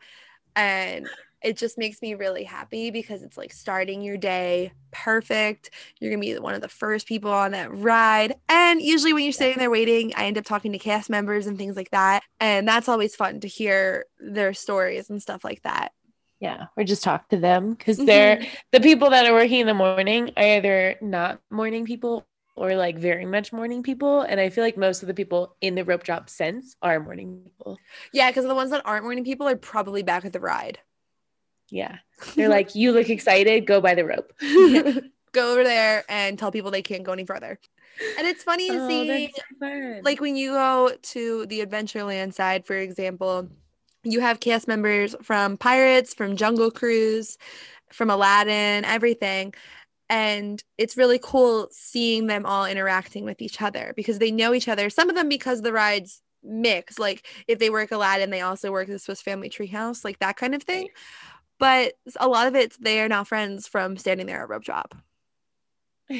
And 0.56 1.08
it 1.42 1.56
just 1.56 1.78
makes 1.78 2.00
me 2.02 2.14
really 2.14 2.44
happy 2.44 2.90
because 2.90 3.22
it's 3.22 3.36
like 3.36 3.52
starting 3.52 4.02
your 4.02 4.16
day 4.16 4.72
perfect. 4.90 5.70
You're 5.98 6.10
going 6.10 6.20
to 6.20 6.26
be 6.26 6.38
one 6.38 6.54
of 6.54 6.60
the 6.60 6.68
first 6.68 7.06
people 7.06 7.30
on 7.30 7.52
that 7.52 7.74
ride. 7.74 8.36
And 8.48 8.80
usually 8.80 9.12
when 9.12 9.24
you're 9.24 9.32
sitting 9.32 9.58
there 9.58 9.70
waiting, 9.70 10.12
I 10.16 10.26
end 10.26 10.38
up 10.38 10.44
talking 10.44 10.72
to 10.72 10.78
cast 10.78 11.10
members 11.10 11.46
and 11.46 11.58
things 11.58 11.76
like 11.76 11.90
that. 11.90 12.22
And 12.40 12.66
that's 12.68 12.88
always 12.88 13.16
fun 13.16 13.40
to 13.40 13.48
hear 13.48 14.06
their 14.18 14.54
stories 14.54 15.10
and 15.10 15.20
stuff 15.20 15.44
like 15.44 15.62
that. 15.62 15.92
Yeah. 16.40 16.66
Or 16.76 16.84
just 16.84 17.04
talk 17.04 17.28
to 17.28 17.36
them 17.36 17.74
because 17.74 17.98
they're 17.98 18.38
mm-hmm. 18.38 18.54
the 18.72 18.80
people 18.80 19.10
that 19.10 19.26
are 19.26 19.32
working 19.32 19.60
in 19.60 19.66
the 19.66 19.74
morning 19.74 20.32
are 20.36 20.42
either 20.42 20.96
not 21.00 21.40
morning 21.50 21.84
people 21.84 22.26
or 22.56 22.74
like 22.74 22.98
very 22.98 23.24
much 23.24 23.52
morning 23.52 23.82
people. 23.82 24.22
And 24.22 24.40
I 24.40 24.50
feel 24.50 24.64
like 24.64 24.76
most 24.76 25.02
of 25.02 25.06
the 25.06 25.14
people 25.14 25.56
in 25.60 25.74
the 25.74 25.84
rope 25.84 26.02
drop 26.02 26.28
sense 26.28 26.76
are 26.82 27.00
morning 27.00 27.42
people. 27.44 27.78
Yeah, 28.12 28.28
because 28.28 28.44
the 28.44 28.54
ones 28.54 28.70
that 28.70 28.82
aren't 28.84 29.04
morning 29.04 29.24
people 29.24 29.48
are 29.48 29.56
probably 29.56 30.02
back 30.02 30.24
at 30.24 30.32
the 30.32 30.40
ride. 30.40 30.78
Yeah. 31.72 31.96
They're 32.36 32.50
like, 32.50 32.74
you 32.74 32.92
look 32.92 33.08
excited, 33.08 33.66
go 33.66 33.80
by 33.80 33.94
the 33.94 34.04
rope. 34.04 34.32
Yeah. 34.40 35.00
Go 35.32 35.52
over 35.52 35.64
there 35.64 36.04
and 36.10 36.38
tell 36.38 36.52
people 36.52 36.70
they 36.70 36.82
can't 36.82 37.04
go 37.04 37.12
any 37.12 37.24
further. 37.24 37.58
And 38.18 38.26
it's 38.26 38.42
funny 38.42 38.68
to 38.68 38.84
Oh, 38.84 38.86
see 38.86 39.32
so 39.58 40.00
like 40.04 40.20
when 40.20 40.36
you 40.36 40.50
go 40.50 40.90
to 41.00 41.46
the 41.46 41.64
Adventureland 41.64 42.34
side, 42.34 42.66
for 42.66 42.76
example, 42.76 43.48
you 44.04 44.20
have 44.20 44.40
cast 44.40 44.68
members 44.68 45.16
from 45.22 45.56
Pirates, 45.56 46.12
from 46.12 46.36
Jungle 46.36 46.70
Cruise, 46.70 47.38
from 47.90 48.10
Aladdin, 48.10 48.84
everything. 48.84 49.54
And 50.10 50.62
it's 50.76 50.98
really 50.98 51.18
cool 51.22 51.68
seeing 51.70 52.26
them 52.26 52.44
all 52.44 52.66
interacting 52.66 53.24
with 53.24 53.40
each 53.40 53.62
other 53.62 53.94
because 53.96 54.18
they 54.18 54.30
know 54.30 54.52
each 54.52 54.68
other. 54.68 54.90
Some 54.90 55.08
of 55.08 55.16
them 55.16 55.30
because 55.30 55.62
the 55.62 55.72
rides 55.72 56.20
mix. 56.42 56.98
Like 56.98 57.26
if 57.48 57.58
they 57.58 57.70
work 57.70 57.90
Aladdin, 57.90 58.28
they 58.28 58.42
also 58.42 58.70
work 58.70 58.88
the 58.88 58.98
Swiss 58.98 59.22
Family 59.22 59.48
Treehouse, 59.48 60.04
like 60.04 60.18
that 60.18 60.36
kind 60.36 60.54
of 60.54 60.62
thing. 60.62 60.88
But 61.62 61.94
a 62.18 62.28
lot 62.28 62.48
of 62.48 62.54
it's 62.56 62.76
they 62.76 63.00
are 63.00 63.08
now 63.08 63.24
friends 63.24 63.66
from 63.68 63.96
standing 63.96 64.26
there 64.26 64.42
at 64.42 64.48
rope 64.48 64.64
drop. 64.64 64.94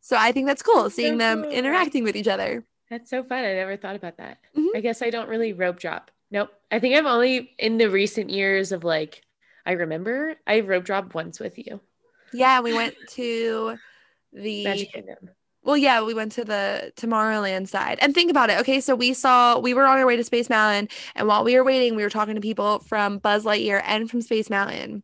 So 0.00 0.16
I 0.16 0.32
think 0.32 0.46
that's 0.46 0.62
cool 0.62 0.84
That's 0.84 0.94
so 0.94 1.02
seeing 1.02 1.18
them 1.18 1.42
cool. 1.42 1.52
interacting 1.52 2.02
with 2.02 2.16
each 2.16 2.28
other. 2.28 2.64
That's 2.88 3.10
so 3.10 3.22
fun. 3.22 3.44
I 3.44 3.52
never 3.52 3.76
thought 3.76 3.94
about 3.94 4.16
that. 4.16 4.38
Mhm. 4.56 4.68
I 4.74 4.80
guess 4.80 5.02
I 5.02 5.10
don't 5.10 5.28
really 5.28 5.52
rope 5.52 5.78
drop. 5.78 6.10
Nope. 6.30 6.48
I 6.72 6.78
think 6.78 6.94
I've 6.94 7.04
only 7.04 7.50
in 7.58 7.76
the 7.76 7.90
recent 7.90 8.30
years 8.30 8.72
of 8.72 8.84
like, 8.84 9.20
I 9.66 9.72
remember 9.72 10.36
I 10.46 10.60
rope 10.60 10.84
dropped 10.84 11.14
once 11.14 11.38
with 11.40 11.58
you. 11.58 11.80
Yeah, 12.32 12.60
we 12.62 12.72
went 12.72 12.94
to 13.10 13.76
the 14.32 14.64
Magic 14.64 14.92
Kingdom. 14.94 15.28
Well, 15.68 15.76
yeah, 15.76 16.02
we 16.02 16.14
went 16.14 16.32
to 16.32 16.44
the 16.46 16.92
Tomorrowland 16.96 17.68
side. 17.68 17.98
And 18.00 18.14
think 18.14 18.30
about 18.30 18.48
it. 18.48 18.58
Okay, 18.60 18.80
so 18.80 18.96
we 18.96 19.12
saw 19.12 19.58
we 19.58 19.74
were 19.74 19.84
on 19.84 19.98
our 19.98 20.06
way 20.06 20.16
to 20.16 20.24
Space 20.24 20.48
Mountain, 20.48 20.88
and 21.14 21.28
while 21.28 21.44
we 21.44 21.54
were 21.56 21.62
waiting, 21.62 21.94
we 21.94 22.02
were 22.02 22.08
talking 22.08 22.34
to 22.36 22.40
people 22.40 22.78
from 22.78 23.18
Buzz 23.18 23.44
Lightyear 23.44 23.82
and 23.84 24.10
from 24.10 24.22
Space 24.22 24.48
Mountain. 24.48 25.02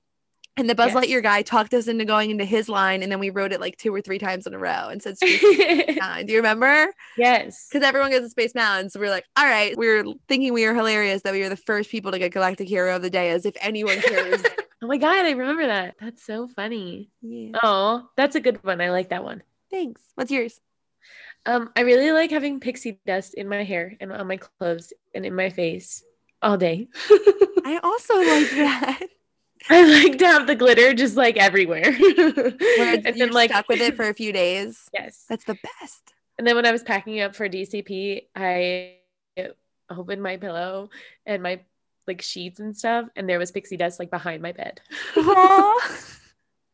And 0.57 0.71
the 0.71 0.75
Buzz 0.75 0.95
Yes. 0.95 1.05
Lightyear 1.05 1.23
guy 1.23 1.43
talked 1.43 1.75
us 1.75 1.87
into 1.87 2.07
going 2.07 2.31
into 2.31 2.47
his 2.47 2.71
line, 2.71 3.03
and 3.03 3.13
then 3.13 3.19
we 3.19 3.29
rode 3.29 3.53
it 3.53 3.61
like 3.61 3.77
two 3.77 3.95
or 3.95 4.01
three 4.01 4.19
times 4.19 4.47
in 4.47 4.55
a 4.55 4.59
row 4.59 4.89
and 4.89 5.03
said 5.03 5.19
Space 5.19 5.43
Mountain. 6.01 6.27
Do 6.27 6.33
you 6.33 6.39
remember? 6.39 6.95
yes. 7.19 7.67
Because 7.71 7.87
everyone 7.87 8.11
goes 8.11 8.23
to 8.23 8.31
Space 8.31 8.55
Mountain, 8.55 8.89
so 8.89 8.99
we 9.01 9.07
are 9.07 9.11
like, 9.11 9.27
all 9.37 9.45
right, 9.45 9.77
we 9.77 9.87
were 9.87 10.05
thinking 10.29 10.55
we 10.55 10.65
were 10.67 10.75
hilarious 10.75 11.21
that 11.25 11.35
we 11.35 11.43
were 11.43 11.51
the 11.51 11.57
first 11.59 11.91
people 11.91 12.11
to 12.11 12.19
get 12.19 12.33
Galactic 12.33 12.69
Hero 12.69 12.97
of 12.97 13.03
the 13.03 13.11
Day, 13.11 13.29
as 13.33 13.45
if 13.45 13.55
anyone 13.61 14.01
cares. 14.01 14.43
Oh 14.83 14.87
my 14.87 14.99
God, 14.99 15.25
I 15.25 15.31
remember 15.31 15.67
that. 15.67 15.95
That's 15.99 16.23
so 16.27 16.47
funny. 16.47 17.09
yeah. 17.23 17.53
Oh, 17.63 18.07
that's 18.17 18.35
a 18.37 18.41
good 18.41 18.63
one. 18.63 18.83
I 18.83 18.91
like 18.91 19.09
that 19.11 19.25
one. 19.25 19.43
Thanks. 19.71 20.03
What's 20.15 20.31
yours? 20.31 20.61
Um, 21.47 21.71
I 21.77 21.83
really 21.83 22.13
like 22.13 22.31
having 22.31 22.61
pixie 22.61 23.01
dust 23.07 23.35
in 23.35 23.49
my 23.49 23.65
hair 23.65 23.97
and 24.01 24.13
on 24.13 24.27
my 24.27 24.39
clothes 24.39 24.93
and 25.15 25.27
in 25.27 25.35
my 25.35 25.51
face 25.51 26.03
all 26.41 26.57
day. 26.57 26.89
I 27.11 27.81
also 27.83 28.15
like 28.17 28.51
that. 28.51 29.01
I 29.71 29.85
like 29.85 30.19
to 30.19 30.27
have 30.27 30.47
the 30.47 30.55
glitter 30.55 30.93
just 30.93 31.17
like 31.17 31.37
everywhere. 31.37 31.93
Where 31.99 32.95
and 32.95 33.21
then 33.21 33.31
like 33.31 33.51
stuck 33.51 33.69
with 33.69 33.81
it 33.81 33.97
for 33.97 34.09
a 34.09 34.15
few 34.15 34.33
days. 34.33 34.89
Yes. 34.93 35.25
That's 35.29 35.45
the 35.45 35.55
best. 35.81 36.15
And 36.39 36.47
then 36.47 36.57
when 36.57 36.67
I 36.67 36.73
was 36.73 36.83
packing 36.83 37.21
up 37.21 37.35
for 37.35 37.49
DCP, 37.49 38.27
I 38.35 38.97
opened 39.91 40.23
my 40.23 40.37
pillow 40.37 40.91
and 41.27 41.43
my 41.43 41.61
like 42.07 42.23
sheets 42.23 42.61
and 42.61 42.77
stuff, 42.77 43.09
and 43.17 43.29
there 43.29 43.39
was 43.39 43.51
pixie 43.51 43.77
dust 43.77 43.99
like 43.99 44.11
behind 44.11 44.43
my 44.43 44.53
bed. 44.53 44.81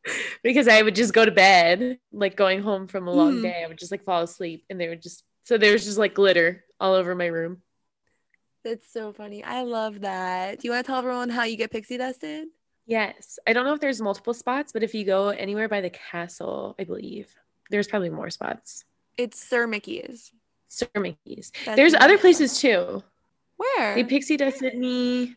because 0.43 0.69
I 0.69 0.83
would 0.83 0.95
just 0.95 1.13
go 1.13 1.25
to 1.25 1.31
bed, 1.31 1.99
like 2.13 2.37
going 2.37 2.63
home 2.63 2.87
from 2.87 3.09
a 3.09 3.13
long 3.13 3.37
mm. 3.37 3.43
day. 3.43 3.63
I 3.65 3.69
would 3.69 3.79
just 3.79 3.91
like 3.91 4.05
fall 4.05 4.23
asleep, 4.23 4.65
and 4.71 4.81
they 4.81 4.89
would 4.89 5.03
just 5.03 5.25
so 5.43 5.59
there 5.59 5.73
was 5.73 5.85
just 5.85 5.99
like 5.99 6.15
glitter 6.15 6.65
all 6.79 6.95
over 6.95 7.15
my 7.15 7.27
room. 7.27 7.63
That's 8.65 8.93
so 8.93 9.13
funny. 9.13 9.43
I 9.43 9.63
love 9.63 10.03
that. 10.03 10.61
Do 10.61 10.69
you 10.69 10.73
want 10.73 10.85
to 10.85 10.91
tell 10.91 10.99
everyone 10.99 11.31
how 11.31 11.45
you 11.45 11.57
get 11.57 11.71
pixie 11.71 11.97
dusted? 11.97 12.49
Yes. 12.87 13.39
I 13.47 13.53
don't 13.53 13.65
know 13.65 13.73
if 13.73 13.81
there's 13.81 14.03
multiple 14.03 14.35
spots, 14.35 14.73
but 14.73 14.83
if 14.83 14.95
you 14.95 15.05
go 15.05 15.29
anywhere 15.29 15.69
by 15.69 15.81
the 15.81 15.91
castle, 15.91 16.75
I 16.79 16.85
believe 16.85 17.35
there's 17.71 17.89
probably 17.89 18.11
more 18.11 18.29
spots. 18.31 18.85
It's 19.17 19.43
Sir 19.43 19.67
Mickey's. 19.67 20.33
Sir 20.69 20.89
Mickey's. 20.95 21.53
That's 21.65 21.77
there's 21.77 21.95
other 21.95 22.19
places 22.19 22.61
too. 22.61 23.03
Where? 23.57 23.95
They 23.95 24.05
pixie 24.05 24.37
dusted 24.37 24.77
me. 24.77 25.37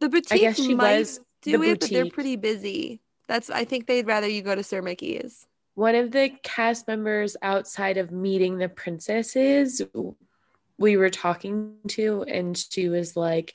The 0.00 0.08
boutique 0.08 0.32
I 0.32 0.38
guess 0.38 0.56
she 0.56 0.74
was 0.74 1.20
do 1.42 1.58
the 1.58 1.70
it, 1.70 1.80
but 1.80 1.90
they're 1.90 2.10
pretty 2.10 2.36
busy. 2.36 3.00
That's 3.26 3.50
I 3.50 3.64
think 3.64 3.86
they'd 3.86 4.06
rather 4.06 4.28
you 4.28 4.42
go 4.42 4.54
to 4.54 4.62
Sir 4.62 4.82
Mickey's. 4.82 5.46
One 5.74 5.94
of 5.94 6.12
the 6.12 6.30
cast 6.42 6.86
members 6.86 7.36
outside 7.42 7.96
of 7.96 8.12
meeting 8.12 8.58
the 8.58 8.68
princesses 8.68 9.82
we 10.78 10.96
were 10.96 11.10
talking 11.10 11.74
to 11.88 12.24
and 12.24 12.56
she 12.56 12.88
was 12.88 13.16
like, 13.16 13.54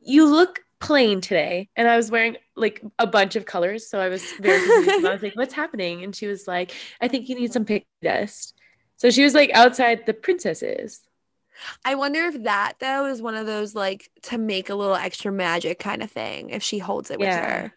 You 0.00 0.28
look 0.28 0.60
plain 0.80 1.20
today. 1.20 1.68
And 1.76 1.88
I 1.88 1.96
was 1.96 2.10
wearing 2.10 2.36
like 2.54 2.82
a 2.98 3.06
bunch 3.06 3.36
of 3.36 3.46
colors. 3.46 3.88
So 3.88 3.98
I 4.00 4.08
was 4.08 4.24
very 4.40 4.64
confused. 4.66 5.06
I 5.06 5.12
was 5.12 5.22
like, 5.22 5.36
What's 5.36 5.54
happening? 5.54 6.02
And 6.02 6.14
she 6.14 6.26
was 6.26 6.46
like, 6.46 6.72
I 7.00 7.08
think 7.08 7.28
you 7.28 7.36
need 7.36 7.52
some 7.52 7.64
pixie 7.64 7.86
dust. 8.02 8.54
So 8.96 9.10
she 9.10 9.22
was 9.24 9.34
like 9.34 9.50
outside 9.50 10.06
the 10.06 10.14
princesses. 10.14 11.02
I 11.84 11.94
wonder 11.94 12.24
if 12.26 12.42
that 12.44 12.74
though 12.80 13.06
is 13.06 13.22
one 13.22 13.34
of 13.34 13.46
those 13.46 13.74
like 13.74 14.10
to 14.22 14.38
make 14.38 14.68
a 14.68 14.74
little 14.74 14.94
extra 14.94 15.32
magic 15.32 15.78
kind 15.78 16.02
of 16.02 16.10
thing 16.10 16.50
if 16.50 16.62
she 16.62 16.78
holds 16.78 17.10
it 17.10 17.18
with 17.18 17.28
yeah. 17.28 17.60
her. 17.60 17.74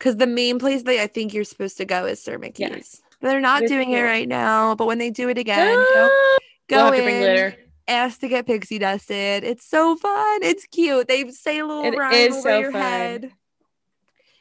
Because 0.00 0.16
the 0.16 0.26
main 0.26 0.58
place 0.58 0.82
that 0.84 0.98
I 0.98 1.06
think 1.06 1.34
you're 1.34 1.44
supposed 1.44 1.76
to 1.76 1.84
go 1.84 2.06
is 2.06 2.22
Sir 2.22 2.38
Mickey's. 2.38 2.70
Yes. 2.70 3.02
They're 3.20 3.38
not 3.38 3.66
doing 3.66 3.88
cool. 3.88 3.96
it 3.96 4.02
right 4.02 4.26
now, 4.26 4.74
but 4.74 4.86
when 4.86 4.96
they 4.96 5.10
do 5.10 5.28
it 5.28 5.36
again, 5.36 5.76
ah! 5.78 6.38
go, 6.68 6.90
go 6.90 6.90
we'll 6.90 7.06
in, 7.06 7.54
ask 7.86 8.18
to 8.20 8.28
get 8.28 8.46
pixie 8.46 8.78
dusted. 8.78 9.44
It's 9.44 9.66
so 9.68 9.96
fun. 9.96 10.42
It's 10.42 10.64
cute. 10.66 11.06
They 11.06 11.30
say 11.30 11.58
a 11.58 11.66
little 11.66 11.84
it 11.84 11.98
rhyme 11.98 12.32
over 12.32 12.40
so 12.40 12.58
your 12.58 12.72
fun. 12.72 12.80
head. 12.80 13.22
And 13.24 13.32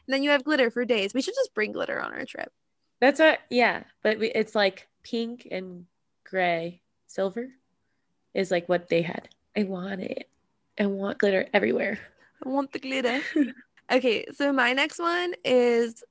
then 0.07 0.23
you 0.23 0.29
have 0.29 0.45
glitter 0.45 0.71
for 0.71 0.85
days. 0.85 1.13
We 1.13 1.21
should 1.21 1.35
just 1.35 1.53
bring 1.53 1.73
glitter 1.73 2.01
on 2.01 2.13
our 2.13 2.23
trip. 2.23 2.53
That's 3.01 3.19
what, 3.19 3.39
yeah. 3.49 3.83
But 4.01 4.17
we, 4.17 4.31
it's 4.31 4.55
like 4.55 4.87
pink 5.03 5.45
and 5.51 5.87
gray, 6.23 6.81
silver 7.07 7.49
is 8.33 8.49
like 8.49 8.69
what 8.69 8.87
they 8.87 9.01
had. 9.01 9.27
I 9.57 9.63
want 9.63 9.99
it. 9.99 10.29
I 10.79 10.85
want 10.85 11.17
glitter 11.17 11.47
everywhere. 11.53 11.99
I 12.45 12.47
want 12.47 12.71
the 12.71 12.79
glitter. 12.79 13.19
okay, 13.91 14.25
so 14.34 14.52
my 14.54 14.73
next 14.73 14.99
one 14.99 15.34
is 15.43 16.04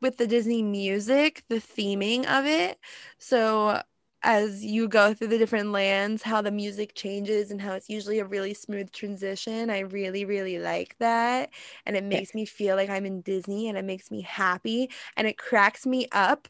with 0.00 0.18
the 0.18 0.26
Disney 0.26 0.62
music, 0.62 1.42
the 1.48 1.56
theming 1.56 2.26
of 2.26 2.46
it. 2.46 2.78
So 3.18 3.82
as 4.22 4.64
you 4.64 4.88
go 4.88 5.14
through 5.14 5.28
the 5.28 5.38
different 5.38 5.70
lands, 5.72 6.22
how 6.22 6.42
the 6.42 6.50
music 6.50 6.94
changes 6.94 7.50
and 7.50 7.60
how 7.60 7.72
it's 7.74 7.88
usually 7.88 8.18
a 8.18 8.24
really 8.24 8.54
smooth 8.54 8.90
transition. 8.92 9.70
I 9.70 9.80
really, 9.80 10.24
really 10.24 10.58
like 10.58 10.96
that. 10.98 11.50
And 11.86 11.96
it 11.96 12.04
makes 12.04 12.34
me 12.34 12.44
feel 12.44 12.76
like 12.76 12.90
I'm 12.90 13.06
in 13.06 13.20
Disney 13.20 13.68
and 13.68 13.78
it 13.78 13.84
makes 13.84 14.10
me 14.10 14.22
happy 14.22 14.90
and 15.16 15.26
it 15.26 15.38
cracks 15.38 15.86
me 15.86 16.08
up 16.12 16.48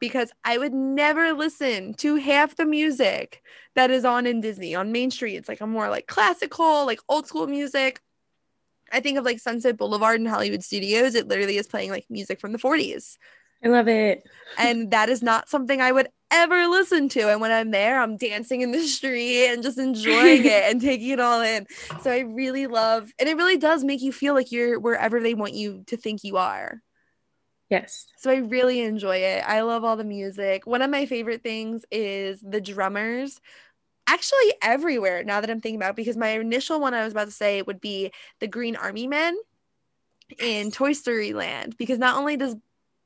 because 0.00 0.30
I 0.44 0.58
would 0.58 0.74
never 0.74 1.32
listen 1.32 1.94
to 1.94 2.16
half 2.16 2.56
the 2.56 2.66
music 2.66 3.42
that 3.74 3.90
is 3.90 4.04
on 4.04 4.26
in 4.26 4.40
Disney 4.40 4.74
on 4.74 4.92
Main 4.92 5.10
Street. 5.10 5.36
It's 5.36 5.48
like 5.48 5.62
a 5.62 5.66
more 5.66 5.88
like 5.88 6.06
classical, 6.06 6.84
like 6.84 7.00
old 7.08 7.26
school 7.26 7.46
music. 7.46 8.00
I 8.94 9.00
think 9.00 9.18
of 9.18 9.24
like 9.24 9.40
Sunset 9.40 9.76
Boulevard 9.76 10.20
and 10.20 10.28
Hollywood 10.28 10.62
Studios. 10.62 11.14
It 11.14 11.28
literally 11.28 11.56
is 11.56 11.66
playing 11.66 11.90
like 11.90 12.06
music 12.08 12.40
from 12.40 12.52
the 12.52 12.58
40s. 12.58 13.18
I 13.64 13.68
love 13.68 13.88
it. 13.88 14.22
And 14.58 14.90
that 14.92 15.08
is 15.08 15.22
not 15.22 15.48
something 15.48 15.80
I 15.80 15.90
would 15.90 16.08
ever 16.30 16.68
listen 16.68 17.08
to. 17.10 17.30
And 17.30 17.40
when 17.40 17.50
I'm 17.50 17.70
there, 17.70 18.00
I'm 18.00 18.16
dancing 18.16 18.60
in 18.60 18.72
the 18.72 18.86
street 18.86 19.48
and 19.48 19.62
just 19.62 19.78
enjoying 19.78 20.44
it 20.44 20.70
and 20.70 20.80
taking 20.80 21.10
it 21.10 21.20
all 21.20 21.40
in. 21.40 21.66
So 22.02 22.10
I 22.10 22.20
really 22.20 22.66
love, 22.66 23.10
and 23.18 23.28
it 23.28 23.36
really 23.36 23.56
does 23.56 23.82
make 23.82 24.02
you 24.02 24.12
feel 24.12 24.34
like 24.34 24.52
you're 24.52 24.78
wherever 24.78 25.20
they 25.20 25.34
want 25.34 25.54
you 25.54 25.82
to 25.88 25.96
think 25.96 26.22
you 26.22 26.36
are. 26.36 26.80
Yes. 27.70 28.06
So 28.18 28.30
I 28.30 28.36
really 28.36 28.80
enjoy 28.80 29.16
it. 29.16 29.42
I 29.46 29.62
love 29.62 29.82
all 29.84 29.96
the 29.96 30.04
music. 30.04 30.66
One 30.66 30.82
of 30.82 30.90
my 30.90 31.06
favorite 31.06 31.42
things 31.42 31.84
is 31.90 32.40
the 32.40 32.60
drummers. 32.60 33.40
Actually, 34.06 34.54
everywhere 34.62 35.24
now 35.24 35.40
that 35.40 35.50
I'm 35.50 35.60
thinking 35.60 35.80
about 35.80 35.90
it, 35.90 35.96
because 35.96 36.16
my 36.16 36.28
initial 36.28 36.80
one 36.80 36.94
I 36.94 37.04
was 37.04 37.12
about 37.12 37.26
to 37.26 37.32
say 37.32 37.62
would 37.62 37.80
be 37.80 38.12
the 38.40 38.46
Green 38.46 38.76
Army 38.76 39.06
Men 39.06 39.36
in 40.38 40.70
Toy 40.70 40.92
Story 40.92 41.32
Land, 41.32 41.76
because 41.78 41.98
not 41.98 42.16
only 42.16 42.36
does 42.36 42.56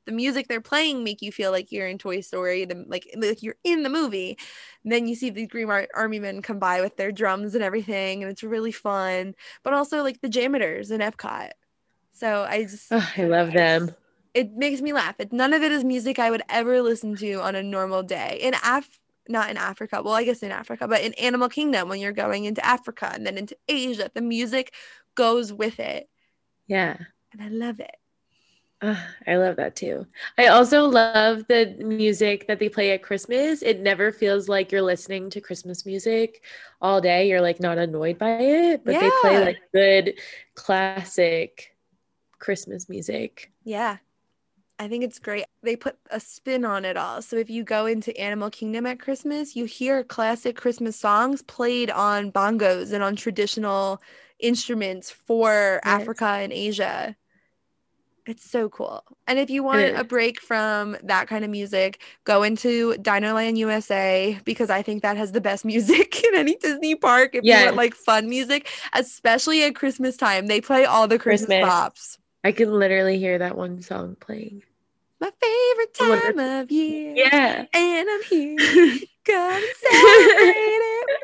the 0.05 0.11
music 0.11 0.47
they're 0.47 0.61
playing 0.61 1.03
make 1.03 1.21
you 1.21 1.31
feel 1.31 1.51
like 1.51 1.71
you're 1.71 1.87
in 1.87 1.97
Toy 1.97 2.21
Story, 2.21 2.65
the, 2.65 2.83
like, 2.87 3.07
like 3.15 3.43
you're 3.43 3.57
in 3.63 3.83
the 3.83 3.89
movie. 3.89 4.37
And 4.83 4.91
then 4.91 5.07
you 5.07 5.15
see 5.15 5.29
the 5.29 5.45
Green 5.45 5.69
Ar- 5.69 5.87
Army 5.93 6.19
Men 6.19 6.41
come 6.41 6.59
by 6.59 6.81
with 6.81 6.97
their 6.97 7.11
drums 7.11 7.55
and 7.55 7.63
everything, 7.63 8.23
and 8.23 8.31
it's 8.31 8.43
really 8.43 8.71
fun. 8.71 9.35
But 9.63 9.73
also 9.73 10.03
like 10.03 10.21
the 10.21 10.29
JAMMitors 10.29 10.91
in 10.91 11.01
Epcot. 11.01 11.51
So 12.13 12.45
I 12.49 12.63
just 12.63 12.87
oh, 12.91 13.09
I 13.15 13.23
love 13.23 13.53
them 13.53 13.95
it 14.33 14.55
makes 14.55 14.81
me 14.81 14.93
laugh. 14.93 15.15
It, 15.19 15.33
none 15.33 15.53
of 15.53 15.63
it 15.63 15.71
is 15.71 15.83
music 15.83 16.19
I 16.19 16.29
would 16.29 16.43
ever 16.49 16.81
listen 16.81 17.15
to 17.17 17.35
on 17.35 17.55
a 17.55 17.63
normal 17.63 18.03
day. 18.03 18.39
And 18.43 18.55
Af 18.63 18.98
not 19.29 19.49
in 19.49 19.57
Africa. 19.57 20.01
Well, 20.03 20.13
I 20.13 20.23
guess 20.23 20.43
in 20.43 20.51
Africa, 20.51 20.87
but 20.87 21.01
in 21.01 21.13
Animal 21.13 21.49
Kingdom 21.49 21.87
when 21.87 21.99
you're 21.99 22.11
going 22.11 22.45
into 22.45 22.65
Africa 22.65 23.11
and 23.13 23.25
then 23.25 23.37
into 23.37 23.55
Asia, 23.67 24.09
the 24.13 24.21
music 24.21 24.73
goes 25.15 25.53
with 25.53 25.79
it. 25.79 26.09
Yeah. 26.67 26.97
And 27.31 27.41
I 27.41 27.49
love 27.49 27.79
it. 27.79 27.95
Uh, 28.81 28.95
I 29.27 29.35
love 29.35 29.57
that 29.57 29.75
too. 29.75 30.07
I 30.37 30.47
also 30.47 30.85
love 30.85 31.45
the 31.47 31.75
music 31.79 32.47
that 32.47 32.59
they 32.59 32.69
play 32.69 32.91
at 32.91 33.03
Christmas. 33.03 33.61
It 33.61 33.81
never 33.81 34.11
feels 34.11 34.47
like 34.47 34.71
you're 34.71 34.81
listening 34.81 35.29
to 35.31 35.41
Christmas 35.41 35.85
music 35.85 36.43
all 36.81 37.01
day. 37.01 37.27
You're 37.27 37.41
like 37.41 37.59
not 37.59 37.77
annoyed 37.77 38.17
by 38.17 38.29
it, 38.29 38.85
but 38.85 38.93
yeah. 38.93 39.01
they 39.01 39.11
play 39.21 39.45
like 39.45 39.59
good 39.73 40.19
classic 40.55 41.75
Christmas 42.39 42.87
music. 42.87 43.51
Yeah. 43.65 43.97
I 44.79 44.87
think 44.87 45.03
it's 45.03 45.19
great. 45.19 45.43
They 45.61 45.75
put 45.75 45.97
a 46.09 46.21
spin 46.21 46.63
on 46.63 46.85
it 46.85 46.95
all. 46.95 47.21
So 47.21 47.35
if 47.35 47.49
you 47.49 47.65
go 47.65 47.85
into 47.85 48.17
Animal 48.17 48.49
Kingdom 48.49 48.85
at 48.85 48.99
Christmas, 48.99 49.53
you 49.53 49.65
hear 49.65 50.05
classic 50.05 50.55
Christmas 50.55 50.95
songs 50.95 51.41
played 51.41 51.91
on 51.91 52.31
bongos 52.31 52.93
and 52.93 53.03
on 53.03 53.17
traditional 53.17 54.01
instruments 54.39 55.11
for 55.11 55.81
yes. 55.83 56.01
Africa 56.01 56.25
and 56.25 56.53
Asia. 56.53 57.17
It's 58.25 58.49
so 58.49 58.69
cool. 58.69 59.03
And 59.27 59.37
if 59.37 59.49
you 59.49 59.63
want 59.63 59.97
a 59.97 60.03
break 60.03 60.39
from 60.39 60.95
that 61.03 61.27
kind 61.27 61.43
of 61.43 61.49
music, 61.49 62.01
go 62.23 62.43
into 62.43 62.93
Dinoland 62.99 63.57
USA 63.57 64.39
because 64.45 64.69
I 64.69 64.81
think 64.81 65.01
that 65.01 65.17
has 65.17 65.31
the 65.31 65.41
best 65.41 65.65
music 65.73 66.23
in 66.23 66.35
any 66.35 66.55
Disney 66.55 66.95
park. 66.95 67.31
If 67.33 67.43
yes. 67.43 67.59
you 67.59 67.65
want 67.65 67.77
like 67.77 67.95
fun 67.95 68.29
music, 68.29 68.69
especially 68.93 69.63
at 69.63 69.75
Christmas 69.75 70.15
time, 70.15 70.47
they 70.47 70.61
play 70.61 70.85
all 70.85 71.07
the 71.07 71.19
Christmas, 71.19 71.47
Christmas. 71.47 71.69
pops. 71.69 72.17
I 72.43 72.51
can 72.51 72.71
literally 72.71 73.19
hear 73.19 73.37
that 73.37 73.57
one 73.57 73.81
song 73.81 74.15
playing 74.19 74.63
my 75.19 75.31
favorite 75.41 75.93
time 75.93 76.39
of 76.39 76.71
year. 76.71 77.13
Yeah. 77.15 77.65
And 77.73 78.09
I'm 78.09 78.23
here. 78.23 78.57
Come 79.25 79.63
celebrate 79.91 80.79
it. 80.81 81.19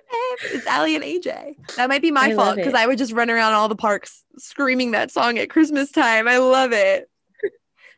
It's 0.51 0.67
Aly 0.67 0.95
and 0.95 1.03
AJ. 1.03 1.75
That 1.75 1.89
might 1.89 2.01
be 2.01 2.11
my 2.11 2.27
I 2.27 2.35
fault 2.35 2.55
because 2.57 2.73
I 2.73 2.85
would 2.85 2.97
just 2.97 3.13
run 3.13 3.29
around 3.29 3.53
all 3.53 3.67
the 3.67 3.75
parks 3.75 4.23
screaming 4.37 4.91
that 4.91 5.11
song 5.11 5.37
at 5.37 5.49
Christmas 5.49 5.91
time. 5.91 6.27
I 6.27 6.37
love 6.37 6.71
it. 6.71 7.09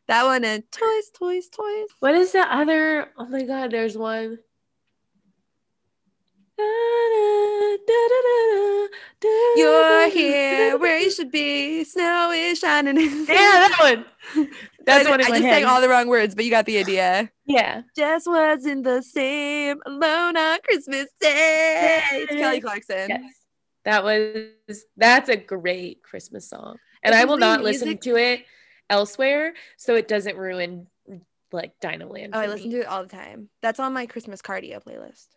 That 0.08 0.24
one 0.24 0.46
and 0.46 0.64
toys, 0.72 1.10
toys, 1.14 1.50
toys. 1.50 1.88
What 2.00 2.16
is 2.16 2.32
the 2.32 2.40
other? 2.40 3.12
Oh 3.18 3.26
my 3.26 3.42
god, 3.44 3.72
there's 3.72 3.98
one. 3.98 4.40
You're 9.56 10.10
here 10.10 10.78
where 10.78 11.00
you 11.00 11.12
should 11.12 11.32
be. 11.32 11.84
Snow 11.84 12.32
is 12.32 12.60
shining. 12.60 12.98
yeah, 12.98 13.26
that 13.28 13.78
one. 13.80 14.06
That's 14.86 15.08
I, 15.08 15.12
what 15.12 15.22
I 15.22 15.28
just 15.28 15.42
sang 15.42 15.66
all 15.66 15.82
the 15.82 15.90
wrong 15.90 16.08
words, 16.08 16.34
but 16.34 16.46
you 16.46 16.52
got 16.52 16.66
the 16.66 16.78
idea. 16.78 17.30
Yeah. 17.46 17.82
Just 17.96 18.28
wasn't 18.28 18.84
the 18.84 19.02
same 19.02 19.82
alone 19.86 20.38
on 20.38 20.60
Christmas 20.64 21.08
Day. 21.20 22.02
It's 22.14 22.32
Kelly 22.32 22.62
Clarkson. 22.62 23.10
Yes. 23.10 23.34
That 23.86 24.04
was 24.04 24.86
that's 24.96 25.30
a 25.30 25.38
great 25.38 26.04
Christmas 26.04 26.50
song. 26.50 26.78
And 27.04 27.16
I 27.16 27.26
will 27.26 27.38
not 27.38 27.62
music- 27.62 27.88
listen 27.88 27.98
to 28.00 28.16
it 28.18 28.46
elsewhere 28.90 29.54
so 29.78 29.96
it 29.96 30.08
doesn't 30.08 30.38
ruin 30.38 30.88
like 31.52 31.80
Dinoland. 31.80 32.32
Oh, 32.34 32.40
I 32.40 32.48
listen 32.48 32.70
me. 32.70 32.76
to 32.76 32.82
it 32.82 32.88
all 32.88 33.04
the 33.04 33.10
time. 33.10 33.50
That's 33.62 33.80
on 33.80 33.94
my 33.94 34.06
Christmas 34.06 34.42
cardio 34.42 34.84
playlist. 34.84 35.28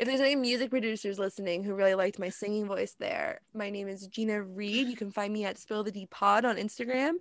If 0.00 0.06
there's 0.06 0.20
any 0.20 0.34
music 0.34 0.70
producers 0.70 1.18
listening 1.18 1.62
who 1.62 1.74
really 1.74 1.94
liked 1.94 2.18
my 2.18 2.30
singing 2.30 2.66
voice 2.66 2.96
there, 2.98 3.42
my 3.52 3.68
name 3.68 3.86
is 3.86 4.06
Gina 4.06 4.42
Reed. 4.42 4.88
You 4.88 4.96
can 4.96 5.10
find 5.10 5.30
me 5.30 5.44
at 5.44 5.58
Spill 5.58 5.84
the 5.84 5.92
D 5.92 6.06
Pod 6.10 6.46
on 6.46 6.56
Instagram. 6.56 7.16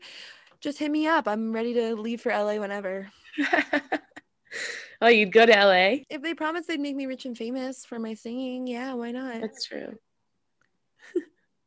Just 0.61 0.79
hit 0.79 0.89
me 0.89 1.05
up. 1.05 1.27
I'm 1.27 1.51
ready 1.51 1.73
to 1.73 1.93
leave 1.97 2.21
for 2.21 2.31
LA 2.31 2.55
whenever. 2.55 3.11
oh, 5.01 5.09
you'd 5.09 5.33
go 5.33 5.45
to 5.45 5.51
LA? 5.51 6.03
If 6.09 6.21
they 6.21 6.33
promise 6.33 6.67
they'd 6.67 6.79
make 6.79 6.95
me 6.95 7.05
rich 7.05 7.25
and 7.25 7.37
famous 7.37 7.83
for 7.83 7.99
my 7.99 8.13
singing, 8.13 8.65
yeah, 8.65 8.93
why 8.93 9.11
not? 9.11 9.41
That's 9.41 9.65
true. 9.65 9.97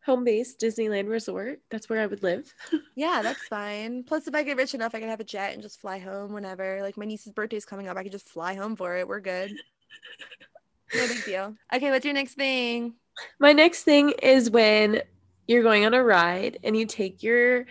Home 0.04 0.24
base 0.24 0.56
Disneyland 0.56 1.08
Resort. 1.08 1.60
That's 1.70 1.88
where 1.88 2.00
I 2.00 2.06
would 2.06 2.22
live. 2.22 2.52
Yeah, 2.94 3.20
that's 3.22 3.46
fine. 3.46 4.04
Plus, 4.04 4.28
if 4.28 4.34
I 4.34 4.42
get 4.42 4.58
rich 4.58 4.74
enough, 4.74 4.94
I 4.94 5.00
can 5.00 5.08
have 5.08 5.20
a 5.20 5.24
jet 5.24 5.54
and 5.54 5.62
just 5.62 5.80
fly 5.80 5.98
home 5.98 6.34
whenever. 6.34 6.82
Like 6.82 6.98
my 6.98 7.06
niece's 7.06 7.32
birthday's 7.32 7.64
coming 7.64 7.88
up, 7.88 7.96
I 7.96 8.02
could 8.02 8.12
just 8.12 8.28
fly 8.28 8.52
home 8.54 8.76
for 8.76 8.96
it. 8.96 9.08
We're 9.08 9.20
good. 9.20 9.52
No 10.94 11.08
big 11.08 11.24
deal. 11.24 11.54
Okay, 11.74 11.90
what's 11.90 12.04
your 12.04 12.12
next 12.12 12.34
thing? 12.34 12.92
My 13.40 13.54
next 13.54 13.84
thing 13.84 14.10
is 14.22 14.50
when 14.50 15.00
you're 15.46 15.62
going 15.62 15.86
on 15.86 15.94
a 15.94 16.04
ride 16.04 16.58
and 16.62 16.76
you 16.76 16.84
take 16.84 17.22
your 17.22 17.64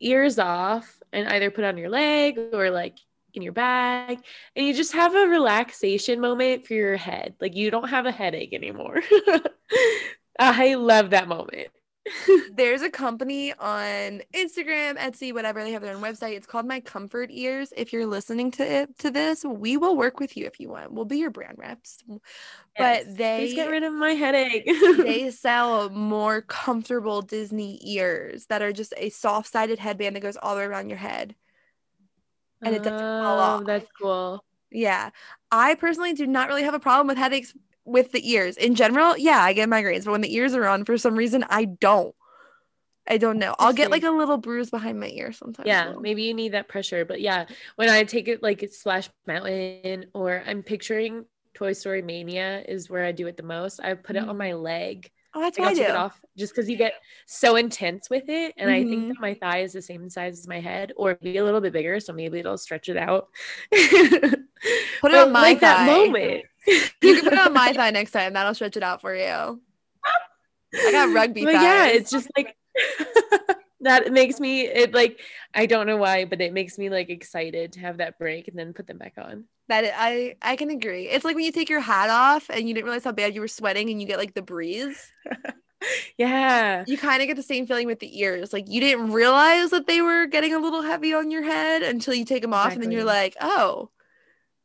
ears 0.00 0.38
off 0.38 1.00
and 1.12 1.26
either 1.28 1.50
put 1.50 1.64
on 1.64 1.78
your 1.78 1.88
leg 1.88 2.38
or 2.52 2.70
like 2.70 2.98
in 3.34 3.42
your 3.42 3.52
bag 3.52 4.18
and 4.54 4.66
you 4.66 4.74
just 4.74 4.92
have 4.92 5.14
a 5.14 5.26
relaxation 5.28 6.20
moment 6.20 6.66
for 6.66 6.74
your 6.74 6.96
head. 6.96 7.34
Like 7.40 7.56
you 7.56 7.70
don't 7.70 7.88
have 7.88 8.06
a 8.06 8.12
headache 8.12 8.52
anymore. 8.52 9.00
I 10.38 10.74
love 10.74 11.10
that 11.10 11.28
moment. 11.28 11.68
There's 12.54 12.80
a 12.80 12.88
company 12.88 13.52
on 13.52 14.22
Instagram, 14.34 14.96
Etsy, 14.96 15.34
whatever. 15.34 15.62
They 15.62 15.72
have 15.72 15.82
their 15.82 15.94
own 15.94 16.00
website. 16.02 16.36
It's 16.36 16.46
called 16.46 16.64
My 16.66 16.80
Comfort 16.80 17.28
Ears. 17.30 17.70
If 17.76 17.92
you're 17.92 18.06
listening 18.06 18.50
to 18.52 18.62
it 18.66 18.98
to 19.00 19.10
this, 19.10 19.44
we 19.44 19.76
will 19.76 19.94
work 19.94 20.18
with 20.18 20.34
you 20.34 20.46
if 20.46 20.58
you 20.58 20.70
want. 20.70 20.90
We'll 20.92 21.04
be 21.04 21.18
your 21.18 21.30
brand 21.30 21.58
reps. 21.58 21.98
Yes. 22.08 22.18
But 22.78 23.16
they 23.16 23.38
Please 23.40 23.54
get 23.54 23.70
rid 23.70 23.82
of 23.82 23.92
my 23.92 24.12
headache. 24.12 24.64
they 24.96 25.30
sell 25.32 25.90
more 25.90 26.40
comfortable 26.40 27.20
Disney 27.20 27.78
ears 27.84 28.46
that 28.46 28.62
are 28.62 28.72
just 28.72 28.94
a 28.96 29.10
soft-sided 29.10 29.78
headband 29.78 30.16
that 30.16 30.20
goes 30.20 30.38
all 30.38 30.54
the 30.54 30.60
way 30.60 30.66
around 30.66 30.88
your 30.88 30.98
head. 30.98 31.34
and 32.62 32.74
it 32.74 32.82
doesn't 32.82 32.98
fall 33.00 33.38
Oh, 33.38 33.42
off. 33.42 33.64
That's 33.66 33.86
cool. 34.00 34.42
Yeah. 34.70 35.10
I 35.50 35.74
personally 35.74 36.14
do 36.14 36.26
not 36.26 36.48
really 36.48 36.62
have 36.62 36.74
a 36.74 36.80
problem 36.80 37.06
with 37.06 37.18
headaches 37.18 37.52
with 37.88 38.12
the 38.12 38.30
ears. 38.30 38.56
In 38.56 38.74
general, 38.74 39.16
yeah, 39.16 39.38
I 39.42 39.52
get 39.52 39.68
migraines, 39.68 40.04
but 40.04 40.12
when 40.12 40.20
the 40.20 40.34
ears 40.34 40.54
are 40.54 40.66
on, 40.66 40.84
for 40.84 40.98
some 40.98 41.16
reason, 41.16 41.44
I 41.48 41.64
don't. 41.64 42.14
I 43.10 43.16
don't 43.16 43.38
know. 43.38 43.54
I'll 43.58 43.72
get 43.72 43.90
like 43.90 44.02
a 44.02 44.10
little 44.10 44.36
bruise 44.36 44.68
behind 44.70 45.00
my 45.00 45.08
ear 45.08 45.32
sometimes. 45.32 45.66
Yeah, 45.66 45.92
though. 45.92 46.00
maybe 46.00 46.24
you 46.24 46.34
need 46.34 46.52
that 46.52 46.68
pressure. 46.68 47.06
But 47.06 47.22
yeah, 47.22 47.46
when 47.76 47.88
I 47.88 48.04
take 48.04 48.28
it 48.28 48.42
like 48.42 48.62
it's 48.62 48.78
Splash 48.78 49.08
Mountain 49.26 50.06
or 50.12 50.42
I'm 50.46 50.62
picturing 50.62 51.24
Toy 51.54 51.72
Story 51.72 52.02
Mania 52.02 52.62
is 52.68 52.90
where 52.90 53.04
I 53.04 53.12
do 53.12 53.26
it 53.26 53.38
the 53.38 53.42
most. 53.42 53.80
I 53.80 53.94
put 53.94 54.16
it 54.16 54.22
on 54.22 54.34
Mhm. 54.34 54.38
my 54.38 54.52
leg. 54.52 55.10
Oh, 55.34 55.40
that's 55.40 55.58
Like, 55.58 55.66
I'll 55.66 55.70
I 55.72 55.74
take 55.74 55.86
do. 55.88 55.92
it 55.92 55.96
off 55.96 56.20
just 56.36 56.54
because 56.54 56.68
you 56.70 56.76
get 56.76 56.94
so 57.26 57.56
intense 57.56 58.08
with 58.10 58.28
it. 58.28 58.54
And 58.56 58.70
I 58.70 58.82
Mhm. 58.84 58.90
think 58.90 59.08
that 59.08 59.20
my 59.20 59.34
thigh 59.34 59.58
is 59.60 59.72
the 59.72 59.82
same 59.82 60.08
size 60.08 60.38
as 60.38 60.48
my 60.48 60.60
head 60.60 60.92
or 60.96 61.14
be 61.16 61.36
a 61.36 61.44
little 61.44 61.60
bit 61.60 61.72
bigger. 61.72 62.00
So 62.00 62.12
maybe 62.12 62.38
it'll 62.38 62.58
stretch 62.58 62.88
it 62.88 62.96
out. 62.96 63.28
Put 63.70 65.12
it 65.12 65.18
But 65.18 65.26
on 65.28 65.32
my 65.32 65.40
like 65.42 65.60
thigh. 65.60 65.86
that 65.86 65.86
moment. 65.86 66.44
You 66.66 67.14
can 67.14 67.24
put 67.24 67.32
it 67.32 67.38
on 67.38 67.52
my 67.54 67.72
thigh 67.72 67.90
next 67.90 68.10
time. 68.12 68.32
That'll 68.32 68.54
stretch 68.54 68.76
it 68.76 68.82
out 68.82 69.00
for 69.00 69.14
you. 69.14 69.22
I 69.24 70.92
got 70.92 71.12
rugby 71.12 71.44
But 71.44 71.54
thighs. 71.54 71.62
yeah, 71.62 71.86
it's 71.86 72.10
just 72.10 72.28
like 72.36 72.56
that 73.80 74.12
makes 74.12 74.40
me 74.40 74.62
it 74.66 74.92
like 74.92 75.20
I 75.54 75.66
don't 75.66 75.86
know 75.86 75.96
why, 75.96 76.24
but 76.24 76.40
it 76.40 76.52
makes 76.52 76.78
me 76.78 76.90
like 76.90 77.10
excited 77.10 77.72
to 77.72 77.80
have 77.80 77.98
that 77.98 78.18
break 78.18 78.48
and 78.48 78.58
then 78.58 78.72
put 78.74 78.86
them 78.86 78.98
back 78.98 79.14
on. 79.18 79.44
That 79.68 79.84
it- 79.84 79.94
I 79.96 80.34
I 80.42 80.56
can 80.56 80.70
agree. 80.70 81.08
It's 81.08 81.24
like 81.24 81.36
when 81.36 81.44
you 81.44 81.52
take 81.52 81.68
your 81.70 81.80
hat 81.80 82.10
off 82.10 82.48
and 82.50 82.66
you 82.68 82.74
didn't 82.74 82.86
realize 82.86 83.04
how 83.04 83.12
bad 83.12 83.34
you 83.34 83.40
were 83.40 83.48
sweating 83.48 83.90
and 83.90 84.00
you 84.00 84.06
get 84.06 84.18
like 84.18 84.34
the 84.34 84.42
breeze. 84.42 85.12
Yeah. 86.16 86.82
You 86.88 86.98
kind 86.98 87.22
of 87.22 87.28
get 87.28 87.36
the 87.36 87.42
same 87.42 87.64
feeling 87.66 87.86
with 87.86 88.00
the 88.00 88.20
ears. 88.20 88.52
Like 88.52 88.68
you 88.68 88.80
didn't 88.80 89.12
realize 89.12 89.70
that 89.70 89.86
they 89.86 90.00
were 90.02 90.26
getting 90.26 90.52
a 90.52 90.58
little 90.58 90.82
heavy 90.82 91.14
on 91.14 91.30
your 91.30 91.44
head 91.44 91.82
until 91.82 92.14
you 92.14 92.24
take 92.24 92.42
them 92.42 92.52
off 92.52 92.72
and 92.72 92.82
then 92.82 92.90
you're 92.90 93.04
like, 93.04 93.36
"Oh, 93.40 93.90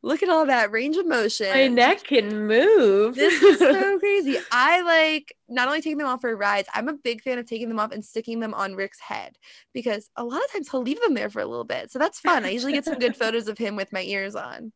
look 0.02 0.24
at 0.24 0.28
all 0.28 0.46
that 0.46 0.72
range 0.72 0.96
of 0.96 1.06
motion." 1.06 1.50
My 1.50 1.68
neck 1.68 2.02
can 2.02 2.48
move. 2.48 3.14
This 3.14 3.40
is 3.42 3.58
so 3.60 3.98
crazy. 4.00 4.38
I 4.50 4.80
like 4.82 5.36
not 5.48 5.68
only 5.68 5.80
taking 5.80 5.98
them 5.98 6.08
off 6.08 6.20
for 6.22 6.34
rides, 6.36 6.68
I'm 6.74 6.88
a 6.88 6.94
big 6.94 7.22
fan 7.22 7.38
of 7.38 7.46
taking 7.46 7.68
them 7.68 7.78
off 7.78 7.92
and 7.92 8.04
sticking 8.04 8.40
them 8.40 8.52
on 8.52 8.74
Rick's 8.74 8.98
head 9.00 9.38
because 9.72 10.10
a 10.16 10.24
lot 10.24 10.42
of 10.44 10.50
times 10.52 10.68
he'll 10.68 10.82
leave 10.82 11.00
them 11.00 11.14
there 11.14 11.30
for 11.30 11.40
a 11.40 11.46
little 11.46 11.64
bit. 11.64 11.92
So 11.92 12.00
that's 12.00 12.18
fun. 12.18 12.44
I 12.44 12.48
usually 12.50 12.72
get 12.72 12.84
some 12.84 12.98
good 12.98 13.16
photos 13.22 13.46
of 13.46 13.56
him 13.56 13.76
with 13.76 13.92
my 13.92 14.02
ears 14.02 14.34
on. 14.34 14.72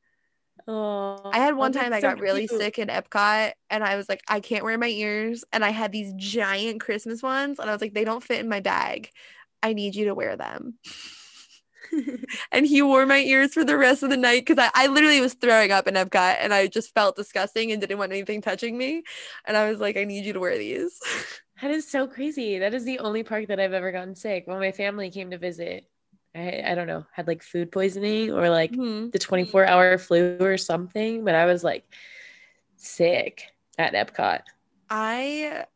Oh, 0.69 1.31
I 1.33 1.39
had 1.39 1.57
one 1.57 1.73
time 1.73 1.93
I 1.93 2.01
so 2.01 2.09
got 2.09 2.21
really 2.21 2.47
cute. 2.47 2.61
sick 2.61 2.79
in 2.79 2.89
Epcot 2.89 3.53
and 3.71 3.83
I 3.83 3.97
was 3.97 4.09
like, 4.09 4.23
I 4.29 4.41
can't 4.41 4.65
wear 4.65 4.79
my 4.79 4.89
ears. 4.89 5.45
And 5.53 5.65
I 5.65 5.71
had 5.71 5.93
these 5.93 6.13
giant 6.17 6.81
Christmas 6.81 7.23
ones 7.23 7.59
and 7.59 7.69
I 7.69 7.73
was 7.73 7.81
like, 7.81 7.95
they 7.95 8.05
don't 8.05 8.23
fit 8.23 8.41
in 8.41 8.49
my 8.49 8.61
bag. 8.61 9.11
I 9.63 9.73
need 9.73 9.95
you 9.95 10.07
to 10.07 10.15
wear 10.15 10.37
them. 10.37 10.75
and 12.53 12.67
he 12.67 12.83
wore 12.83 13.07
my 13.07 13.19
ears 13.19 13.55
for 13.55 13.65
the 13.65 13.77
rest 13.77 14.03
of 14.03 14.11
the 14.11 14.17
night 14.17 14.45
because 14.47 14.63
I, 14.63 14.85
I 14.85 14.87
literally 14.89 15.21
was 15.21 15.35
throwing 15.35 15.73
up 15.73 15.89
in 15.89 15.95
Epcot 15.95 16.37
and 16.41 16.53
I 16.53 16.67
just 16.67 16.95
felt 16.95 17.17
disgusting 17.17 17.73
and 17.73 17.81
didn't 17.81 17.99
want 17.99 18.13
anything 18.13 18.43
touching 18.43 18.77
me. 18.77 19.03
And 19.47 19.57
I 19.57 19.71
was 19.71 19.81
like, 19.81 19.97
I 19.97 20.05
need 20.05 20.27
you 20.27 20.35
to 20.35 20.41
wear 20.41 20.57
these. 20.59 21.01
That 21.61 21.73
is 21.73 21.91
so 21.91 22.07
crazy. 22.07 22.61
That 22.61 22.73
is 22.73 22.85
the 22.85 23.01
only 23.01 23.25
park 23.25 23.49
that 23.49 23.59
I've 23.59 23.73
ever 23.73 23.91
gotten 23.91 24.15
sick. 24.15 24.47
When 24.47 24.61
my 24.61 24.71
family 24.71 25.11
came 25.11 25.33
to 25.33 25.39
visit, 25.39 25.89
I, 26.39 26.73
I 26.73 26.75
don't 26.75 26.87
know, 26.87 27.07
had 27.13 27.27
like 27.29 27.43
food 27.43 27.73
poisoning 27.73 28.33
or 28.33 28.51
like 28.51 28.79
Mhm. 28.79 29.13
the 29.13 29.19
24 29.19 29.67
hour 29.67 29.99
flu 29.99 30.37
or 30.41 30.57
something, 30.59 31.25
but 31.25 31.35
I 31.35 31.47
was 31.47 31.65
like 31.65 31.85
sick 32.77 33.45
at 33.79 33.95
Epcot. 33.95 34.43
I 34.91 35.67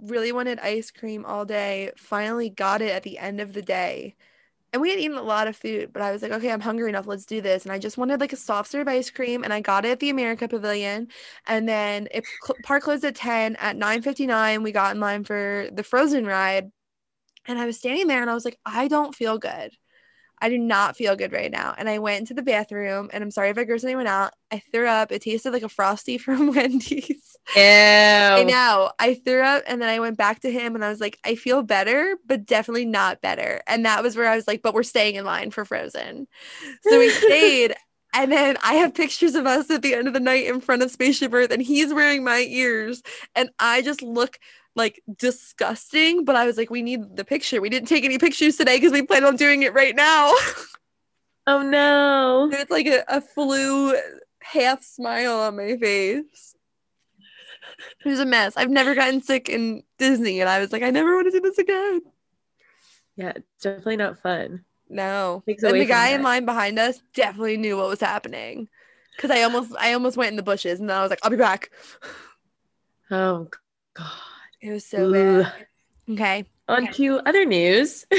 really 0.00 0.32
wanted 0.32 0.60
ice 0.60 0.90
cream 0.92 1.24
all 1.26 1.44
day. 1.44 1.92
Finally 1.96 2.50
got 2.50 2.82
it 2.82 2.90
at 2.90 3.02
the 3.02 3.18
end 3.18 3.40
of 3.40 3.52
the 3.52 3.62
day. 3.62 4.16
And 4.72 4.82
we 4.82 4.90
had 4.90 5.00
eaten 5.00 5.16
a 5.18 5.22
lot 5.22 5.48
of 5.48 5.56
food, 5.56 5.92
but 5.92 6.02
I 6.02 6.12
was 6.12 6.22
like, 6.22 6.32
okay, 6.32 6.52
I'm 6.52 6.60
hungry 6.60 6.88
enough. 6.90 7.06
Let's 7.06 7.26
do 7.26 7.40
this. 7.42 7.64
And 7.64 7.72
I 7.72 7.78
just 7.78 7.98
wanted 7.98 8.20
like 8.20 8.32
a 8.34 8.36
soft 8.36 8.70
serve 8.70 8.88
ice 8.88 9.10
cream, 9.10 9.44
and 9.44 9.52
I 9.52 9.60
got 9.60 9.84
it 9.86 9.90
at 9.92 10.00
the 10.00 10.10
America 10.10 10.48
Pavilion. 10.48 11.08
And 11.46 11.68
then 11.68 12.08
it 12.12 12.28
cl- 12.44 12.58
park 12.62 12.84
closed 12.84 13.04
at 13.04 13.16
10. 13.16 13.56
At 13.56 13.76
9:59, 13.76 14.62
we 14.62 14.72
got 14.72 14.94
in 14.94 15.00
line 15.00 15.24
for 15.24 15.68
the 15.72 15.84
Frozen 15.84 16.26
ride. 16.26 16.72
And 17.46 17.58
I 17.58 17.66
was 17.66 17.78
standing 17.78 18.06
there, 18.08 18.20
and 18.22 18.30
I 18.30 18.34
was 18.34 18.44
like, 18.44 18.58
I 18.66 18.88
don't 18.88 19.14
feel 19.14 19.38
good. 19.38 19.72
I 20.40 20.48
do 20.48 20.58
not 20.58 20.96
feel 20.96 21.16
good 21.16 21.32
right 21.32 21.50
now. 21.50 21.74
And 21.76 21.88
I 21.88 21.98
went 21.98 22.20
into 22.20 22.34
the 22.34 22.42
bathroom, 22.42 23.10
and 23.12 23.22
I'm 23.22 23.30
sorry 23.30 23.50
if 23.50 23.58
I 23.58 23.64
grossed 23.64 23.84
anyone 23.84 24.06
out. 24.06 24.32
I 24.50 24.62
threw 24.72 24.86
up. 24.86 25.10
It 25.10 25.22
tasted 25.22 25.52
like 25.52 25.62
a 25.62 25.68
frosty 25.68 26.18
from 26.18 26.52
Wendy's. 26.52 27.36
Ew. 27.54 27.62
I 27.62 28.44
know. 28.44 28.90
I 28.98 29.14
threw 29.14 29.42
up 29.42 29.62
and 29.66 29.80
then 29.80 29.88
I 29.88 30.00
went 30.00 30.18
back 30.18 30.40
to 30.40 30.50
him 30.50 30.74
and 30.74 30.84
I 30.84 30.88
was 30.88 31.00
like, 31.00 31.18
I 31.24 31.36
feel 31.36 31.62
better, 31.62 32.16
but 32.26 32.44
definitely 32.44 32.86
not 32.86 33.20
better. 33.20 33.62
And 33.66 33.84
that 33.86 34.02
was 34.02 34.16
where 34.16 34.28
I 34.28 34.34
was 34.34 34.48
like, 34.48 34.62
but 34.62 34.74
we're 34.74 34.82
staying 34.82 35.14
in 35.14 35.24
line 35.24 35.50
for 35.52 35.64
Frozen. 35.64 36.26
So 36.82 36.98
we 36.98 37.10
stayed. 37.10 37.74
And 38.14 38.32
then 38.32 38.56
I 38.62 38.74
have 38.74 38.94
pictures 38.94 39.34
of 39.34 39.44
us 39.44 39.70
at 39.70 39.82
the 39.82 39.92
end 39.92 40.08
of 40.08 40.14
the 40.14 40.20
night 40.20 40.46
in 40.46 40.62
front 40.62 40.80
of 40.82 40.90
Spaceship 40.90 41.34
Earth 41.34 41.50
and 41.50 41.60
he's 41.60 41.92
wearing 41.92 42.24
my 42.24 42.38
ears. 42.48 43.02
And 43.34 43.50
I 43.58 43.82
just 43.82 44.00
look 44.00 44.38
like 44.76 45.02
disgusting. 45.16 46.24
But 46.24 46.36
I 46.36 46.46
was 46.46 46.56
like, 46.56 46.70
we 46.70 46.82
need 46.82 47.16
the 47.16 47.24
picture. 47.24 47.60
We 47.60 47.70
didn't 47.70 47.88
take 47.88 48.04
any 48.04 48.18
pictures 48.18 48.56
today 48.56 48.76
because 48.76 48.92
we 48.92 49.02
plan 49.02 49.24
on 49.24 49.36
doing 49.36 49.62
it 49.62 49.74
right 49.74 49.96
now. 49.96 50.32
Oh 51.48 51.62
no. 51.62 52.50
It's 52.52 52.72
like 52.72 52.88
a, 52.88 53.04
a 53.06 53.20
flu 53.20 53.96
half 54.42 54.82
smile 54.82 55.38
on 55.40 55.56
my 55.56 55.76
face. 55.76 56.56
It 58.04 58.08
was 58.08 58.20
a 58.20 58.26
mess. 58.26 58.56
I've 58.56 58.70
never 58.70 58.94
gotten 58.94 59.22
sick 59.22 59.48
in 59.48 59.82
Disney, 59.98 60.40
and 60.40 60.48
I 60.48 60.60
was 60.60 60.72
like, 60.72 60.82
I 60.82 60.90
never 60.90 61.14
want 61.14 61.26
to 61.26 61.30
do 61.30 61.40
this 61.40 61.58
again. 61.58 62.00
Yeah, 63.16 63.32
it's 63.36 63.62
definitely 63.62 63.96
not 63.96 64.18
fun. 64.18 64.64
No. 64.88 65.42
And 65.46 65.80
the 65.80 65.84
guy 65.84 66.08
in 66.10 66.22
line 66.22 66.44
behind 66.44 66.78
us 66.78 67.00
definitely 67.14 67.56
knew 67.56 67.76
what 67.76 67.88
was 67.88 68.00
happening. 68.00 68.68
Cause 69.18 69.30
I 69.30 69.42
almost 69.42 69.72
I 69.78 69.94
almost 69.94 70.18
went 70.18 70.30
in 70.30 70.36
the 70.36 70.42
bushes 70.42 70.78
and 70.78 70.90
then 70.90 70.96
I 70.96 71.00
was 71.00 71.08
like, 71.08 71.20
I'll 71.22 71.30
be 71.30 71.36
back. 71.36 71.70
Oh 73.10 73.48
god. 73.94 74.35
It 74.60 74.70
was 74.70 74.84
so 74.84 75.04
Ooh. 75.04 75.42
bad. 75.42 75.66
Okay. 76.08 76.44
On 76.68 76.92
to 76.92 77.20
other 77.20 77.44
news. 77.44 78.06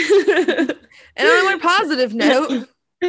And 1.16 1.28
on 1.28 1.40
a 1.40 1.44
more 1.44 1.60
positive 1.60 2.14
note, 2.14 2.68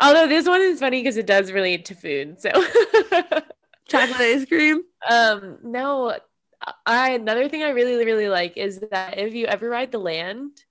Although 0.00 0.28
this 0.28 0.46
one 0.46 0.62
is 0.62 0.80
funny 0.80 1.02
because 1.02 1.16
it 1.16 1.26
does 1.26 1.52
relate 1.52 1.84
to 1.86 1.94
food. 1.94 2.40
So 2.40 2.50
chocolate 3.88 4.20
ice 4.20 4.46
cream. 4.46 4.82
um 5.08 5.58
no 5.62 6.16
I 6.86 7.10
another 7.10 7.48
thing 7.48 7.62
I 7.62 7.70
really 7.70 8.04
really 8.04 8.28
like 8.28 8.56
is 8.56 8.80
that 8.90 9.18
if 9.18 9.34
you 9.34 9.46
ever 9.46 9.68
ride 9.68 9.92
the 9.92 9.98
land 9.98 10.62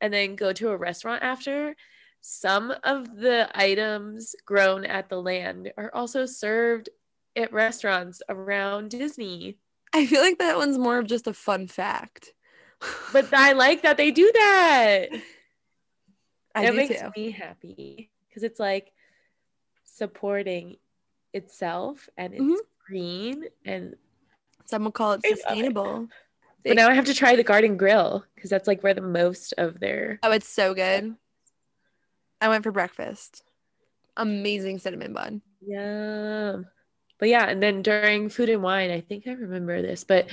and 0.00 0.12
then 0.12 0.36
go 0.36 0.52
to 0.52 0.70
a 0.70 0.76
restaurant 0.76 1.22
after 1.22 1.74
some 2.20 2.72
of 2.84 3.16
the 3.16 3.48
items 3.54 4.34
grown 4.44 4.84
at 4.84 5.08
the 5.08 5.20
land 5.20 5.72
are 5.76 5.90
also 5.94 6.24
served 6.26 6.88
at 7.36 7.52
restaurants 7.52 8.22
around 8.28 8.90
Disney. 8.90 9.58
I 9.94 10.06
feel 10.06 10.20
like 10.20 10.38
that 10.38 10.56
one's 10.56 10.78
more 10.78 10.98
of 10.98 11.06
just 11.06 11.26
a 11.26 11.34
fun 11.34 11.66
fact. 11.66 12.32
But 13.12 13.26
I 13.32 13.52
like 13.52 13.82
that 13.82 13.96
they 13.96 14.10
do 14.10 14.30
that. 14.34 15.06
I 16.54 16.64
it 16.64 16.70
do 16.70 16.76
makes 16.76 17.00
too. 17.00 17.08
me 17.16 17.30
happy 17.30 18.10
because 18.28 18.42
it's 18.42 18.60
like 18.60 18.92
supporting 19.84 20.76
itself 21.32 22.08
and 22.16 22.34
it's 22.34 22.42
Mhm. 22.44 22.56
green 22.86 23.44
and 23.64 23.96
Some 24.66 24.84
would 24.84 24.94
call 24.94 25.12
it 25.12 25.16
love 25.24 25.32
it. 25.32 25.38
sustainable. 25.38 26.08
but 26.64 26.76
now 26.76 26.88
I 26.88 26.94
have 26.94 27.06
to 27.06 27.14
try 27.14 27.36
the 27.36 27.42
garden 27.44 27.76
grill 27.76 28.24
because 28.34 28.50
that's 28.50 28.66
like 28.68 28.82
where 28.82 28.94
the 28.94 29.00
most 29.00 29.54
of 29.58 29.80
their 29.80 30.18
Oh, 30.22 30.30
it's 30.32 30.48
so 30.48 30.74
good. 30.74 31.16
I 32.40 32.48
went 32.48 32.62
for 32.64 32.72
breakfast. 32.72 33.42
Amazing 34.16 34.78
cinnamon 34.78 35.12
bun. 35.12 35.42
Yum. 35.60 36.66
But 37.18 37.28
yeah, 37.28 37.46
and 37.46 37.62
then 37.62 37.82
during 37.82 38.28
food 38.28 38.48
and 38.48 38.62
wine, 38.62 38.90
I 38.90 39.00
think 39.00 39.26
I 39.26 39.32
remember 39.32 39.82
this, 39.82 40.04
but 40.04 40.28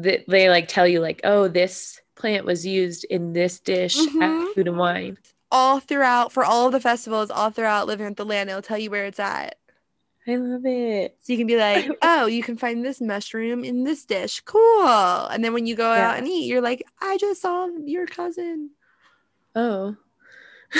th- 0.00 0.24
they 0.28 0.48
like 0.48 0.68
tell 0.68 0.86
you 0.88 1.00
like, 1.00 1.20
oh, 1.24 1.48
this 1.48 2.00
plant 2.14 2.46
was 2.46 2.64
used 2.66 3.04
in 3.04 3.32
this 3.32 3.60
dish 3.60 3.94
Mhm. 3.96 4.22
at 4.22 4.54
food 4.54 4.68
and 4.68 4.78
wine. 4.78 5.18
All 5.52 5.78
throughout 5.80 6.32
for 6.32 6.44
all 6.44 6.66
of 6.66 6.72
the 6.72 6.80
festivals, 6.80 7.30
all 7.30 7.50
throughout 7.50 7.86
living 7.86 8.06
with 8.06 8.16
the 8.16 8.24
land, 8.24 8.48
it'll 8.50 8.62
tell 8.62 8.78
you 8.78 8.90
where 8.90 9.04
it's 9.04 9.20
at. 9.20 9.56
I 10.26 10.36
love 10.36 10.66
it. 10.66 11.16
So 11.20 11.32
you 11.32 11.38
can 11.38 11.46
be 11.46 11.56
like, 11.56 11.86
oh, 12.02 12.26
you 12.26 12.42
can 12.42 12.56
find 12.56 12.84
this 12.84 13.00
mushroom 13.00 13.62
in 13.62 13.84
this 13.84 14.04
dish. 14.04 14.40
Cool. 14.40 14.88
And 14.88 15.44
then 15.44 15.52
when 15.52 15.66
you 15.66 15.76
go 15.76 15.92
Yeah. 15.92 16.10
out 16.10 16.18
and 16.18 16.26
eat, 16.26 16.46
you're 16.46 16.60
like, 16.62 16.84
I 17.00 17.16
just 17.18 17.42
saw 17.42 17.68
your 17.84 18.06
cousin. 18.06 18.70
Oh. 19.54 19.96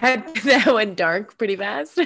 that 0.00 0.24
that 0.44 0.72
went 0.72 0.96
dark 0.96 1.36
pretty 1.38 1.56
fast. 1.56 1.94
I 1.98 2.04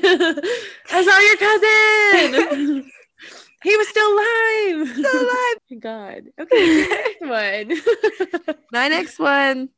saw 0.90 1.18
your 1.18 1.36
cousin. 1.36 2.90
he 3.62 3.76
was 3.76 3.88
still 3.88 4.12
alive. 4.12 4.88
Still 4.96 5.22
alive. 5.22 5.80
God. 5.80 6.22
Okay, 6.40 6.86
next 6.88 7.20
one. 7.20 8.56
My 8.72 8.88
next 8.88 9.18
one. 9.18 9.68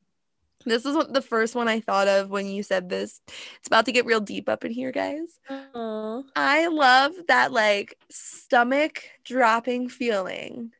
This 0.65 0.85
is 0.85 0.95
what 0.95 1.15
the 1.15 1.23
first 1.23 1.55
one 1.55 1.69
I 1.69 1.81
thought 1.81 2.09
of 2.09 2.31
when 2.31 2.47
you 2.47 2.63
said 2.63 2.89
this. 2.89 3.21
It's 3.59 3.69
about 3.69 3.87
to 3.87 3.93
get 3.93 4.07
real 4.07 4.21
deep 4.21 4.49
up 4.49 4.65
in 4.65 4.73
here, 4.73 4.93
guys. 4.93 5.39
oh, 5.75 6.25
I 6.37 6.67
love 6.67 7.13
that 7.29 7.53
like 7.53 7.97
stomach 8.11 9.05
dropping 9.25 9.89
feeling. 9.89 10.73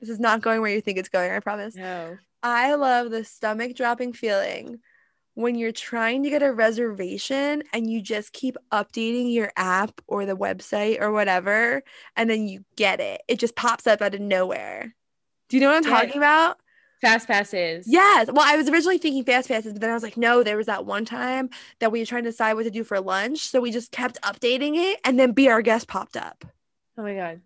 This 0.00 0.08
is 0.08 0.18
not 0.20 0.40
going 0.42 0.60
where 0.60 0.72
you 0.72 0.80
think 0.80 0.98
it's 0.98 1.08
going, 1.08 1.30
I 1.30 1.40
promise. 1.40 1.74
no. 1.76 2.16
I 2.42 2.74
love 2.74 3.10
the 3.10 3.24
stomach 3.24 3.74
dropping 3.76 4.12
feeling 4.12 4.78
when 5.34 5.54
you're 5.54 5.72
trying 5.72 6.24
to 6.24 6.30
get 6.30 6.42
a 6.42 6.52
reservation 6.52 7.62
and 7.72 7.88
you 7.90 8.02
just 8.02 8.32
keep 8.32 8.56
updating 8.72 9.32
your 9.32 9.52
app 9.56 10.00
or 10.06 10.26
the 10.26 10.36
website 10.36 11.00
or 11.00 11.12
whatever, 11.12 11.82
and 12.16 12.28
then 12.28 12.48
you 12.48 12.64
get 12.76 13.00
it. 13.00 13.22
It 13.28 13.38
just 13.38 13.54
pops 13.54 13.86
up 13.86 14.02
out 14.02 14.14
of 14.14 14.20
nowhere. 14.20 14.94
Do 15.48 15.56
you 15.56 15.60
know 15.60 15.68
what 15.68 15.76
I'm 15.76 15.84
Yeah. 15.84 16.00
talking 16.00 16.16
about? 16.16 16.58
Fast 17.00 17.28
passes. 17.28 17.86
Yes. 17.88 18.26
Well, 18.26 18.44
I 18.44 18.56
was 18.56 18.68
originally 18.68 18.98
thinking 18.98 19.22
fast 19.22 19.46
passes, 19.48 19.72
but 19.72 19.80
then 19.80 19.90
I 19.90 19.94
was 19.94 20.02
like, 20.02 20.16
no, 20.16 20.42
there 20.42 20.56
was 20.56 20.66
that 20.66 20.84
one 20.84 21.04
time 21.04 21.50
that 21.78 21.92
we 21.92 22.00
were 22.00 22.06
trying 22.06 22.24
to 22.24 22.30
decide 22.30 22.54
what 22.54 22.64
to 22.64 22.70
do 22.70 22.82
for 22.82 23.00
lunch. 23.00 23.46
So 23.46 23.60
we 23.60 23.70
just 23.70 23.92
kept 23.92 24.20
updating 24.22 24.74
it, 24.74 24.98
and 25.04 25.18
then 25.18 25.30
Be 25.30 25.48
Our 25.48 25.62
Guest 25.62 25.86
popped 25.86 26.16
up. 26.16 26.44
Oh 26.96 27.02
my 27.02 27.14
God. 27.14 27.40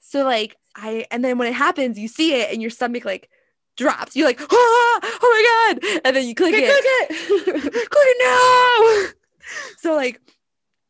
So 0.00 0.24
like 0.24 0.56
I 0.76 1.06
and 1.10 1.24
then 1.24 1.38
when 1.38 1.48
it 1.48 1.54
happens, 1.54 1.98
you 1.98 2.08
see 2.08 2.34
it 2.34 2.52
and 2.52 2.60
your 2.60 2.70
stomach 2.70 3.06
like 3.06 3.30
drops. 3.76 4.14
You're 4.16 4.26
like, 4.26 4.40
ah, 4.40 4.46
oh 4.50 5.18
my 5.22 5.78
god. 5.80 6.00
And 6.04 6.16
then 6.16 6.26
you 6.26 6.34
click 6.34 6.54
Okay, 6.54 6.64
it. 6.66 7.08
click 7.08 7.46
it. 7.56 7.62
click 7.72 7.86
it 7.94 9.06
now. 9.06 9.12
So 9.78 9.94
like 9.94 10.20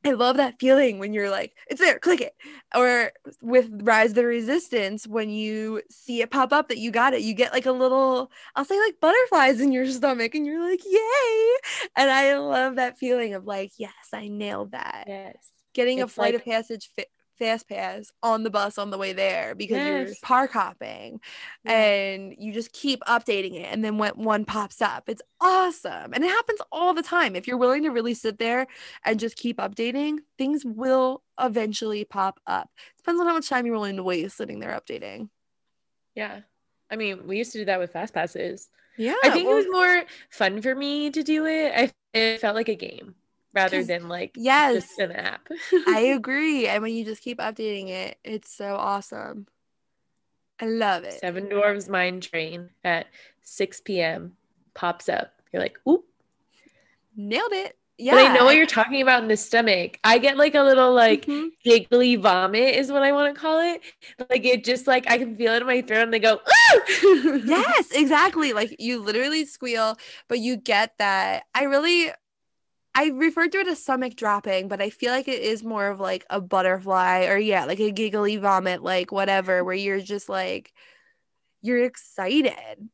I 0.05 0.11
love 0.11 0.37
that 0.39 0.59
feeling 0.59 0.99
when 0.99 1.13
you're 1.13 1.31
like, 1.31 1.55
it's 1.69 1.81
there, 1.81 1.99
click 2.01 2.21
it. 2.21 2.35
Or 2.75 3.13
with 3.41 3.69
Rise 3.71 4.11
of 4.11 4.17
the 4.17 4.27
Resistance, 4.27 5.07
when 5.07 5.31
you 5.31 5.81
see 5.91 6.23
it 6.23 6.31
pop 6.33 6.53
up 6.53 6.69
that 6.69 6.79
you 6.79 6.91
got 6.91 7.15
it, 7.15 7.21
you 7.21 7.35
get 7.35 7.53
like 7.53 7.67
a 7.67 7.73
little, 7.73 8.33
I'll 8.57 8.65
say 8.65 8.79
like 8.81 8.99
butterflies 9.01 9.61
in 9.61 9.71
your 9.71 9.87
stomach, 9.87 10.35
and 10.35 10.45
you're 10.45 10.61
like, 10.69 10.81
yay. 10.85 11.55
And 11.97 12.11
I 12.11 12.37
love 12.37 12.77
that 12.77 12.99
feeling 12.99 13.35
of 13.35 13.45
like, 13.47 13.71
yes, 13.79 13.93
I 14.13 14.27
nailed 14.27 14.73
that 14.73 15.05
yes. 15.07 15.37
getting 15.73 16.03
a 16.03 16.09
flight 16.09 16.35
like- 16.35 16.43
of 16.43 16.45
passage 16.47 16.91
fi- 16.97 17.07
fast 17.43 17.69
pass 17.69 18.13
on 18.23 18.43
the 18.45 18.51
bus 18.51 18.79
on 18.79 18.91
the 18.91 18.99
way 18.99 19.13
there 19.13 19.55
because 19.55 19.77
you're 19.87 20.15
park 20.23 20.53
hopping 20.53 21.21
Yeah. 21.65 21.73
and 21.73 22.35
you 22.39 22.53
just 22.53 22.73
keep 22.73 23.01
updating 23.09 23.55
it 23.55 23.67
and 23.73 23.85
then 23.85 23.99
when 23.99 24.13
one 24.13 24.45
pops 24.45 24.81
up 24.81 25.09
it's 25.09 25.23
awesome 25.41 26.13
and 26.15 26.23
it 26.23 26.29
happens 26.29 26.61
all 26.71 26.95
the 26.95 27.03
time 27.03 27.35
if 27.35 27.49
you're 27.49 27.57
willing 27.59 27.83
to 27.83 27.89
really 27.91 28.15
sit 28.15 28.39
there 28.39 28.67
and 29.05 29.19
just 29.19 29.37
keep 29.37 29.57
updating 29.59 30.19
things 30.39 30.65
will 30.65 31.23
eventually 31.41 32.05
pop 32.05 32.39
up 32.47 32.71
depends 32.99 33.21
on 33.21 33.27
how 33.27 33.35
much 33.35 33.49
time 33.49 33.67
you're 33.67 33.75
willing 33.75 33.97
to 33.97 34.03
waste 34.05 34.37
sitting 34.37 34.61
there 34.61 34.79
updating 34.81 35.29
Yeah. 36.15 36.41
I 36.91 36.97
mean, 36.97 37.27
we 37.27 37.39
used 37.39 37.53
to 37.53 37.59
do 37.59 37.65
that 37.65 37.81
with 37.81 37.91
fast 37.93 38.13
passes. 38.15 38.69
yeah 38.99 39.15
I 39.25 39.31
think 39.31 39.49
well, 39.49 39.57
it 39.59 39.65
was 39.65 39.73
more 39.73 40.05
fun 40.31 40.61
for 40.63 40.75
me 40.75 41.11
to 41.11 41.23
do 41.23 41.47
it. 41.47 41.73
I 41.75 41.91
it 42.13 42.41
felt 42.41 42.55
like 42.55 42.69
a 42.69 42.75
game 42.75 43.15
rather 43.55 43.85
than 43.85 44.09
like 44.09 44.33
yes 44.37 44.75
just 44.75 44.99
an 44.99 45.13
app. 45.13 45.49
i 45.87 46.01
agree 46.17 46.67
and 46.67 46.83
when 46.83 46.93
you 46.95 47.05
just 47.05 47.23
keep 47.23 47.39
updating 47.39 47.89
it 47.89 48.19
it's 48.25 48.53
so 48.55 48.77
awesome 48.77 49.47
i 50.61 50.67
love 50.67 51.05
it 51.05 51.15
Seven 51.21 51.47
Dwarves 51.47 51.89
Mine 51.89 52.21
Train 52.21 52.71
at 52.85 53.07
6 53.43 53.81
p.m. 53.83 54.37
pops 54.75 55.09
up. 55.09 55.33
You're 55.53 55.63
like, 55.63 55.77
oop. 55.89 56.05
nailed 57.17 57.53
it 57.53 57.77
yeah 57.99 58.15
But 58.15 58.31
I 58.31 58.35
know 58.35 58.45
what 58.47 58.57
you're 58.57 58.67
talking 58.67 59.03
about 59.03 59.23
in 59.23 59.29
the 59.29 59.37
stomach. 59.37 59.99
I 60.03 60.19
get 60.19 60.37
like 60.39 60.55
a 60.55 60.63
little 60.63 60.93
like 60.95 61.27
Mhm. 61.27 61.51
giggly 61.63 62.17
vomit 62.17 62.75
is 62.75 62.91
what 62.91 63.03
I 63.03 63.13
want 63.13 63.35
to 63.35 63.41
call 63.41 63.61
it. 63.61 63.81
Like 64.31 64.45
it 64.47 64.65
just 64.65 64.87
like 64.87 65.11
I 65.11 65.19
can 65.19 65.37
feel 65.37 65.53
it 65.53 65.61
in 65.61 65.67
my 65.67 65.83
throat 65.83 66.05
and 66.05 66.13
they 66.13 66.19
go, 66.19 66.41
"Ah!" 66.47 66.81
yes 67.45 67.91
exactly 67.93 68.53
like 68.55 68.75
you 68.79 68.99
literally 69.03 69.45
squeal 69.45 69.97
but 70.29 70.39
you 70.39 70.57
get 70.57 70.97
that 70.99 71.45
i 71.55 71.65
really 71.65 72.11
i 72.95 73.07
refer 73.09 73.49
to 73.49 73.59
it 73.59 73.67
as 73.69 73.83
stomach 73.83 74.15
dropping 74.17 74.69
but 74.69 74.81
i 74.83 74.91
feel 74.91 75.11
like 75.13 75.29
it 75.29 75.41
is 75.43 75.63
more 75.65 75.87
of 75.89 76.01
like 76.01 76.25
a 76.31 76.41
butterfly 76.41 77.25
or 77.27 77.39
yeah 77.39 77.65
like 77.65 77.81
a 77.81 77.91
giggly 77.91 78.37
vomit 78.37 78.83
like 78.83 79.11
whatever 79.13 79.65
where 79.65 79.75
you're 79.75 80.01
just 80.01 80.29
like 80.29 80.73
you're 81.63 81.83
excited 81.85 82.89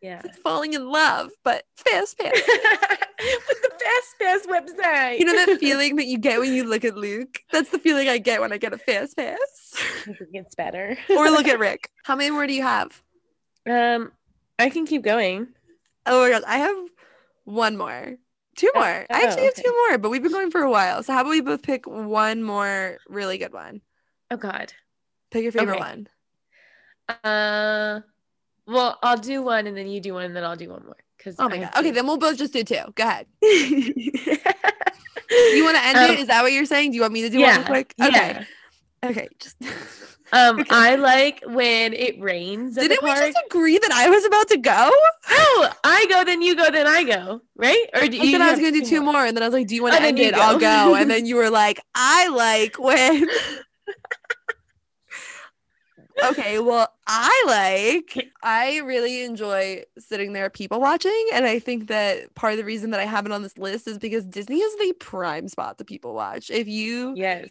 Yeah. 0.00 0.18
it's 0.18 0.26
like 0.26 0.36
falling 0.38 0.74
in 0.74 0.88
love 0.88 1.30
but 1.44 1.64
fast 1.76 2.16
fast 2.18 2.42
With 3.22 3.62
the 3.62 3.70
Fast 3.70 4.18
Pass 4.20 4.46
website. 4.48 5.18
you 5.20 5.24
know 5.24 5.46
that 5.46 5.58
feeling 5.60 5.94
that 5.96 6.06
you 6.06 6.18
get 6.18 6.40
when 6.40 6.52
you 6.52 6.64
look 6.64 6.84
at 6.84 6.96
luke 6.96 7.38
that's 7.52 7.70
the 7.70 7.78
feeling 7.78 8.08
i 8.08 8.18
get 8.18 8.40
when 8.40 8.52
i 8.52 8.58
get 8.58 8.72
a 8.72 8.78
fast 8.78 9.16
pass 9.16 9.38
I 10.08 10.12
think 10.12 10.30
it's 10.32 10.54
better. 10.56 10.96
or 11.10 11.30
look 11.30 11.46
at 11.48 11.58
rick 11.68 11.88
how 12.04 12.16
many 12.16 12.30
more 12.30 12.46
do 12.46 12.52
you 12.52 12.62
have 12.62 13.00
Um, 13.68 14.10
I 14.58 14.70
can 14.70 14.86
keep 14.86 15.02
going. 15.02 15.48
oh 16.06 16.22
my 16.24 16.30
gosh 16.30 16.42
i 16.48 16.58
have 16.58 16.76
one 17.44 17.76
more 17.76 18.16
Two 18.56 18.70
Oh, 18.74 18.78
more. 18.78 18.86
I 18.86 19.06
oh, 19.10 19.14
actually 19.14 19.44
have 19.44 19.52
okay. 19.52 19.62
two 19.62 19.86
more, 19.88 19.98
but 19.98 20.10
we've 20.10 20.22
been 20.22 20.32
going 20.32 20.50
for 20.50 20.62
a 20.62 20.70
while. 20.70 21.02
So 21.02 21.12
how 21.12 21.22
about 21.22 21.30
we 21.30 21.40
both 21.40 21.62
pick 21.62 21.86
one 21.86 22.42
more 22.42 22.98
really 23.08 23.38
good 23.38 23.52
one? 23.52 23.80
Oh 24.30 24.36
God. 24.36 24.72
Pick 25.30 25.42
your 25.42 25.52
favorite 25.52 25.76
Okay. 25.76 25.80
one. 25.80 26.08
Uh, 27.24 28.00
well, 28.66 28.98
I'll 29.02 29.18
do 29.18 29.42
one 29.42 29.66
and 29.66 29.76
then 29.76 29.88
you 29.88 30.00
do 30.00 30.14
one 30.14 30.24
and 30.24 30.36
then 30.36 30.44
I'll 30.44 30.56
do 30.56 30.68
one 30.70 30.84
more. 30.84 30.96
Cause 31.18 31.36
Oh 31.38 31.48
my 31.48 31.56
I 31.56 31.58
god. 31.60 31.70
Okay, 31.78 31.90
then 31.92 32.06
we'll 32.06 32.18
both 32.18 32.36
just 32.36 32.52
do 32.52 32.64
two. 32.64 32.80
Go 32.94 33.04
ahead. 33.04 33.26
you 33.42 34.02
want 35.64 35.76
to 35.76 35.84
end 35.84 35.98
it? 35.98 36.18
Is 36.20 36.26
that 36.26 36.42
what 36.42 36.52
you're 36.52 36.66
saying? 36.66 36.90
Do 36.90 36.96
you 36.96 37.02
want 37.02 37.12
me 37.12 37.22
to 37.22 37.30
do 37.30 37.38
one 37.38 37.48
yeah, 37.48 37.56
real 37.58 37.66
quick? 37.66 37.94
Okay. 38.00 38.10
yeah. 38.10 38.44
Okay. 39.04 39.28
Just 39.38 39.56
Um. 40.32 40.64
I 40.70 40.96
like 40.96 41.42
when 41.46 41.92
it 41.92 42.20
rains 42.20 42.74
didn't 42.74 43.02
we 43.02 43.10
just 43.10 43.38
agree 43.46 43.78
that 43.78 43.92
I 43.92 44.08
was 44.08 44.24
about 44.24 44.48
to 44.48 44.58
go? 44.58 44.90
Oh, 45.30 45.70
I 45.84 46.06
go, 46.08 46.24
then 46.24 46.42
you 46.42 46.56
go, 46.56 46.70
then 46.70 46.86
I 46.86 47.04
go, 47.04 47.42
right? 47.56 47.86
Or 47.94 48.06
do 48.06 48.16
I 48.16 48.24
you 48.24 48.32
said 48.32 48.40
I 48.40 48.50
was 48.50 48.60
gonna 48.60 48.72
do 48.72 48.84
two 48.84 49.02
more, 49.02 49.24
and 49.24 49.36
then 49.36 49.42
I 49.42 49.46
was 49.46 49.54
like, 49.54 49.66
"Do 49.66 49.74
you 49.74 49.82
want 49.82 49.94
Oh, 49.94 49.98
to 49.98 50.04
end 50.04 50.18
it? 50.18 50.34
I'll 50.34 50.58
go. 50.58 50.58
go." 50.58 50.94
And 50.94 51.10
then 51.10 51.26
you 51.30 51.36
were 51.36 51.50
like, 51.50 51.80
"I 51.94 52.28
like 52.28 52.78
when." 52.78 53.28
okay, 56.24 56.58
well, 56.58 56.88
I 57.06 57.44
like. 57.46 58.28
I 58.42 58.78
really 58.78 59.22
enjoy 59.22 59.84
sitting 59.98 60.32
there 60.32 60.50
people 60.50 60.80
watching, 60.80 61.26
and 61.32 61.44
I 61.44 61.58
think 61.58 61.88
that 61.88 62.34
part 62.34 62.52
of 62.52 62.58
the 62.58 62.64
reason 62.64 62.90
that 62.90 63.00
I 63.00 63.04
have 63.04 63.26
it 63.26 63.32
on 63.32 63.42
this 63.42 63.58
list 63.58 63.86
is 63.86 63.98
because 63.98 64.24
Disney 64.26 64.60
is 64.60 64.76
the 64.78 64.94
prime 64.98 65.48
spot 65.48 65.78
to 65.78 65.84
people 65.84 66.14
watch. 66.14 66.50
If 66.50 66.68
you 66.68 67.14
Yes. 67.16 67.48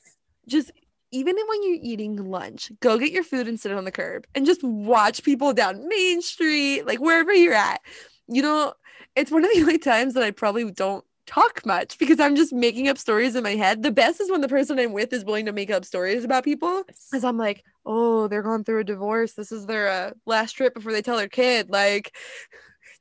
just 0.47 0.71
even 1.11 1.35
when 1.47 1.63
you're 1.63 1.79
eating 1.81 2.15
lunch, 2.29 2.71
go 2.79 2.97
get 2.97 3.11
your 3.11 3.23
food 3.23 3.47
and 3.47 3.59
sit 3.59 3.71
on 3.71 3.85
the 3.85 3.91
curb 3.91 4.25
and 4.33 4.45
just 4.45 4.63
watch 4.63 5.23
people 5.23 5.53
down 5.53 5.87
Main 5.87 6.21
Street, 6.21 6.83
like 6.85 6.99
wherever 6.99 7.33
you're 7.33 7.53
at. 7.53 7.81
You 8.27 8.41
know, 8.41 8.73
it's 9.15 9.31
one 9.31 9.43
of 9.43 9.51
the 9.53 9.59
only 9.61 9.77
times 9.77 10.13
that 10.13 10.23
I 10.23 10.31
probably 10.31 10.69
don't 10.71 11.03
talk 11.27 11.65
much 11.65 11.97
because 11.97 12.19
I'm 12.19 12.35
just 12.35 12.53
making 12.53 12.87
up 12.89 12.97
stories 12.97 13.35
in 13.35 13.43
my 13.43 13.55
head. 13.55 13.83
The 13.83 13.91
best 13.91 14.21
is 14.21 14.31
when 14.31 14.41
the 14.41 14.47
person 14.47 14.79
I'm 14.79 14.93
with 14.93 15.13
is 15.13 15.25
willing 15.25 15.45
to 15.45 15.53
make 15.53 15.69
up 15.69 15.85
stories 15.85 16.23
about 16.23 16.43
people. 16.43 16.83
Because 17.11 17.23
I'm 17.23 17.37
like, 17.37 17.63
oh, 17.85 18.27
they're 18.27 18.41
going 18.41 18.63
through 18.63 18.79
a 18.79 18.85
divorce. 18.85 19.33
This 19.33 19.51
is 19.51 19.65
their 19.65 19.89
uh, 19.89 20.11
last 20.25 20.53
trip 20.53 20.73
before 20.73 20.91
they 20.91 21.01
tell 21.01 21.17
their 21.17 21.29
kid. 21.29 21.69
Like, 21.69 22.15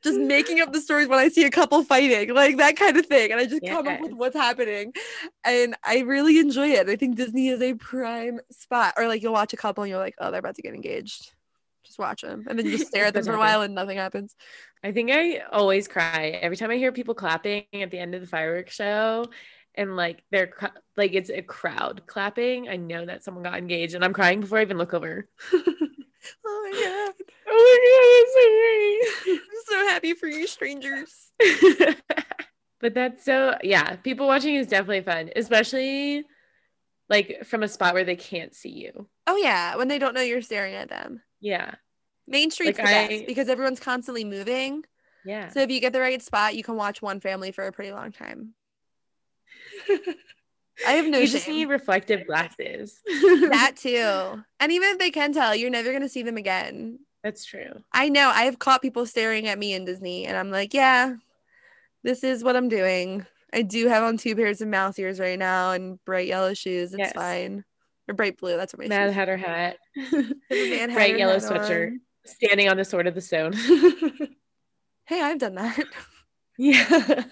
just 0.03 0.19
making 0.19 0.61
up 0.61 0.73
the 0.73 0.81
stories 0.81 1.09
when 1.09 1.19
I 1.19 1.29
see 1.29 1.45
a 1.45 1.51
couple 1.51 1.83
fighting, 1.85 2.35
like 2.35 2.57
that 2.57 2.77
kind 2.77 2.97
of 2.97 3.07
thing. 3.07 3.33
And 3.33 3.41
I 3.41 3.47
just 3.47 3.63
come 3.67 3.87
up 3.87 4.01
with 4.01 4.13
what's 4.13 4.37
happening. 4.37 4.93
And 5.45 5.77
I 5.85 6.01
really 6.01 6.39
enjoy 6.39 6.69
it. 6.69 6.89
I 6.89 6.97
think 6.97 7.17
Disney 7.17 7.49
is 7.49 7.61
a 7.61 7.75
prime 7.75 8.41
spot. 8.51 8.95
Or 8.97 9.09
like 9.09 9.23
you'll 9.23 9.33
watch 9.33 9.53
a 9.53 9.59
couple 9.59 9.85
and 9.85 9.91
you're 9.91 9.99
like, 9.99 10.15
oh, 10.19 10.31
they're 10.31 10.41
about 10.41 10.57
to 10.57 10.63
get 10.63 10.75
engaged. 10.75 11.33
Just 11.85 11.99
watch 11.99 12.23
them 12.23 12.45
and 12.49 12.59
then 12.59 12.67
just 12.67 12.87
stare 12.87 13.07
at 13.07 13.15
them 13.15 13.25
for 13.25 13.35
a 13.35 13.39
while 13.39 13.63
and 13.63 13.75
nothing 13.75 13.97
happens. 13.97 14.37
I 14.83 14.93
think 14.93 15.11
I 15.13 15.41
always 15.51 15.89
cry 15.89 16.39
every 16.41 16.57
time 16.57 16.71
I 16.71 16.77
hear 16.77 16.93
people 16.93 17.15
clapping 17.15 17.65
at 17.75 17.91
the 17.91 17.99
end 17.99 18.15
of 18.15 18.21
the 18.21 18.27
fireworks 18.27 18.75
show 18.75 19.27
and 19.75 19.97
like 19.97 20.23
they're 20.31 20.53
like 20.97 21.15
it's 21.15 21.31
a 21.31 21.43
crowd 21.43 22.03
clapping. 22.07 22.69
I 22.69 22.77
know 22.77 23.07
that 23.07 23.25
someone 23.25 23.43
got 23.43 23.59
engaged 23.59 23.95
and 23.95 24.05
I'm 24.05 24.13
crying 24.13 24.41
before 24.41 24.59
I 24.59 24.63
even 24.63 24.79
look 24.79 24.95
over. 24.95 25.29
oh 26.45 26.71
my 26.71 26.81
god. 26.81 27.15
Oh 27.49 29.03
my 29.27 29.33
god, 29.33 29.41
I'm 29.41 29.65
so 29.67 29.89
happy 29.89 30.15
for 30.15 30.27
you 30.27 30.47
strangers. 30.47 31.33
but 32.81 32.95
that's 32.95 33.25
so 33.25 33.57
yeah, 33.63 33.97
people 33.97 34.27
watching 34.27 34.55
is 34.55 34.67
definitely 34.67 35.03
fun, 35.03 35.31
especially 35.37 36.25
like 37.09 37.45
from 37.45 37.63
a 37.63 37.69
spot 37.69 37.95
where 37.95 38.05
they 38.05 38.17
can't 38.17 38.55
see 38.55 38.71
you. 38.71 39.09
Oh 39.27 39.37
yeah, 39.37 39.77
when 39.77 39.89
they 39.89 39.99
don't 39.99 40.15
know 40.15 40.21
you're 40.21 40.43
staring 40.43 40.75
at 40.75 40.89
them. 40.89 41.23
Yeah. 41.41 41.75
Main 42.27 42.51
Street's 42.51 42.79
like 42.79 42.87
the 42.87 43.15
I, 43.15 43.25
because 43.27 43.49
everyone's 43.49 43.81
constantly 43.81 44.25
moving. 44.25 44.85
Yeah. 45.25 45.49
So 45.49 45.61
if 45.61 45.71
you 45.71 45.81
get 45.81 45.93
the 45.93 46.01
right 46.01 46.23
spot, 46.23 46.55
you 46.55 46.63
can 46.63 46.77
watch 46.77 47.03
one 47.03 47.21
family 47.21 47.51
for 47.51 47.67
a 47.67 47.73
pretty 47.73 47.93
long 47.93 48.13
time. 48.13 48.55
I 50.87 50.93
have 50.93 51.07
no. 51.07 51.19
You 51.19 51.27
shame. 51.27 51.33
just 51.33 51.49
need 51.49 51.69
reflective 51.69 52.27
glasses. 52.27 53.01
that 53.07 53.75
too, 53.77 54.43
and 54.61 54.73
even 54.73 54.91
if 54.91 54.99
they 54.99 55.11
can 55.11 55.33
tell, 55.33 55.55
you're 55.55 55.71
never 55.71 55.93
gonna 55.93 56.09
see 56.09 56.23
them 56.23 56.37
again. 56.37 56.99
That's 57.23 57.45
true. 57.45 57.83
I 57.93 58.09
know. 58.09 58.31
I 58.35 58.45
have 58.45 58.59
caught 58.59 58.83
people 58.83 59.05
staring 59.07 59.47
at 59.47 59.59
me 59.59 59.75
in 59.75 59.85
Disney, 59.85 60.27
and 60.27 60.37
I'm 60.37 60.51
like, 60.51 60.73
yeah, 60.73 61.15
this 62.03 62.25
is 62.25 62.43
what 62.43 62.57
I'm 62.57 62.69
doing. 62.69 63.27
I 63.53 63.63
do 63.63 63.89
have 63.89 64.05
on 64.05 64.17
two 64.17 64.37
pairs 64.37 64.61
of 64.61 64.69
mouse 64.69 64.99
ears 64.99 65.21
right 65.21 65.39
now 65.39 65.73
and 65.73 66.03
bright 66.05 66.29
yellow 66.29 66.55
shoes. 66.55 66.93
It's 66.93 66.99
yes. 66.99 67.13
fine. 67.13 67.65
Or 68.09 68.15
bright 68.15 68.39
blue. 68.39 68.57
That's 68.57 68.73
what 68.73 68.81
my 68.81 68.89
Mad. 68.89 69.13
Hatter 69.13 69.37
hat. 69.37 69.77
bright 70.49 71.19
yellow 71.19 71.37
sweatshirt. 71.37 71.89
On. 71.89 72.01
Standing 72.25 72.69
on 72.69 72.77
the 72.77 72.85
sword 72.85 73.07
of 73.07 73.15
the 73.15 73.21
stone. 73.21 73.53
hey, 75.07 75.21
I've 75.21 75.39
done 75.39 75.57
that. 75.57 75.85
Yeah. 76.59 77.25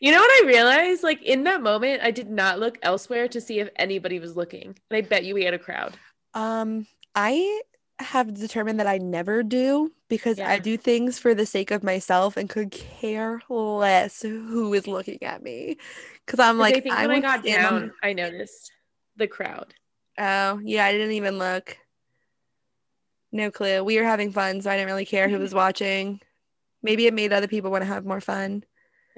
You 0.00 0.10
know 0.10 0.18
what 0.18 0.44
I 0.44 0.46
realized? 0.46 1.02
Like 1.02 1.22
in 1.22 1.44
that 1.44 1.62
moment, 1.62 2.02
I 2.02 2.10
did 2.10 2.30
not 2.30 2.58
look 2.58 2.78
elsewhere 2.82 3.28
to 3.28 3.40
see 3.40 3.60
if 3.60 3.68
anybody 3.76 4.18
was 4.18 4.36
looking. 4.36 4.74
And 4.90 4.96
I 4.96 5.02
bet 5.02 5.24
you 5.24 5.34
we 5.34 5.44
had 5.44 5.54
a 5.54 5.58
crowd. 5.58 5.94
Um, 6.32 6.86
I 7.14 7.60
have 7.98 8.32
determined 8.32 8.80
that 8.80 8.86
I 8.86 8.96
never 8.96 9.42
do 9.42 9.92
because 10.08 10.38
yeah. 10.38 10.48
I 10.48 10.58
do 10.58 10.78
things 10.78 11.18
for 11.18 11.34
the 11.34 11.44
sake 11.44 11.70
of 11.70 11.84
myself 11.84 12.38
and 12.38 12.48
could 12.48 12.70
care 12.70 13.40
less 13.50 14.22
who 14.22 14.72
is 14.72 14.86
looking 14.86 15.22
at 15.22 15.42
me. 15.42 15.76
Because 16.24 16.40
I'm 16.40 16.58
like, 16.58 16.76
I 16.76 16.80
think 16.80 16.94
I 16.94 17.06
when 17.06 17.18
I 17.18 17.20
got 17.20 17.44
down, 17.44 17.92
I 18.02 18.14
noticed 18.14 18.72
the 19.16 19.28
crowd. 19.28 19.74
Oh 20.18 20.60
yeah, 20.62 20.86
I 20.86 20.92
didn't 20.92 21.12
even 21.12 21.38
look. 21.38 21.76
No 23.32 23.50
clue. 23.50 23.84
We 23.84 23.98
were 23.98 24.04
having 24.04 24.32
fun, 24.32 24.60
so 24.62 24.70
I 24.70 24.76
didn't 24.76 24.88
really 24.88 25.04
care 25.04 25.28
who 25.28 25.38
was 25.40 25.54
watching. 25.54 26.20
Maybe 26.82 27.06
it 27.06 27.14
made 27.14 27.32
other 27.32 27.48
people 27.48 27.70
want 27.70 27.82
to 27.82 27.88
have 27.88 28.06
more 28.06 28.22
fun. 28.22 28.64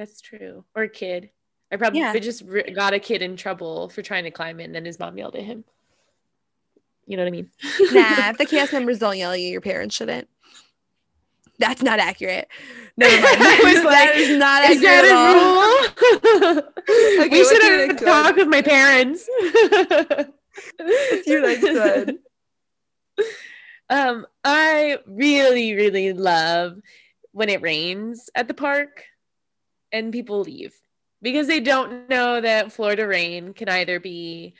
That's 0.02 0.20
true. 0.20 0.64
Or 0.74 0.82
a 0.82 0.88
kid. 0.88 1.30
I 1.70 1.76
probably 1.76 2.00
yeah. 2.00 2.12
just 2.18 2.42
got 2.74 2.92
a 2.92 2.98
kid 2.98 3.22
in 3.22 3.36
trouble 3.36 3.88
for 3.88 4.02
trying 4.02 4.24
to 4.24 4.32
climb 4.32 4.58
in, 4.58 4.66
and 4.66 4.74
then 4.74 4.84
his 4.84 4.98
mom 4.98 5.16
yelled 5.16 5.36
at 5.36 5.44
him. 5.44 5.62
You 7.06 7.16
know 7.16 7.22
what 7.22 7.28
I 7.28 7.30
mean? 7.30 7.50
nah, 7.92 8.30
if 8.30 8.38
the 8.38 8.46
cast 8.46 8.72
members 8.72 8.98
don't 8.98 9.16
yell 9.16 9.30
at 9.30 9.38
you, 9.38 9.46
your 9.46 9.60
parents 9.60 9.94
shouldn't. 9.94 10.28
That's 11.60 11.82
not 11.82 12.00
accurate. 12.00 12.48
Never 12.96 13.14
mind. 13.14 13.26
I 13.30 13.60
like, 13.84 13.84
that 13.84 14.16
is 14.16 14.36
not 14.36 14.70
is 14.70 14.80
that 14.82 15.04
a 15.04 16.50
rule? 16.50 16.62
okay, 17.24 17.28
we 17.30 17.44
should 17.44 17.62
have 17.62 18.04
talked 18.04 18.38
with 18.38 18.48
my 18.48 18.60
parents. 18.60 19.28
what's 20.78 21.26
your 21.28 21.42
next 21.42 21.62
one? 21.62 22.18
Um, 23.88 24.26
I 24.42 24.98
really, 25.06 25.74
really 25.74 26.12
love 26.12 26.80
when 27.30 27.48
it 27.48 27.62
rains 27.62 28.30
at 28.34 28.48
the 28.48 28.54
park 28.54 29.04
and 29.92 30.12
people 30.12 30.40
leave 30.40 30.74
because 31.20 31.46
they 31.46 31.60
don't 31.60 32.08
know 32.08 32.40
that 32.40 32.72
Florida 32.72 33.06
rain 33.06 33.52
can 33.52 33.68
either 33.68 34.00
be 34.00 34.54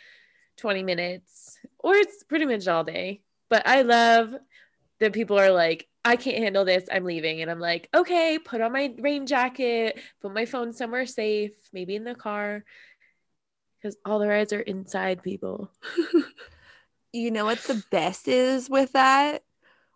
20 0.58 0.82
minutes 0.82 1.58
or 1.78 1.94
it's 1.94 2.22
pretty 2.22 2.46
much 2.46 2.68
all 2.68 2.84
day. 2.84 3.22
But 3.48 3.66
I 3.66 3.82
love 3.82 4.34
that 5.00 5.12
people 5.12 5.38
are 5.38 5.50
like, 5.50 5.88
I 6.04 6.16
can't 6.16 6.38
handle 6.38 6.64
this. 6.64 6.88
I'm 6.90 7.04
leaving. 7.04 7.42
And 7.42 7.50
I'm 7.50 7.60
like, 7.60 7.88
okay, 7.94 8.38
put 8.38 8.60
on 8.60 8.72
my 8.72 8.94
rain 8.98 9.26
jacket, 9.26 10.00
put 10.20 10.32
my 10.32 10.46
phone 10.46 10.72
somewhere 10.72 11.06
safe, 11.06 11.52
maybe 11.72 11.96
in 11.96 12.04
the 12.04 12.14
car. 12.14 12.64
Because 13.80 13.96
all 14.04 14.18
the 14.18 14.28
rides 14.28 14.52
are 14.52 14.60
inside 14.60 15.22
people. 15.22 15.70
you 17.12 17.30
know 17.30 17.44
what 17.44 17.58
the 17.60 17.82
best 17.90 18.28
is 18.28 18.70
with 18.70 18.92
that? 18.92 19.42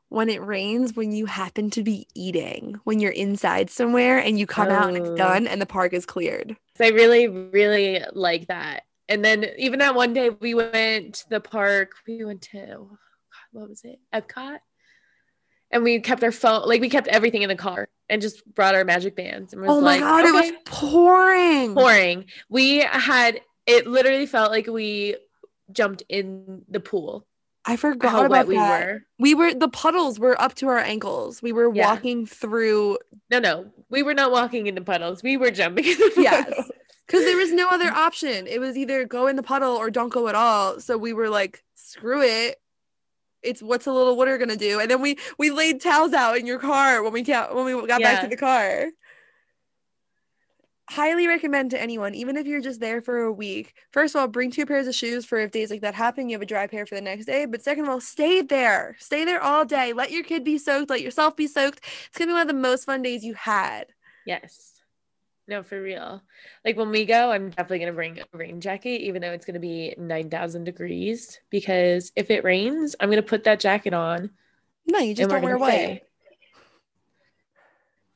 When 0.08 0.28
it 0.28 0.40
rains, 0.42 0.94
when 0.94 1.12
you 1.12 1.26
happen 1.26 1.70
to 1.70 1.82
be 1.82 2.06
eating, 2.14 2.80
when 2.84 3.00
you're 3.00 3.12
inside 3.12 3.70
somewhere 3.70 4.18
and 4.18 4.38
you 4.38 4.46
come 4.46 4.68
oh. 4.68 4.72
out 4.72 4.88
and 4.88 4.96
it's 4.96 5.08
oh. 5.08 5.16
done 5.16 5.46
and 5.46 5.60
the 5.60 5.66
park 5.66 5.92
is 5.92 6.06
cleared. 6.06 6.56
So 6.76 6.84
I 6.84 6.88
really, 6.88 7.26
really 7.26 8.02
like 8.12 8.46
that 8.46 8.84
and 9.08 9.24
then 9.24 9.46
even 9.58 9.78
that 9.78 9.94
one 9.94 10.12
day 10.12 10.30
we 10.30 10.54
went 10.54 11.14
to 11.14 11.28
the 11.28 11.40
park. 11.40 11.92
We 12.06 12.24
went 12.24 12.42
to 12.42 12.66
oh 12.68 12.98
what 13.52 13.68
was 13.68 13.84
it? 13.84 13.98
Epcot. 14.12 14.58
And 15.70 15.82
we 15.82 16.00
kept 16.00 16.22
our 16.22 16.32
phone, 16.32 16.68
like 16.68 16.80
we 16.80 16.88
kept 16.88 17.08
everything 17.08 17.42
in 17.42 17.48
the 17.48 17.56
car 17.56 17.88
and 18.08 18.22
just 18.22 18.44
brought 18.54 18.74
our 18.74 18.84
magic 18.84 19.16
bands. 19.16 19.52
And 19.52 19.62
was 19.62 19.70
oh 19.70 19.80
my 19.80 19.98
like, 19.98 20.00
god, 20.00 20.24
okay. 20.24 20.28
it 20.28 20.32
was 20.32 20.62
pouring, 20.64 21.74
pouring. 21.74 22.24
We 22.48 22.78
had 22.78 23.40
it. 23.66 23.86
Literally 23.86 24.26
felt 24.26 24.50
like 24.50 24.66
we 24.66 25.16
jumped 25.72 26.02
in 26.08 26.62
the 26.68 26.80
pool. 26.80 27.26
I 27.66 27.76
forgot 27.76 28.12
how 28.12 28.24
about 28.24 28.46
we 28.46 28.54
that. 28.54 28.86
were. 28.86 29.02
We 29.18 29.34
were 29.34 29.52
the 29.52 29.68
puddles 29.68 30.20
were 30.20 30.40
up 30.40 30.54
to 30.56 30.68
our 30.68 30.78
ankles. 30.78 31.42
We 31.42 31.52
were 31.52 31.72
yeah. 31.74 31.88
walking 31.88 32.24
through. 32.24 32.98
No, 33.30 33.40
no, 33.40 33.66
we 33.90 34.02
were 34.04 34.14
not 34.14 34.30
walking 34.30 34.68
into 34.68 34.82
puddles. 34.82 35.22
We 35.22 35.36
were 35.36 35.50
jumping 35.50 35.84
in 35.84 35.98
the 35.98 36.12
puddles. 36.14 36.16
Yes, 36.24 36.70
because 37.06 37.24
there 37.24 37.36
was 37.36 37.52
no 37.52 37.68
other 37.68 37.88
option. 37.92 38.46
It 38.46 38.60
was 38.60 38.76
either 38.76 39.04
go 39.04 39.26
in 39.26 39.36
the 39.36 39.42
puddle 39.42 39.74
or 39.74 39.90
don't 39.90 40.12
go 40.12 40.28
at 40.28 40.36
all. 40.36 40.80
So 40.80 40.96
we 40.96 41.12
were 41.12 41.28
like, 41.28 41.62
screw 41.74 42.22
it. 42.22 42.56
It's 43.42 43.62
what's 43.62 43.86
a 43.86 43.92
little 43.92 44.16
water 44.16 44.38
gonna 44.38 44.56
do? 44.56 44.78
And 44.80 44.90
then 44.90 45.00
we 45.00 45.18
we 45.36 45.50
laid 45.50 45.80
towels 45.80 46.12
out 46.12 46.38
in 46.38 46.46
your 46.46 46.60
car 46.60 47.02
when 47.02 47.12
we 47.12 47.22
got 47.22 47.54
when 47.54 47.64
we 47.64 47.86
got 47.86 48.00
yeah. 48.00 48.14
back 48.14 48.22
to 48.22 48.28
the 48.28 48.36
car. 48.36 48.86
Highly 50.88 51.26
recommend 51.26 51.72
to 51.72 51.80
anyone, 51.80 52.14
even 52.14 52.36
if 52.36 52.46
you're 52.46 52.60
just 52.60 52.78
there 52.78 53.02
for 53.02 53.22
a 53.22 53.32
week. 53.32 53.74
First 53.90 54.14
of 54.14 54.20
all, 54.20 54.28
bring 54.28 54.52
two 54.52 54.66
pairs 54.66 54.86
of 54.86 54.94
shoes 54.94 55.26
for 55.26 55.38
if 55.38 55.50
days 55.50 55.68
like 55.70 55.80
that 55.80 55.94
happen, 55.94 56.28
you 56.28 56.36
have 56.36 56.42
a 56.42 56.46
dry 56.46 56.68
pair 56.68 56.86
for 56.86 56.94
the 56.94 57.00
next 57.00 57.26
day. 57.26 57.44
But 57.44 57.62
second 57.62 57.84
of 57.84 57.90
all, 57.90 58.00
stay 58.00 58.40
there. 58.40 58.94
Stay 59.00 59.24
there 59.24 59.42
all 59.42 59.64
day. 59.64 59.92
Let 59.92 60.12
your 60.12 60.22
kid 60.22 60.44
be 60.44 60.58
soaked. 60.58 60.90
Let 60.90 61.02
yourself 61.02 61.34
be 61.34 61.48
soaked. 61.48 61.80
It's 62.06 62.16
gonna 62.16 62.28
be 62.28 62.34
one 62.34 62.42
of 62.42 62.48
the 62.48 62.54
most 62.54 62.84
fun 62.84 63.02
days 63.02 63.24
you 63.24 63.34
had. 63.34 63.86
Yes. 64.24 64.80
No, 65.48 65.62
for 65.64 65.80
real. 65.80 66.22
Like 66.64 66.76
when 66.76 66.90
we 66.90 67.04
go, 67.04 67.32
I'm 67.32 67.50
definitely 67.50 67.80
gonna 67.80 67.92
bring 67.92 68.20
a 68.20 68.24
rain 68.36 68.60
jacket, 68.60 69.02
even 69.02 69.22
though 69.22 69.32
it's 69.32 69.44
gonna 69.44 69.58
be 69.58 69.94
nine 69.98 70.30
thousand 70.30 70.64
degrees. 70.64 71.40
Because 71.50 72.12
if 72.14 72.30
it 72.30 72.44
rains, 72.44 72.94
I'm 73.00 73.10
gonna 73.10 73.22
put 73.22 73.44
that 73.44 73.58
jacket 73.58 73.92
on. 73.92 74.30
No, 74.86 75.00
you 75.00 75.14
just 75.14 75.30
don't 75.30 75.42
wear 75.42 75.58
white. 75.58 76.02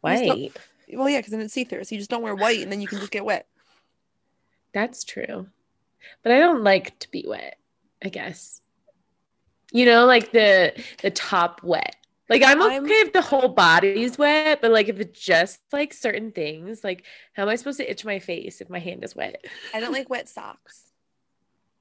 White. 0.00 0.56
Well, 0.92 1.08
yeah, 1.08 1.18
because 1.18 1.32
then 1.32 1.40
it's 1.40 1.54
see 1.54 1.64
through. 1.64 1.84
So 1.84 1.94
you 1.94 2.00
just 2.00 2.10
don't 2.10 2.22
wear 2.22 2.34
white, 2.34 2.60
and 2.60 2.70
then 2.70 2.80
you 2.80 2.88
can 2.88 2.98
just 2.98 3.10
get 3.10 3.24
wet. 3.24 3.46
That's 4.72 5.04
true, 5.04 5.48
but 6.22 6.32
I 6.32 6.38
don't 6.38 6.62
like 6.62 6.98
to 7.00 7.10
be 7.10 7.24
wet. 7.26 7.58
I 8.02 8.08
guess. 8.08 8.60
You 9.72 9.86
know, 9.86 10.06
like 10.06 10.32
the 10.32 10.72
the 11.02 11.10
top 11.10 11.62
wet. 11.62 11.96
Like 12.28 12.44
I'm 12.44 12.62
okay 12.62 12.76
I'm, 12.76 12.86
if 12.86 13.12
the 13.12 13.22
whole 13.22 13.48
body's 13.48 14.16
wet, 14.16 14.60
but 14.62 14.70
like 14.70 14.88
if 14.88 15.00
it's 15.00 15.20
just 15.20 15.60
like 15.72 15.92
certain 15.92 16.30
things, 16.30 16.84
like 16.84 17.04
how 17.32 17.42
am 17.42 17.48
I 17.48 17.56
supposed 17.56 17.78
to 17.78 17.90
itch 17.90 18.04
my 18.04 18.20
face 18.20 18.60
if 18.60 18.70
my 18.70 18.78
hand 18.78 19.02
is 19.02 19.16
wet? 19.16 19.44
I 19.74 19.80
don't 19.80 19.92
like 19.92 20.08
wet 20.08 20.28
socks. 20.28 20.92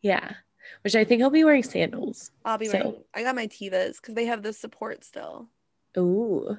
Yeah. 0.01 0.33
Which 0.83 0.95
I 0.95 1.03
think 1.03 1.21
I'll 1.21 1.29
be 1.29 1.43
wearing 1.43 1.63
sandals. 1.63 2.31
I'll 2.43 2.57
be 2.57 2.65
so. 2.65 2.77
wearing 2.77 2.95
I 3.13 3.23
got 3.23 3.35
my 3.35 3.47
Tevas 3.47 3.97
because 3.97 4.15
they 4.15 4.25
have 4.25 4.41
the 4.41 4.51
support 4.53 5.03
still. 5.03 5.47
Ooh. 5.97 6.57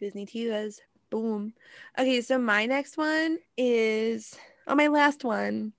Disney 0.00 0.26
Tevas. 0.26 0.80
Boom. 1.14 1.54
Okay, 1.96 2.22
so 2.22 2.38
my 2.38 2.66
next 2.66 2.96
one 2.96 3.38
is 3.56 4.36
oh 4.66 4.74
my 4.74 4.88
last 4.88 5.22
one. 5.22 5.72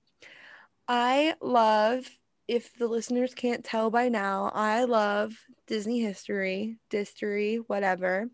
I 0.88 1.34
love 1.42 2.08
if 2.48 2.74
the 2.78 2.86
listeners 2.86 3.34
can't 3.34 3.62
tell 3.62 3.90
by 3.90 4.08
now, 4.08 4.50
I 4.54 4.84
love 4.84 5.34
Disney 5.66 6.00
history, 6.00 6.78
history, 6.90 7.56
whatever. 7.56 8.30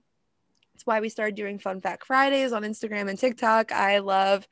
It's 0.76 0.86
why 0.86 1.00
we 1.00 1.08
started 1.08 1.34
doing 1.34 1.58
Fun 1.58 1.80
Fact 1.80 2.06
Fridays 2.06 2.52
on 2.52 2.62
Instagram 2.62 3.10
and 3.10 3.18
TikTok. 3.18 3.72
I 3.72 3.98
love 3.98 4.46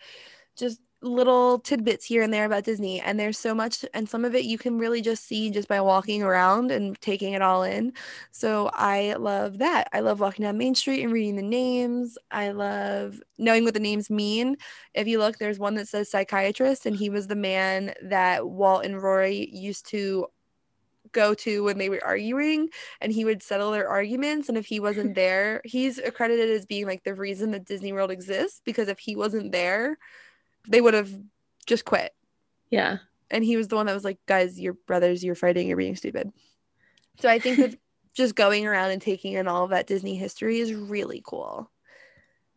just 0.56 0.80
little 1.02 1.58
tidbits 1.58 2.04
here 2.04 2.22
and 2.22 2.32
there 2.32 2.44
about 2.44 2.64
Disney. 2.64 3.00
And 3.00 3.18
there's 3.18 3.38
so 3.38 3.54
much, 3.54 3.84
and 3.94 4.08
some 4.08 4.24
of 4.24 4.34
it 4.34 4.44
you 4.44 4.58
can 4.58 4.78
really 4.78 5.00
just 5.00 5.26
see 5.26 5.50
just 5.50 5.68
by 5.68 5.80
walking 5.80 6.22
around 6.22 6.70
and 6.70 7.00
taking 7.00 7.32
it 7.32 7.42
all 7.42 7.62
in. 7.62 7.92
So 8.30 8.70
I 8.74 9.14
love 9.14 9.58
that. 9.58 9.88
I 9.92 10.00
love 10.00 10.20
walking 10.20 10.44
down 10.44 10.58
Main 10.58 10.74
Street 10.74 11.02
and 11.02 11.12
reading 11.12 11.36
the 11.36 11.42
names. 11.42 12.18
I 12.30 12.50
love 12.50 13.20
knowing 13.38 13.64
what 13.64 13.74
the 13.74 13.80
names 13.80 14.10
mean. 14.10 14.56
If 14.94 15.06
you 15.06 15.18
look, 15.18 15.38
there's 15.38 15.58
one 15.58 15.74
that 15.74 15.88
says 15.88 16.10
psychiatrist, 16.10 16.86
and 16.86 16.96
he 16.96 17.10
was 17.10 17.26
the 17.26 17.36
man 17.36 17.94
that 18.02 18.46
Walt 18.48 18.84
and 18.84 19.02
Roy 19.02 19.46
used 19.50 19.88
to 19.90 20.26
go 21.12 21.34
to 21.34 21.64
when 21.64 21.78
they 21.78 21.88
were 21.88 22.04
arguing 22.04 22.68
and 23.00 23.12
he 23.12 23.24
would 23.24 23.42
settle 23.42 23.72
their 23.72 23.88
arguments 23.88 24.48
and 24.48 24.56
if 24.56 24.66
he 24.66 24.78
wasn't 24.78 25.14
there 25.16 25.60
he's 25.64 25.98
accredited 25.98 26.50
as 26.50 26.66
being 26.66 26.86
like 26.86 27.02
the 27.02 27.14
reason 27.14 27.50
that 27.50 27.64
disney 27.64 27.92
world 27.92 28.10
exists 28.10 28.60
because 28.64 28.88
if 28.88 28.98
he 28.98 29.16
wasn't 29.16 29.50
there 29.50 29.98
they 30.68 30.80
would 30.80 30.94
have 30.94 31.10
just 31.66 31.84
quit. 31.84 32.12
Yeah. 32.70 32.98
and 33.30 33.44
he 33.44 33.56
was 33.56 33.68
the 33.68 33.76
one 33.76 33.86
that 33.86 33.94
was 33.94 34.04
like 34.04 34.18
guys 34.26 34.58
your 34.60 34.74
brothers 34.86 35.24
you're 35.24 35.34
fighting 35.34 35.68
you're 35.68 35.76
being 35.76 35.96
stupid. 35.96 36.32
So 37.18 37.28
i 37.28 37.38
think 37.38 37.58
that 37.58 37.74
just 38.14 38.34
going 38.34 38.66
around 38.66 38.90
and 38.90 39.00
taking 39.00 39.34
in 39.34 39.46
all 39.48 39.64
of 39.64 39.70
that 39.70 39.86
disney 39.86 40.16
history 40.16 40.58
is 40.58 40.72
really 40.74 41.22
cool. 41.24 41.70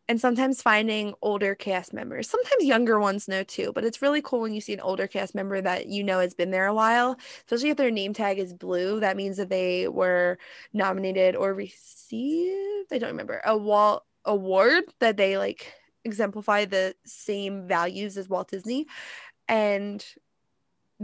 And 0.10 0.20
sometimes 0.20 0.62
finding 0.62 1.14
older 1.22 1.56
cast 1.56 1.94
members. 1.94 2.30
Sometimes 2.30 2.66
younger 2.66 3.00
ones 3.00 3.28
know 3.28 3.44
too 3.44 3.72
but 3.74 3.86
it's 3.86 4.02
really 4.02 4.22
cool 4.22 4.42
when 4.42 4.54
you 4.54 4.62
see 4.62 4.74
an 4.74 4.82
older 4.82 5.08
cast 5.08 5.34
member 5.34 5.62
that 5.62 5.88
you 5.88 6.04
know 6.04 6.20
has 6.20 6.34
been 6.34 6.52
there 6.52 6.68
a 6.68 6.74
while 6.74 7.16
especially 7.46 7.70
if 7.70 7.78
their 7.78 7.92
name 7.92 8.14
tag 8.14 8.38
is 8.40 8.54
blue. 8.54 9.00
That 9.00 9.16
means 9.18 9.38
that 9.38 9.50
they 9.50 9.88
were 9.88 10.38
nominated 10.74 11.36
or 11.36 11.54
received 11.54 12.92
i 12.92 12.98
don't 12.98 13.12
remember 13.12 13.42
a 13.46 13.58
walt 13.58 14.04
award 14.26 14.84
that 15.00 15.18
they 15.18 15.38
like 15.38 15.74
exemplify 16.06 16.66
the 16.66 16.96
same 17.06 17.68
values 17.68 18.18
as 18.18 18.30
walt 18.30 18.50
disney 18.50 18.86
and 19.48 20.06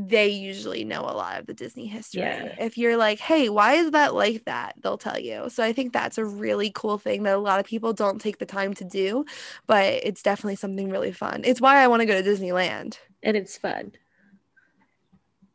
they 0.07 0.27
usually 0.29 0.83
know 0.85 1.01
a 1.01 1.11
lot 1.11 1.39
of 1.39 1.45
the 1.45 1.53
Disney 1.53 1.85
history. 1.85 2.21
Yeah. 2.21 2.55
If 2.59 2.77
you're 2.77 2.95
like, 2.95 3.19
hey, 3.19 3.49
why 3.49 3.73
is 3.73 3.91
that 3.91 4.13
like 4.13 4.45
that? 4.45 4.75
They'll 4.81 4.97
tell 4.97 5.19
you. 5.19 5.49
So 5.49 5.63
I 5.63 5.73
think 5.73 5.91
that's 5.91 6.17
a 6.17 6.25
really 6.25 6.71
cool 6.73 6.97
thing 6.97 7.23
that 7.23 7.35
a 7.35 7.39
lot 7.39 7.59
of 7.59 7.65
people 7.65 7.91
don't 7.91 8.21
take 8.21 8.37
the 8.37 8.45
time 8.45 8.73
to 8.75 8.85
do, 8.85 9.25
but 9.67 9.85
it's 9.85 10.23
definitely 10.23 10.55
something 10.55 10.89
really 10.89 11.11
fun. 11.11 11.41
It's 11.43 11.59
why 11.59 11.83
I 11.83 11.87
want 11.87 12.01
to 12.01 12.05
go 12.05 12.21
to 12.21 12.27
Disneyland. 12.27 12.97
And 13.23 13.35
it's 13.35 13.57
fun. 13.57 13.91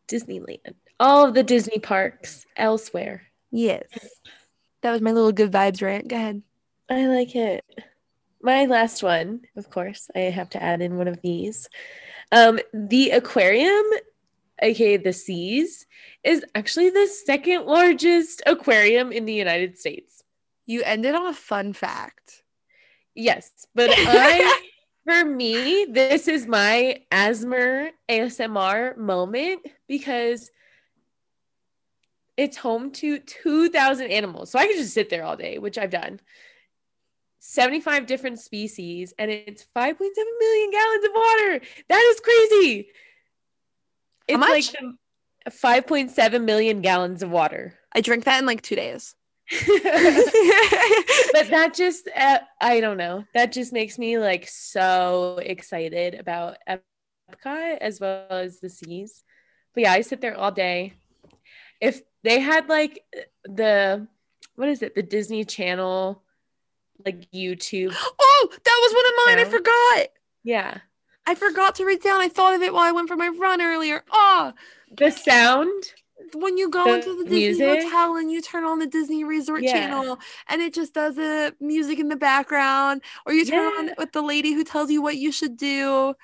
Disneyland. 0.09 0.75
All 1.01 1.27
of 1.27 1.35
the 1.35 1.43
Disney 1.43 1.79
parks 1.79 2.45
elsewhere. 2.57 3.23
Yes. 3.51 3.87
That 4.83 4.93
was 4.93 5.01
my 5.01 5.13
little 5.13 5.33
good 5.33 5.53
vibes 5.53 5.81
rant. 5.81 6.09
Go 6.09 6.17
ahead. 6.17 6.43
I 6.91 7.07
like 7.07 7.35
it. 7.35 7.65
My 8.45 8.67
last 8.67 9.03
one, 9.03 9.41
of 9.57 9.71
course, 9.71 10.11
I 10.15 10.19
have 10.19 10.51
to 10.51 10.63
add 10.63 10.83
in 10.83 10.99
one 10.99 11.09
of 11.09 11.23
these. 11.23 11.67
Um, 12.31 12.59
the 12.75 13.13
aquarium, 13.13 13.87
aka 14.61 14.99
the 14.99 15.15
Seas, 15.15 15.87
is 16.23 16.45
actually 16.55 16.91
the 16.91 17.07
second 17.07 17.65
largest 17.65 18.43
aquarium 18.45 19.13
in 19.13 19.25
the 19.25 19.33
United 19.33 19.79
States. 19.79 20.23
You 20.67 20.83
ended 20.83 21.15
on 21.15 21.27
a 21.27 21.33
fun 21.33 21.73
fact. 21.73 22.43
Yes, 23.15 23.51
but 23.75 23.89
I, 23.91 24.61
for 25.07 25.25
me, 25.25 25.87
this 25.91 26.29
is 26.29 26.47
my 26.47 27.01
Asmer 27.11 27.93
ASMR 28.11 28.99
moment 28.99 29.67
because 29.89 30.51
it's 32.37 32.59
home 32.59 32.91
to 32.91 33.21
2,000 33.21 34.11
animals. 34.11 34.51
So 34.51 34.59
I 34.59 34.67
could 34.67 34.77
just 34.77 34.93
sit 34.93 35.09
there 35.09 35.25
all 35.25 35.37
day, 35.39 35.57
which 35.57 35.79
I've 35.79 35.89
done. 35.89 36.21
75 37.47 38.07
different 38.07 38.41
species, 38.41 39.13
and 39.19 39.31
it's 39.31 39.67
5.7 39.77 39.99
million 39.99 40.71
gallons 40.71 41.05
of 41.05 41.11
water. 41.15 41.61
That 41.91 42.15
is 42.15 42.21
crazy. 42.21 42.89
It's 44.27 44.41
like 44.41 44.75
5.7 45.51 46.45
million 46.45 46.81
gallons 46.81 47.23
of 47.23 47.31
water. 47.31 47.75
I 47.93 48.01
drank 48.01 48.25
that 48.25 48.41
in 48.41 48.47
like 48.47 48.63
two 48.63 48.77
days. 48.77 49.15
but 49.51 49.69
that 51.51 51.73
just 51.75 52.09
uh, 52.17 52.39
i 52.63 52.81
don't 52.81 52.97
know 52.97 53.27
that 53.35 53.53
just 53.53 53.75
makes 53.75 53.99
me 53.99 54.19
like 54.19 54.49
so 54.49 55.39
excited 55.43 56.15
about 56.15 56.57
epcot 56.67 57.77
as 57.79 58.01
well 58.01 58.25
as 58.31 58.61
the 58.61 58.71
seas 58.71 59.23
but 59.75 59.83
yeah 59.83 59.93
i 59.93 60.01
sit 60.01 60.23
there 60.23 60.35
all 60.35 60.51
day 60.51 60.95
if 61.79 62.01
they 62.23 62.41
had 62.41 62.71
like 62.71 63.05
the 63.45 64.09
what 64.55 64.71
is 64.71 64.81
it 64.81 64.95
the 64.95 65.03
disney 65.03 65.45
channel 65.45 66.24
like 67.05 67.31
youtube 67.33 67.95
oh, 68.21 68.49
that 68.51 68.81
was 68.83 68.93
one 68.93 69.07
of 69.07 69.15
mine. 69.27 69.47
I 69.47 69.51
forgot. 69.51 70.09
yeah 70.43 70.79
I 71.27 71.35
forgot 71.35 71.75
to 71.77 71.85
write 71.87 72.03
down. 72.03 72.21
I 72.21 72.29
thought 72.29 72.55
of 72.55 72.63
it 72.63 72.73
while 72.75 72.83
I 72.83 72.93
went 72.93 73.09
for 73.09 73.17
my 73.17 73.29
run 73.29 73.63
earlier. 73.63 74.05
Oh, 74.13 74.53
the 74.97 75.11
sound 75.11 75.85
when 76.35 76.59
you 76.59 76.69
go 76.71 76.85
The 76.85 76.95
into 76.95 77.17
the 77.17 77.25
Disney 77.25 77.39
music? 77.39 77.83
hotel 77.83 78.17
and 78.17 78.31
you 78.31 78.41
turn 78.43 78.65
on 78.65 78.79
the 78.79 78.87
Disney 78.87 79.25
Resort 79.25 79.63
Yeah. 79.63 79.73
channel 79.73 80.19
and 80.49 80.61
it 80.63 80.75
just 80.75 80.95
does 80.95 81.17
the 81.17 81.55
music 81.61 81.99
in 81.99 82.09
the 82.09 82.17
background, 82.17 83.03
or 83.27 83.33
you 83.33 83.45
turn 83.45 83.67
on 83.79 83.87
Yeah. 83.87 83.95
with 83.99 84.13
the 84.13 84.23
lady 84.23 84.53
who 84.53 84.65
tells 84.65 84.91
you 84.91 85.01
what 85.03 85.17
you 85.17 85.33
should 85.33 85.57
do. 85.57 86.15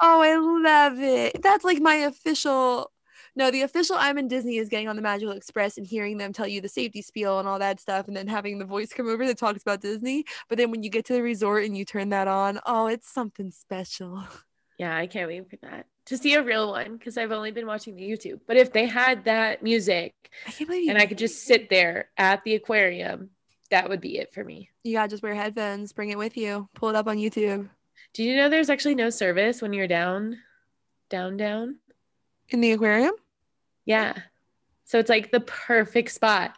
oh, 0.00 0.22
I 0.22 0.36
love 0.36 1.00
it. 1.00 1.42
That's 1.42 1.64
like 1.64 1.80
my 1.80 1.94
official. 1.96 2.90
No, 3.36 3.50
the 3.50 3.62
official 3.62 3.96
I'm 3.98 4.18
in 4.18 4.28
Disney 4.28 4.56
is 4.56 4.68
getting 4.68 4.88
on 4.88 4.96
the 4.96 5.02
Magical 5.02 5.32
Express 5.34 5.76
and 5.76 5.86
hearing 5.86 6.16
them 6.16 6.32
tell 6.32 6.48
you 6.48 6.60
the 6.60 6.68
safety 6.68 7.02
spiel 7.02 7.38
and 7.38 7.46
all 7.46 7.58
that 7.58 7.78
stuff, 7.80 8.08
and 8.08 8.16
then 8.16 8.26
having 8.26 8.58
the 8.58 8.64
voice 8.64 8.92
come 8.92 9.08
over 9.08 9.26
that 9.26 9.38
talks 9.38 9.62
about 9.62 9.80
Disney. 9.82 10.24
But 10.48 10.58
then 10.58 10.70
when 10.70 10.82
you 10.82 10.90
get 10.90 11.04
to 11.06 11.12
the 11.12 11.22
resort 11.22 11.64
and 11.64 11.76
you 11.76 11.84
turn 11.84 12.08
that 12.08 12.28
on, 12.28 12.58
oh, 12.66 12.86
it's 12.86 13.08
something 13.12 13.50
special. 13.50 14.24
yeah 14.78 14.94
i 14.96 15.06
can't 15.06 15.28
wait 15.28 15.48
for 15.48 15.56
that 15.62 15.86
to 16.04 16.18
see 16.18 16.34
a 16.34 16.42
real 16.42 16.70
one 16.70 16.96
because 16.98 17.16
i've 17.16 17.32
only 17.32 17.50
been 17.50 17.66
watching 17.66 17.96
the 17.96 18.02
youtube 18.02 18.40
but 18.46 18.58
if 18.58 18.74
they 18.74 18.84
had 18.84 19.24
that 19.24 19.62
music 19.62 20.12
I 20.46 20.50
can't 20.50 20.68
believe 20.68 20.90
and 20.90 20.98
I 20.98 21.06
could 21.06 21.16
just 21.18 21.44
sit 21.44 21.70
there 21.70 22.10
at 22.18 22.44
the 22.44 22.54
aquarium, 22.56 23.30
that 23.70 23.88
would 23.88 24.02
be 24.02 24.18
it 24.18 24.34
for 24.34 24.44
me. 24.44 24.68
You 24.84 24.92
gotta 24.94 25.08
just 25.08 25.22
wear 25.22 25.34
headphones, 25.34 25.92
bring 25.94 26.10
it 26.10 26.18
with 26.18 26.36
you, 26.36 26.68
pull 26.74 26.90
it 26.90 26.94
up 26.94 27.06
on 27.06 27.16
YouTube. 27.16 27.68
Do 28.12 28.22
you 28.22 28.36
know 28.36 28.48
there's 28.50 28.68
actually 28.68 28.96
no 28.96 29.08
service 29.08 29.62
when 29.62 29.72
you're 29.72 29.86
down, 29.88 30.38
down, 31.08 31.36
down? 31.38 31.76
In 32.50 32.60
the 32.60 32.72
aquarium? 32.72 33.14
Yeah. 33.86 34.14
So 34.84 34.98
it's 34.98 35.08
like 35.08 35.30
the 35.32 35.40
perfect 35.40 36.10
spot 36.10 36.56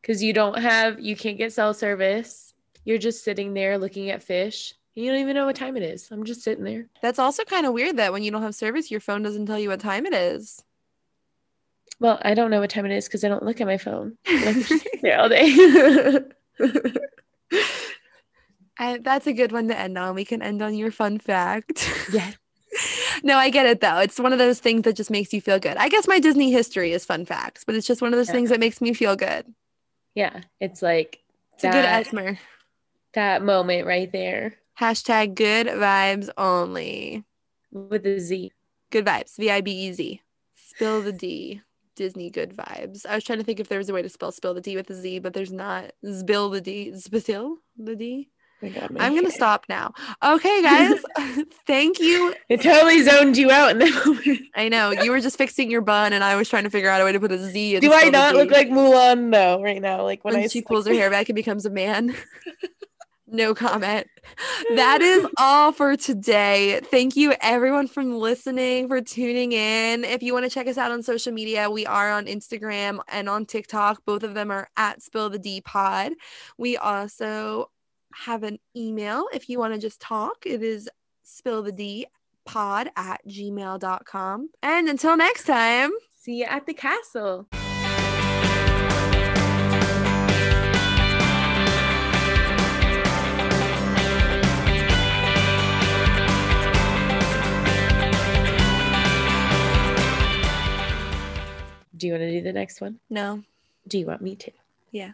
because 0.00 0.22
you 0.22 0.32
don't 0.32 0.58
have, 0.58 1.00
you 1.00 1.16
can't 1.16 1.38
get 1.38 1.52
cell 1.52 1.74
service. 1.74 2.54
You're 2.84 2.98
just 2.98 3.24
sitting 3.24 3.54
there 3.54 3.78
looking 3.78 4.10
at 4.10 4.22
fish. 4.22 4.74
You 4.94 5.10
don't 5.10 5.20
even 5.20 5.34
know 5.34 5.46
what 5.46 5.56
time 5.56 5.76
it 5.76 5.82
is. 5.82 6.10
I'm 6.10 6.24
just 6.24 6.42
sitting 6.42 6.64
there. 6.64 6.86
That's 7.00 7.18
also 7.18 7.44
kind 7.44 7.66
of 7.66 7.72
weird 7.72 7.96
that 7.96 8.12
when 8.12 8.22
you 8.22 8.30
don't 8.30 8.42
have 8.42 8.54
service, 8.54 8.90
your 8.90 9.00
phone 9.00 9.22
doesn't 9.22 9.46
tell 9.46 9.58
you 9.58 9.70
what 9.70 9.80
time 9.80 10.06
it 10.06 10.14
is. 10.14 10.62
Well, 11.98 12.20
I 12.22 12.34
don't 12.34 12.50
know 12.50 12.60
what 12.60 12.70
time 12.70 12.84
it 12.84 12.92
is 12.92 13.06
because 13.06 13.24
I 13.24 13.28
don't 13.28 13.44
look 13.44 13.60
at 13.60 13.66
my 13.66 13.78
phone. 13.78 14.18
I 14.26 14.52
can 14.52 14.62
just 14.62 14.88
there 15.02 15.20
all 15.20 15.28
day. 15.28 16.18
I, 18.78 18.98
that's 18.98 19.26
a 19.26 19.32
good 19.32 19.52
one 19.52 19.68
to 19.68 19.78
end 19.78 19.96
on. 19.96 20.14
We 20.14 20.24
can 20.24 20.42
end 20.42 20.62
on 20.62 20.74
your 20.74 20.90
fun 20.90 21.18
fact. 21.18 21.88
yes. 22.12 22.36
No, 23.22 23.36
I 23.36 23.50
get 23.50 23.66
it 23.66 23.80
though. 23.80 23.98
It's 23.98 24.18
one 24.18 24.32
of 24.32 24.38
those 24.38 24.60
things 24.60 24.82
that 24.82 24.96
just 24.96 25.10
makes 25.10 25.32
you 25.32 25.40
feel 25.40 25.58
good. 25.58 25.76
I 25.76 25.88
guess 25.88 26.06
my 26.08 26.18
Disney 26.18 26.50
history 26.52 26.92
is 26.92 27.04
fun 27.04 27.24
facts, 27.24 27.64
but 27.64 27.74
it's 27.74 27.86
just 27.86 28.02
one 28.02 28.12
of 28.12 28.18
those 28.18 28.28
Yeah. 28.28 28.34
things 28.34 28.50
that 28.50 28.60
makes 28.60 28.80
me 28.80 28.92
feel 28.94 29.16
good. 29.16 29.46
Yeah. 30.14 30.40
It's 30.60 30.82
like 30.82 31.20
It's 31.54 31.64
a 31.64 31.68
good 31.68 31.84
that, 31.84 32.06
Esmer. 32.06 32.38
that 33.14 33.42
moment 33.42 33.86
right 33.86 34.10
there 34.10 34.54
Hashtag 34.80 35.34
good 35.34 35.66
vibes 35.66 36.28
only. 36.36 37.24
with 37.70 38.02
the 38.02 38.18
Z. 38.18 38.52
Good 38.90 39.04
vibes. 39.06 39.36
V 39.36 39.50
I 39.50 39.60
B 39.60 39.70
E 39.88 39.92
Z. 39.92 40.20
Spill 40.54 41.02
the 41.02 41.12
D. 41.12 41.62
Disney 41.94 42.30
good 42.30 42.56
vibes. 42.56 43.04
I 43.06 43.14
was 43.14 43.22
trying 43.24 43.38
to 43.38 43.44
think 43.44 43.60
if 43.60 43.68
there 43.68 43.78
was 43.78 43.90
a 43.90 43.92
way 43.92 44.00
to 44.02 44.08
spell 44.08 44.32
spill 44.32 44.54
the 44.54 44.62
D 44.62 44.76
with 44.76 44.88
a 44.90 44.94
Z, 44.94 45.18
but 45.20 45.34
there's 45.34 45.52
not. 45.52 45.92
Spill 46.18 46.48
the 46.48 46.60
D. 46.60 46.94
Spill 46.98 47.58
the 47.76 47.94
D. 47.94 48.30
My 48.62 48.68
God, 48.68 48.92
my 48.92 49.04
I'm 49.04 49.14
gonna 49.16 49.30
stop 49.30 49.66
now. 49.68 49.92
Okay, 50.22 50.62
guys. 50.62 51.02
Thank 51.66 51.98
you. 51.98 52.32
It 52.48 52.62
totally 52.62 53.02
zoned 53.02 53.36
you 53.36 53.50
out 53.50 53.72
in 53.72 53.78
that 53.78 54.06
moment. 54.06 54.40
I 54.54 54.68
know 54.68 54.90
you 54.92 55.10
were 55.10 55.20
just 55.20 55.36
fixing 55.36 55.70
your 55.70 55.80
bun, 55.80 56.12
and 56.12 56.22
I 56.22 56.36
was 56.36 56.48
trying 56.48 56.64
to 56.64 56.70
figure 56.70 56.88
out 56.88 57.00
a 57.00 57.04
way 57.04 57.12
to 57.12 57.18
put 57.18 57.32
a 57.32 57.38
Z. 57.38 57.80
Do 57.80 57.92
I 57.92 58.08
not 58.08 58.36
look 58.36 58.50
like 58.52 58.68
Mulan 58.68 59.32
though 59.32 59.60
right 59.60 59.82
now? 59.82 60.04
Like 60.04 60.24
when, 60.24 60.34
when 60.34 60.44
I 60.44 60.46
she 60.46 60.62
pulls 60.62 60.86
her 60.86 60.94
hair 60.94 61.10
back 61.10 61.28
and 61.28 61.34
becomes 61.34 61.66
a 61.66 61.70
man? 61.70 62.14
no 63.26 63.54
comment. 63.54 64.06
That 64.76 65.00
is 65.00 65.26
all 65.38 65.72
for 65.72 65.96
today. 65.96 66.80
Thank 66.84 67.16
you 67.16 67.34
everyone 67.40 67.88
for 67.88 68.04
listening, 68.04 68.86
for 68.86 69.00
tuning 69.00 69.52
in. 69.52 70.04
If 70.04 70.22
you 70.22 70.34
want 70.34 70.44
to 70.44 70.50
check 70.50 70.68
us 70.68 70.78
out 70.78 70.92
on 70.92 71.02
social 71.02 71.32
media, 71.32 71.68
we 71.68 71.84
are 71.84 72.12
on 72.12 72.26
Instagram 72.26 73.00
and 73.08 73.28
on 73.28 73.44
TikTok. 73.44 74.04
Both 74.04 74.22
of 74.22 74.34
them 74.34 74.52
are 74.52 74.68
at 74.76 75.02
Spill 75.02 75.30
the 75.30 75.38
D 75.40 75.62
Pod. 75.62 76.12
We 76.58 76.76
also 76.76 77.70
have 78.14 78.42
an 78.42 78.58
email 78.76 79.26
if 79.32 79.48
you 79.48 79.58
want 79.58 79.74
to 79.74 79.80
just 79.80 80.00
talk. 80.00 80.44
It 80.46 80.62
is 80.62 80.88
spill 81.22 81.62
the 81.62 81.72
D 81.72 82.06
pod 82.44 82.90
at 82.96 83.20
gmail.com. 83.26 84.50
And 84.62 84.88
until 84.88 85.16
next 85.16 85.44
time. 85.44 85.90
See 86.18 86.40
you 86.40 86.44
at 86.44 86.66
the 86.66 86.74
castle. 86.74 87.48
Do 102.02 102.08
you 102.08 102.14
want 102.14 102.22
to 102.22 102.32
do 102.32 102.42
the 102.42 102.52
next 102.52 102.80
one? 102.80 102.98
No. 103.08 103.44
Do 103.86 103.96
you 103.96 104.06
want 104.06 104.22
me 104.22 104.34
to? 104.34 104.50
Yeah. 104.90 105.12